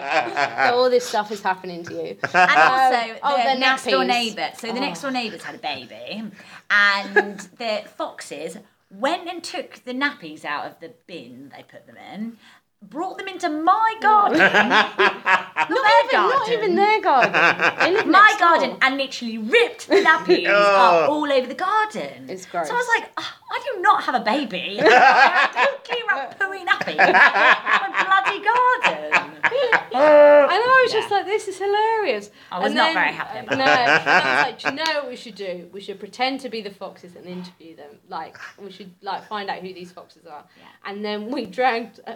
[0.73, 2.17] all this stuff is happening to you.
[2.33, 4.51] And also, oh, the the next door neighbour.
[4.57, 6.23] So the next door neighbours had a baby,
[6.69, 8.57] and the foxes
[8.89, 12.37] went and took the nappies out of the bin they put them in,
[12.81, 17.31] brought them into my garden, not their garden, Not even their garden.
[17.31, 18.49] They my next door.
[18.49, 22.25] garden, and literally ripped the nappies up all over the garden.
[22.29, 22.67] It's gross.
[22.67, 24.79] So I was like, "Ah, I do not have a baby.
[24.83, 29.37] I don't clear up pooey nappies in my bloody garden.
[29.93, 32.31] And I was just like, this is hilarious.
[32.51, 34.75] I was And not then- very happy about No, and I was like, do you
[34.75, 35.69] know what we should do?
[35.73, 37.97] We should pretend to be the foxes and interview them.
[38.09, 40.43] Like, we should like find out who these foxes are.
[40.57, 40.63] Yeah.
[40.89, 42.15] And then we dragged uh,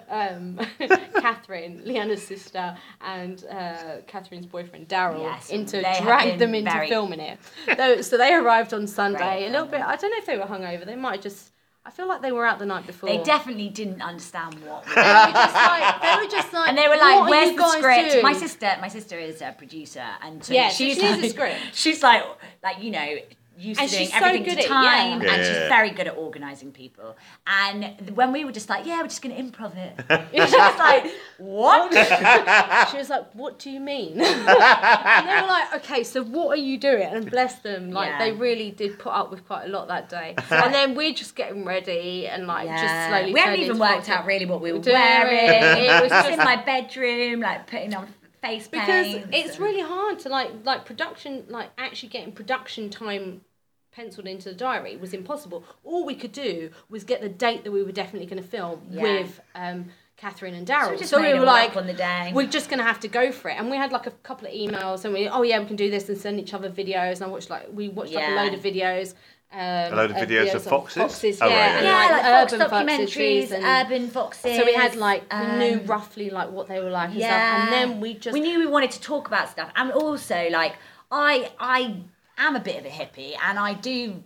[0.60, 0.68] um,
[1.22, 7.20] Catherine, Leanna's sister, and uh, Catherine's boyfriend Daryl Yes, into drag them into very- filming
[7.20, 7.40] it.
[8.06, 9.82] So they arrived on Sunday, a little bit.
[9.82, 10.86] I don't know if they were hungover.
[10.86, 11.52] They might just.
[11.88, 13.08] I feel like they were out the night before.
[13.10, 14.86] They definitely didn't understand what.
[14.96, 18.12] They were just like, they were just like, And they were like, "Where's the script?"
[18.12, 21.30] doing?" My sister, my sister is a producer, and so Yeah, she's she needs a
[21.30, 21.60] script.
[21.74, 22.24] She's like,
[22.64, 23.18] like you know,
[23.58, 25.14] used And to doing she's so good to at it, time, yeah.
[25.14, 25.38] and Yeah.
[25.44, 27.16] she's very good at organising people.
[27.48, 29.94] And when we were just like, "Yeah, we're just going to improv it,"
[30.34, 31.06] she was like,
[31.38, 31.92] "What?"
[32.92, 36.62] She was like, "What do you mean?" and they were like, "Okay, so what are
[36.62, 38.20] you doing?" And bless them, like Yeah.
[38.20, 40.36] they really did put up with quite a lot that day.
[40.50, 43.34] and then we're just getting ready and like just slowly.
[43.34, 45.38] We haven't even worked out really what we were doing wearing.
[45.38, 45.84] it.
[45.86, 48.08] It was just just- in my bedroom, like putting on
[48.46, 53.42] face because it's really hard to like like production like actually getting production time
[53.92, 57.72] penciled into the diary was impossible all we could do was get the date that
[57.72, 59.02] we were definitely going to film Yeah.
[59.04, 59.86] with um
[60.18, 60.92] Catherine and Daryl.
[60.92, 62.32] we just So we were all up like, on the day.
[62.34, 63.58] we're just gonna have to go for it.
[63.60, 65.92] And we had like a couple of emails, and we, oh yeah, we can do
[65.92, 67.16] this and send each other videos.
[67.16, 68.42] And I watched like we watched like a Yeah.
[68.44, 69.14] load of videos.
[69.56, 70.98] Um, A load of videos of foxes?
[71.02, 71.92] Foxes, Oh, yeah, right, and yeah.
[71.92, 74.58] yeah, like, like, fox urban documentaries, foxes and- urban foxes.
[74.58, 77.30] so we had like we knew um, roughly like what they were like and stuff,
[77.32, 77.64] Yeah.
[77.64, 80.76] and then we just we knew we wanted to talk about stuff, and also like
[81.10, 81.96] I I
[82.38, 84.22] am a bit of a hippie, and I do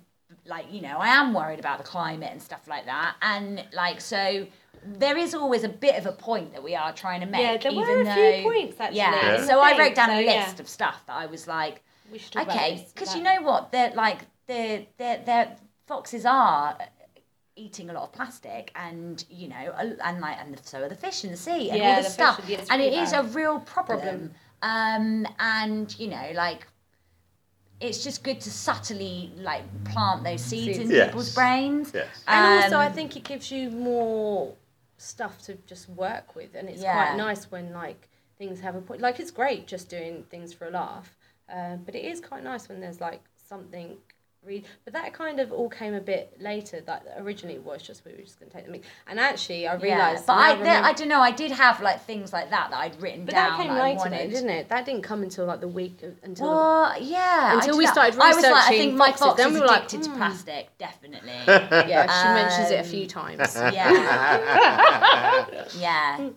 [0.48, 4.02] like you know I am worried about the climate and stuff like that, and like
[4.02, 4.48] so.
[4.82, 7.42] There is always a bit of a point that we are trying to make.
[7.42, 9.94] Yeah, there were even a few though, points, actually, Yeah, in the so I wrote
[9.94, 10.62] down a list yeah.
[10.62, 13.74] of stuff that I was like, We should talk okay, because you know what?
[13.74, 14.20] They're like
[14.50, 15.56] they're they're, they're
[15.88, 16.78] foxes are
[17.56, 19.74] eating a lot of plastic, and you know,
[20.04, 22.06] and like and so are the fish in the sea and Yeah, all the this
[22.08, 24.00] fish stuff, are- yeah, it's and it really is a real problem.
[24.00, 24.34] Problem.
[24.62, 26.68] Um, and you know, like.
[27.82, 31.08] It's just good to subtly like plant those seeds in Yes.
[31.08, 31.92] people's brains.
[31.94, 32.08] Yes.
[32.28, 34.54] And also, I Um, think it gives you more
[34.98, 36.92] stuff to just work with, and it's Yeah.
[36.94, 39.00] quite nice when like things have a point.
[39.00, 41.16] Like it's great just doing things for a laugh,
[41.48, 43.98] uh, but it is quite nice when there's like something.
[44.46, 46.80] Re- but that kind of all came a bit later.
[46.80, 49.68] That originally it was just we were just going to take the mix, and actually
[49.68, 50.24] I realised.
[50.30, 51.20] yeah, but I, I don't know.
[51.20, 53.58] I did have like things like that that I'd written But down.
[53.58, 54.70] that came that later, though, didn't it?
[54.70, 56.46] That didn't come until like the week until.
[56.48, 57.56] the- Well, yeah.
[57.56, 59.84] Until we started I was like, I think my fox then is we were like,
[59.86, 61.32] addicted to "Hmm." plastic, definitely.
[61.48, 63.56] yeah, she mentions it a few times.
[63.58, 65.46] yeah.
[65.78, 66.30] yeah.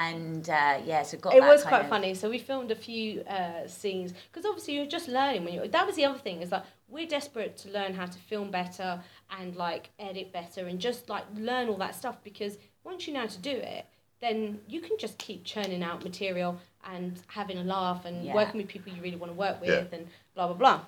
[0.00, 2.14] And uh, yeah, so got it that was quite of- funny.
[2.14, 5.66] So we filmed a few uh, scenes because obviously you're just learning when you.
[5.66, 9.00] That was the other thing is like we're desperate to learn how to film better
[9.38, 13.20] and like edit better and just like learn all that stuff because once you know
[13.20, 13.86] how to do it,
[14.20, 16.58] then you can just keep churning out material
[16.92, 18.34] and having a laugh and Yeah.
[18.34, 19.98] working with people you really want to work with Yeah.
[19.98, 20.80] and blah blah blah.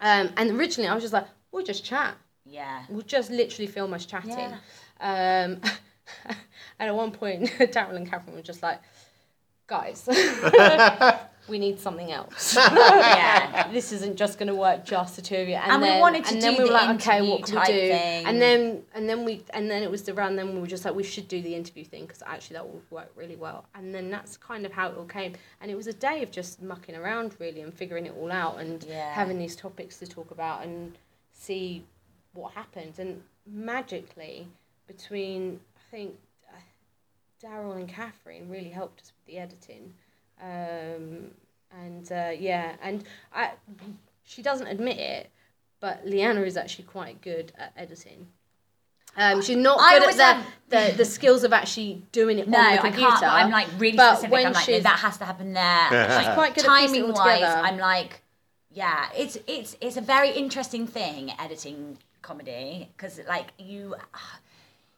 [0.00, 2.16] Um, and originally I was just like, we'll just chat.
[2.46, 2.84] Yeah.
[2.88, 4.54] We'll just literally film us chatting.
[5.00, 5.60] Um,
[6.80, 8.80] and at one point, Daryl and Catherine were just like,
[9.68, 10.08] guys,
[11.48, 12.56] we need something else.
[13.20, 13.70] Yeah.
[13.72, 15.54] this isn't just going to work just the two of you.
[15.54, 17.30] And, And we then, wanted to and then do we were the like, okay, interview
[17.32, 17.88] what can we do?
[17.88, 18.26] thing.
[18.26, 20.94] And then and then we and then it was around then we were just like,
[20.94, 23.64] we should do the interview thing because actually that would work really well.
[23.74, 25.34] And then that's kind of how it all came.
[25.60, 28.58] And it was a day of just mucking around really and figuring it all out
[28.58, 29.12] and Yeah.
[29.14, 30.96] having these topics to talk about and
[31.32, 31.84] see
[32.32, 32.94] what happened.
[32.98, 34.46] And magically,
[34.86, 36.14] between I think
[37.42, 39.94] Daryl and Catherine really helped us with the editing.
[40.42, 41.30] Um,
[41.84, 43.04] and uh, yeah, and
[43.34, 43.52] I,
[44.24, 45.30] she doesn't admit it,
[45.80, 48.26] but Leanna is actually quite good at editing.
[49.16, 52.38] Um, she's not I good always at have- the, the, the skills of actually doing
[52.38, 53.06] it No, on the I computer.
[53.10, 53.22] can't.
[53.24, 54.32] I'm like really but specific.
[54.32, 56.20] when I'm like, no, that has to happen there.
[56.24, 57.60] She's quite good at timing wise, together.
[57.60, 58.22] I'm like,
[58.70, 63.96] yeah, it's it's it's a very interesting thing editing comedy because like you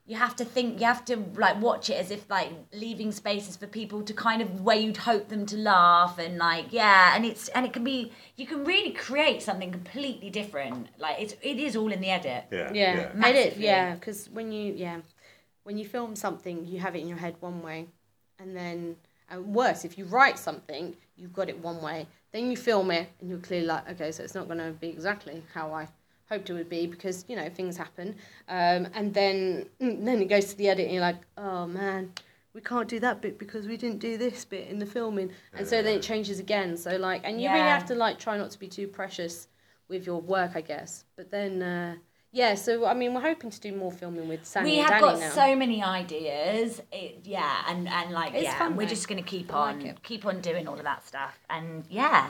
[0.05, 3.57] you have to think you have to like watch it as if like leaving spaces
[3.57, 7.25] for people to kind of where you'd hope them to laugh and like yeah and
[7.25, 11.59] it's and it can be you can really create something completely different like it's it
[11.59, 12.73] is all in the edit Yeah.
[12.73, 13.57] Yeah, edit.
[13.57, 14.99] Yeah, because when you yeah,
[15.63, 17.87] when you film something, you have it in your head one way,
[18.39, 18.97] and then
[19.31, 22.07] and worse, if you write something, you've got it one way.
[22.33, 24.89] Then you film it, and you're clearly like, okay, so it's not going to be
[24.89, 25.89] exactly how I
[26.33, 28.17] hoped it would be because you know things happen.
[28.49, 32.13] Um, and then then it goes to the edit, and you're like, oh man.
[32.55, 35.67] We can't do that bit because we didn't do this bit in the filming, and
[35.67, 36.77] so then it changes again.
[36.77, 39.49] So like, and you really have to like try not to be too precious
[39.89, 41.05] with your work, I guess.
[41.17, 41.95] But then, uh,
[42.31, 42.55] yeah.
[42.57, 45.13] So I mean, we're hoping to do more filming with Sandy we and have Danny
[45.15, 45.31] got now.
[45.31, 48.89] so many ideas it, yeah and and like It's yeah fun, we're though.
[48.91, 52.29] just gonna keep on like keep on doing all of that stuff and yeah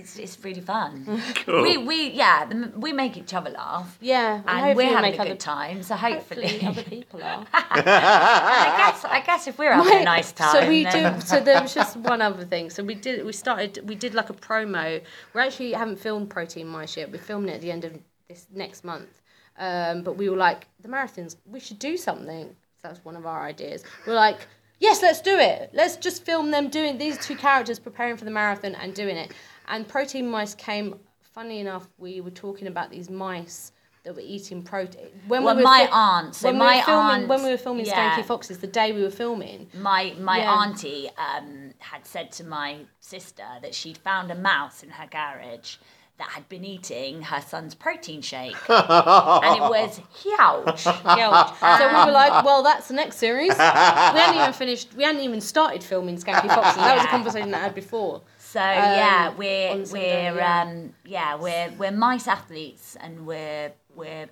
[0.00, 0.92] it's it's really fun
[1.46, 5.30] we we yeah the, we make each other laugh yeah, and, we're having a other,
[5.30, 7.44] good time so hopefully, Hopefully, other people are.
[7.52, 11.20] I guess I guess if we're having a nice time So we then- do.
[11.20, 12.70] So there was just one other thing.
[12.70, 13.24] So we did.
[13.24, 13.88] We started.
[13.88, 15.00] We did like a promo.
[15.34, 17.10] We actually haven't filmed Protein Mice yet.
[17.12, 17.92] We're filming it at the end of
[18.28, 19.20] this next month.
[19.58, 21.36] Um, but we were like, the marathons.
[21.46, 22.46] We should do something.
[22.80, 23.84] So that's one of our ideas.
[24.06, 24.38] We're like,
[24.78, 25.70] yes, let's do it.
[25.72, 29.32] Let's just film them doing these two characters preparing for the marathon and doing it.
[29.68, 30.98] And Protein Mice came.
[31.34, 33.70] Funny enough, we were talking about these mice
[34.02, 35.06] that were eating protein.
[35.28, 37.42] When Well, we were my fil- aunt- so when we my were filming, aunt- when
[37.44, 38.16] we were filming yeah.
[38.18, 40.52] Skanky Foxes, the day we were filming, my my Yeah.
[40.52, 45.76] auntie um, had said to my sister that she'd found a mouse in her garage
[46.18, 50.82] that had been eating her son's protein shake, and it was huge.
[51.80, 53.50] So we were like, well, that's the next series.
[53.50, 54.94] We hadn't even finished.
[54.96, 56.76] We hadn't even started filming Skanky Foxes.
[56.76, 58.22] That was a conversation I had before.
[58.52, 60.62] So yeah, Um, we're we're yeah.
[60.62, 64.28] um, yeah we're we're mice athletes, and we're we're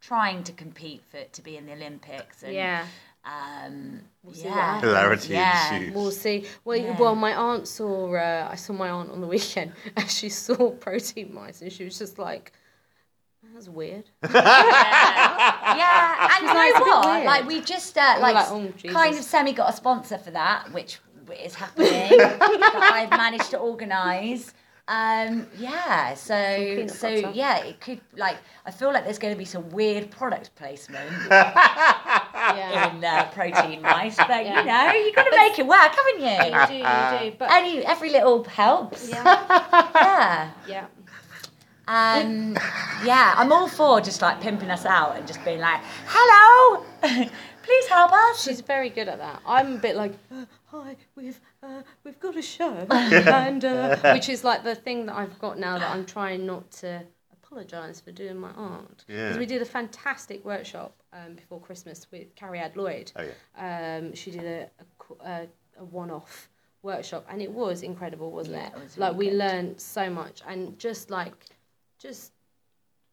[0.00, 2.42] trying to compete for to be in the Olympics.
[2.42, 2.84] And, Yeah.
[3.24, 4.00] Um,
[4.32, 4.80] see what yeah.
[4.80, 5.74] Hilarity Yeah.
[5.74, 5.94] ensues.
[5.94, 6.46] We'll see.
[6.64, 6.98] Well, Yeah.
[6.98, 8.12] well, my aunt saw.
[8.14, 11.84] Uh, I saw my aunt on the weekend, and she saw protein mice, and she
[11.84, 12.52] was just like,
[13.54, 17.24] "That's weird." Yeah, yeah, and you like, know what?
[17.24, 20.72] Like we just uh, like, like, "Oh, kind of semi got a sponsor for that,
[20.72, 20.98] which
[21.32, 24.52] is happening that I've managed to organise.
[24.86, 27.30] Um, yeah, so so butter.
[27.34, 28.36] yeah, it could like
[28.66, 32.94] I feel like there's going to be some weird product placement Yeah.
[32.94, 34.60] in uh, protein mice, but Yeah.
[34.60, 36.58] you know you got to make it work, haven't you?
[36.60, 37.36] you do, you do.
[37.38, 39.08] But Any every little helps.
[39.08, 39.24] yeah,
[39.94, 40.50] Yeah.
[40.68, 40.86] yeah.
[41.86, 42.56] Um,
[43.04, 46.84] yeah, I'm all for just like pimping us out and just being like, "Hello,
[47.62, 49.40] please help us." She's very good at that.
[49.46, 50.12] I'm a bit like,
[50.74, 55.16] hi, we've uh, we've got a show, and uh, which is like the thing that
[55.16, 57.02] I've got now that I'm trying not to
[57.32, 59.04] apologise for doing my art.
[59.08, 59.24] Yeah.
[59.24, 63.12] Because we did a fantastic workshop um, before Christmas with Carrie Ad Lloyd.
[63.16, 64.70] Oh, Um, she did a
[65.24, 65.46] a, a,
[65.78, 66.48] a one-off
[66.82, 68.72] workshop, and it was incredible, wasn't Yeah, it?
[68.76, 69.38] it was like really we good.
[69.38, 71.46] learned so much, and just like,
[71.98, 72.32] just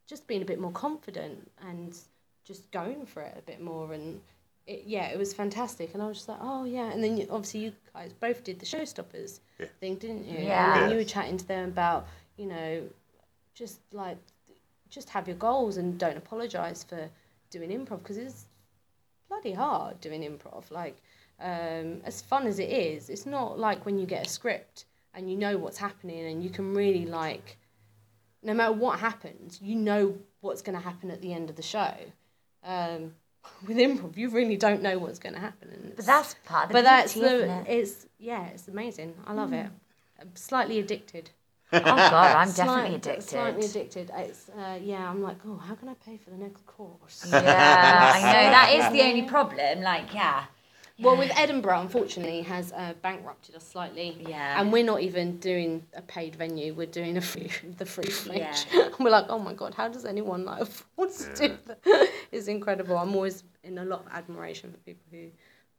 [0.08, 1.98] just being a bit more confident and
[2.44, 4.20] just going for it a bit more and
[4.68, 7.28] it, yeah it was fantastic and i was just like oh yeah and then you,
[7.30, 9.66] obviously you guys both did the showstoppers Yeah.
[9.80, 10.68] thing didn't you Yeah.
[10.68, 12.08] and then you were chatting to them about
[12.38, 12.84] you know
[13.54, 14.18] just like
[14.90, 17.10] just have your goals and don't apologize for
[17.50, 18.46] doing improv because it's
[19.30, 20.98] bloody hard doing improv like
[21.40, 24.86] um, as fun as it is it's not like when you get a script
[25.16, 27.58] and you know what's happening and you can really like
[28.44, 31.62] no matter what happens, you know what's going to happen at the end of the
[31.62, 31.94] show.
[32.64, 33.14] Um,
[33.68, 35.70] with improv, you really don't know what's going to happen.
[35.74, 37.66] And But that's part of the but that's beauty, the isn't it?
[37.70, 39.16] it's yeah, it's amazing.
[39.26, 39.68] I love it.
[40.20, 41.32] I'm slightly addicted.
[41.74, 43.30] Oh God, I'm Slight- definitely addicted.
[43.30, 44.12] Slightly addicted.
[44.16, 45.10] It's uh, yeah.
[45.10, 47.26] I'm like, oh, how can I pay for the next course?
[47.30, 49.82] Yeah, I know that is the only problem.
[49.82, 50.44] Like, yeah,
[51.02, 54.18] Well, with Edinburgh, unfortunately, has uh, bankrupted us slightly.
[54.28, 54.60] Yeah.
[54.60, 56.74] And we're not even doing a paid venue.
[56.74, 58.66] We're doing a free, the free fringe.
[58.72, 58.86] Yeah.
[58.86, 62.10] And we're like, oh my god, how does anyone like afford to do that?
[62.32, 62.98] It's incredible.
[62.98, 65.28] I'm always in a lot of admiration for people who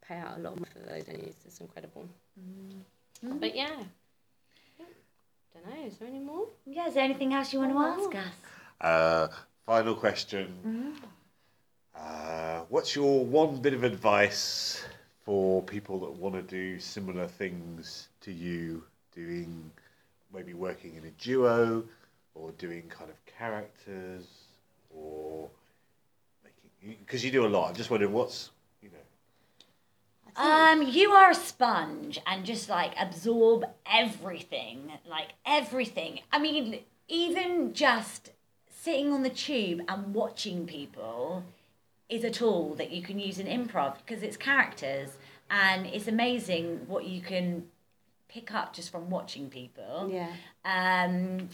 [0.07, 1.35] pay out a lot for those venues.
[1.47, 2.07] It's incredible.
[2.39, 3.39] Mm-hmm.
[3.39, 3.71] But yeah,
[5.55, 5.87] don't know.
[5.87, 6.47] Is there any more?
[6.67, 6.89] yeah.
[6.89, 8.35] Is there anything else you want to ask us?
[8.81, 9.29] Uh,
[9.65, 10.95] final question.
[11.95, 14.85] Uh, what's your one bit of advice
[15.25, 18.83] for people that want to do similar things to you,
[19.15, 19.71] doing
[20.35, 21.85] maybe working in a duo
[22.35, 24.27] or doing kind of characters
[24.91, 25.49] or
[26.43, 27.69] making because you do a lot.
[27.69, 28.51] I'm just wondering what's
[28.83, 30.43] you know.
[30.43, 36.21] Um, you are a sponge and just like absorb everything, like everything.
[36.33, 38.31] I mean, even just
[38.69, 41.45] sitting on the tube and watching people
[42.13, 45.11] is a tool that you can use in improv because it's characters
[45.51, 47.65] and it's amazing what you can
[48.29, 50.11] pick up just from watching people.
[50.13, 50.33] Yeah.
[50.65, 51.49] Um,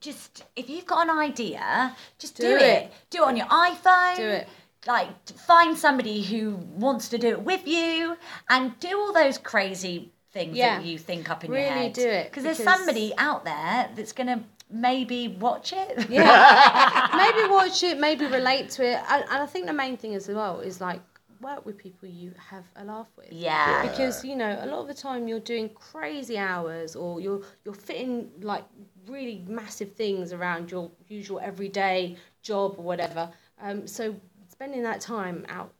[0.00, 2.62] just if you've got an idea, just do, Do it.
[2.62, 2.92] it.
[3.10, 4.16] Do it on your iPhone.
[4.16, 4.48] Do it.
[4.86, 8.18] Like find somebody who wants to do it with you,
[8.50, 10.76] and do all those crazy things Yeah.
[10.78, 11.74] that you think up in your head.
[11.78, 14.44] Really do it, because there's somebody out there that's gonna
[14.74, 16.10] maybe watch it.
[16.10, 17.08] Yeah.
[17.16, 19.00] maybe watch it, maybe relate to it.
[19.08, 21.00] And, and I think the main thing as well is like
[21.40, 23.32] work with people you have a laugh with.
[23.32, 23.82] Yeah.
[23.88, 27.74] Because you know, a lot of the time you're doing crazy hours, or you're you're
[27.74, 28.64] fitting like
[29.06, 33.30] really massive things around your usual everyday job or whatever.
[33.62, 34.14] Um, so
[34.48, 35.72] spending that time out,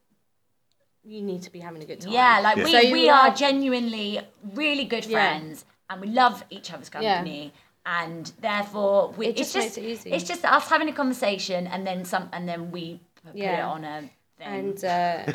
[1.03, 2.12] you need to be having a good time.
[2.12, 2.65] Yeah, like Yeah.
[2.65, 4.21] we, So we are genuinely
[4.55, 5.19] really good Yeah.
[5.39, 7.53] friends and we love each other's company
[7.86, 10.12] and therefore we, It it's just just makes it easy.
[10.12, 13.69] it's just us having a conversation and then some and then we put it Yeah.
[13.69, 14.11] on a thing.
[14.40, 15.23] And uh,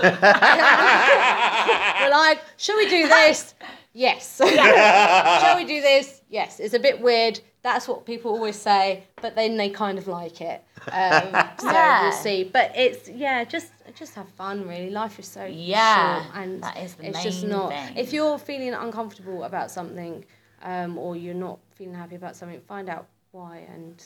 [2.01, 3.53] we're like, shall we do this?
[3.93, 4.37] Yes.
[4.37, 6.21] shall we do this?
[6.29, 6.59] Yes.
[6.59, 7.39] It's a bit weird.
[7.61, 10.63] That's what people always say, but then they kind of like it.
[10.91, 12.03] Um, so Yeah.
[12.03, 12.43] we'll see.
[12.45, 14.67] But it's yeah, just just have fun.
[14.67, 17.71] Really, life is so Yeah, short, and that is the it's just not.
[17.71, 17.97] thing.
[17.97, 20.23] If you're feeling uncomfortable about something,
[20.61, 24.03] um, or you're not feeling happy about something, find out why, and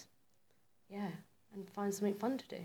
[0.90, 1.10] yeah,
[1.54, 2.62] and find something fun to do.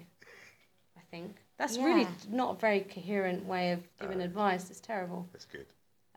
[0.97, 4.71] I think that's really not a very coherent way of giving advice.
[4.71, 5.27] It's terrible.
[5.33, 5.67] That's good.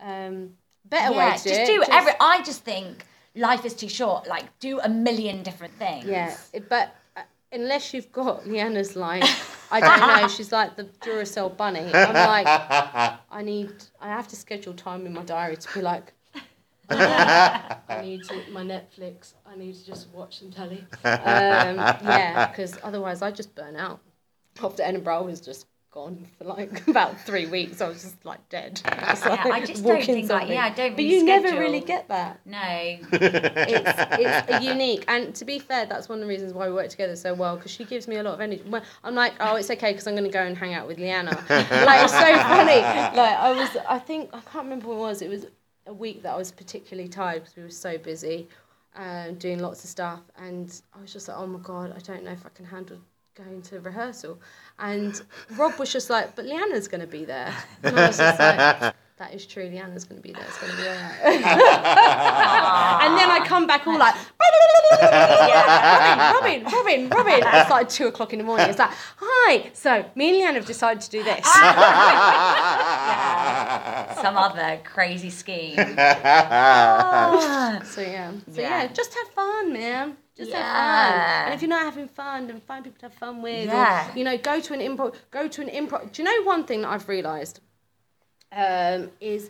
[0.02, 0.52] Um,
[0.90, 1.68] better yeah, way to do just it.
[1.68, 4.28] do every I just think life is too short.
[4.28, 6.06] Like do a million different things.
[6.06, 7.22] Yeah, it- but uh,
[7.54, 9.24] unless you've got Leanna's line,
[9.72, 10.28] I don't know.
[10.28, 11.90] She's like the Duracell bunny.
[11.94, 12.48] I'm like,
[13.32, 13.72] I need,
[14.02, 16.14] I have to schedule time in my diary to be like.
[17.00, 19.34] I need to, my Netflix.
[19.46, 20.84] I need to just watch some telly.
[21.04, 24.00] Um, yeah, because otherwise I just burn out.
[24.62, 27.82] After Edinburgh, I was just gone for like about three weeks.
[27.82, 28.76] I was just like dead.
[28.86, 31.26] Just, Yeah, I just don't walking think like- yeah, I don't Really But really you
[31.26, 32.60] never really get that No.
[33.12, 36.90] it's it's unique and to be fair that's one of the reasons why we work
[36.90, 39.56] together so well because she gives me a lot of energy When- i'm like oh
[39.56, 42.38] it's okay because i'm going to go and hang out with leanna like it's so
[42.38, 45.46] funny like i was i think i can't remember what it was it was
[45.92, 48.48] a week that i was particularly tired because we were so busy
[48.96, 52.24] um, doing lots of stuff, and I was just like, oh my god, I don't
[52.24, 52.98] know if I can handle
[53.36, 54.40] going to rehearsal.
[54.80, 57.54] And Rob was just like, but Leanna's going to be there.
[57.84, 59.70] And I was just like, that is true.
[59.70, 60.44] Leanna's going to be there.
[60.44, 61.20] It's going to be all right.
[63.04, 64.16] and then I come back all like,
[66.42, 67.44] Robin, Robin, Robin, Robin.
[67.54, 68.68] It's like two o'clock in the morning.
[68.68, 69.70] It's like, hi.
[69.74, 71.46] So me and Leanna have decided to do this.
[74.24, 75.76] Some other crazy scheme.
[75.78, 77.80] Ah.
[77.86, 78.32] So yeah.
[78.52, 78.82] So yeah.
[78.82, 78.88] Yeah.
[78.88, 80.18] just have fun, man.
[80.36, 81.46] Just have fun.
[81.46, 83.68] And if you're not having fun, then find people to have fun with.
[83.68, 84.12] Yeah.
[84.12, 85.14] Or, you know, go to an improv.
[85.30, 86.12] Go to an improv.
[86.12, 87.60] Do you know one thing that I've realised?
[88.54, 89.50] Um, is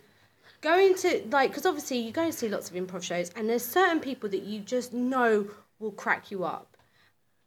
[0.62, 3.66] going to like because obviously you go and see lots of improv shows, and there's
[3.66, 5.48] certain people that you just know
[5.80, 6.78] will crack you up.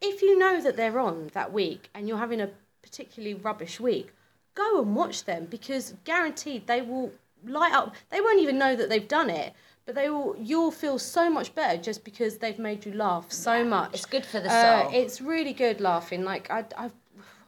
[0.01, 2.51] If you know that they're on that week and you're having a
[2.82, 4.12] particularly rubbish week,
[4.55, 7.12] go and watch them because guaranteed they will
[7.47, 7.94] light up.
[8.10, 9.52] They won't even know that they've done it,
[9.86, 10.35] but they will.
[10.39, 13.94] You'll feel so much better just because they've made you laugh so much.
[13.94, 14.90] it's good for the Uh, soul.
[14.93, 16.24] it's really good laughing.
[16.24, 16.90] Like I, I,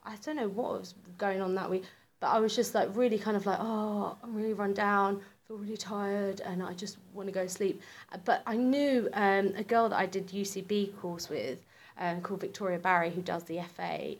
[0.04, 1.84] I don't know what was going on that week,
[2.20, 5.59] but I was just like really kind of like, oh, I'm really run down, feel
[5.59, 7.80] really tired, and I just want to go to sleep.
[8.24, 11.59] But I knew um, a girl that I did UCB course with,
[11.98, 14.16] um, called Victoria Barry, who does the FA.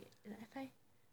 [0.53, 0.67] FA?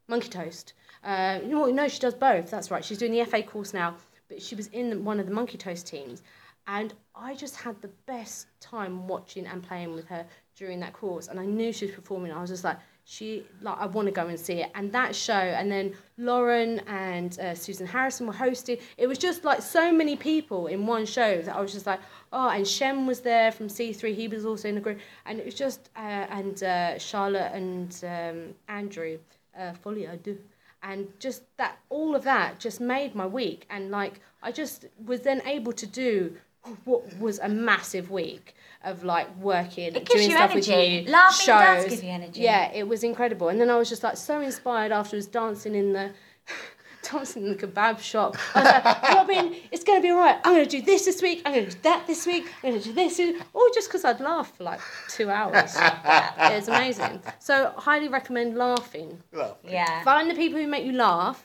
[0.09, 0.75] Monkey Toast.
[1.03, 1.75] Uh, you know what?
[1.75, 2.51] No, she does both.
[2.51, 2.85] That's right.
[2.85, 3.95] She's doing the FA course now,
[4.29, 6.23] but she was in one of the Monkey Toast teams,
[6.67, 11.29] and I just had the best time watching and playing with her during that course.
[11.29, 12.33] And I knew she was performing.
[12.33, 14.71] I was just like, she like I want to go and see it.
[14.75, 18.79] And that show, and then Lauren and uh, Susan Harrison were hosting.
[18.97, 22.01] It was just like so many people in one show that I was just like,
[22.33, 22.49] oh.
[22.49, 24.15] And Shem was there from C three.
[24.15, 27.95] He was also in the group, and it was just uh, and uh, Charlotte and
[28.05, 29.19] um, Andrew
[29.59, 30.39] uh, Folliard
[30.85, 35.23] and just that all of that just made my week and like i just was
[35.23, 36.37] then able to do
[36.85, 38.55] what was a massive week
[38.85, 41.05] of like working It gives doing you stuff with energy.
[41.07, 42.41] you Laughing shows does give you energy.
[42.41, 43.49] yeah it was incredible.
[43.49, 46.11] And then i was just like so inspired afterwards dancing in the
[47.11, 48.37] dancing in the kebab shop.
[48.55, 51.05] I was like robin it's going to be all right i'm going to do this
[51.05, 51.43] this week.
[51.45, 52.47] I'm going to do that this week.
[52.63, 53.21] I'm going to do this.
[53.53, 54.81] All just because i'd laugh for like
[55.11, 55.77] two hours.
[55.77, 57.21] It was amazing.
[57.41, 59.23] So highly recommend laughing.
[59.69, 60.03] Yeah.
[60.05, 61.45] find the people who make you laugh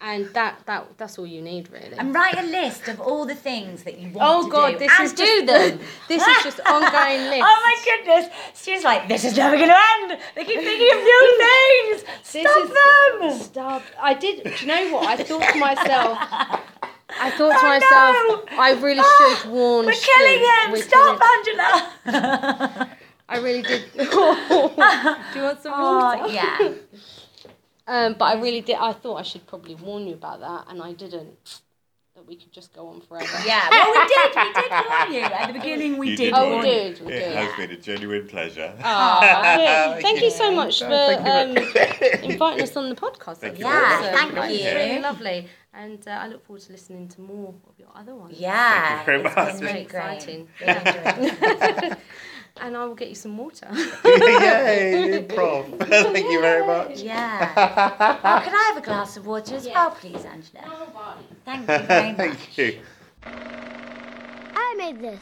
[0.00, 3.34] and that that that's all you need really And write a list of all the
[3.34, 5.78] things that you want oh to god do this and is do them.
[6.08, 8.26] this is just ongoing list Oh my goodness.
[8.54, 9.76] she's like, this is never going to
[10.10, 10.20] end.
[10.34, 12.04] They keep thinking of new things.
[12.32, 13.40] This Stop is- them.
[13.40, 16.18] stop i did do you know what i thought to myself
[17.16, 18.58] I thought to Oh, myself, no.
[18.60, 19.86] I really Ah, should warn.
[19.86, 20.10] We're Stu.
[20.16, 20.72] killing him.
[20.72, 21.60] We're Stop, killing-
[22.10, 22.90] Angela.
[23.28, 23.84] I really did.
[23.94, 26.22] do you want some water?
[26.24, 26.72] oh, yeah.
[27.86, 28.76] Um, but I really did.
[28.76, 31.60] I thought I should probably warn you about that, and I didn't.
[32.14, 33.26] That we could just go on forever.
[33.46, 33.68] Yeah.
[33.70, 34.36] Well, we did.
[34.36, 35.20] We did warn you.
[35.20, 36.72] At the beginning, we You did did Oh, we warn you.
[36.72, 37.00] did.
[37.06, 37.34] We It did.
[37.36, 38.72] has been a genuine pleasure.
[38.82, 41.56] Aw, thank you so much for um,
[42.22, 43.38] inviting us on the podcast.
[43.38, 44.14] Thank you That very was, much.
[44.14, 44.66] uh, Thank that was you.
[44.78, 48.38] really lovely, and uh, I look forward to listening to more of your other ones.
[48.38, 49.04] Yeah.
[49.04, 49.48] Thank you very it's much.
[49.48, 50.48] been very really exciting.
[50.60, 51.98] Really great.
[52.60, 53.68] And I will get you some water.
[54.04, 55.78] Yay, improv.
[55.88, 57.00] Thank you very much.
[57.00, 57.50] Yeah.
[58.26, 60.64] Oh, could I have a glass of water as well, please, Angela?
[61.44, 62.16] Thank you very much.
[62.16, 62.80] Thank you.
[64.56, 65.20] I made this.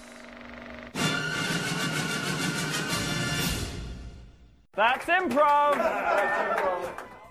[4.75, 7.09] That's improv.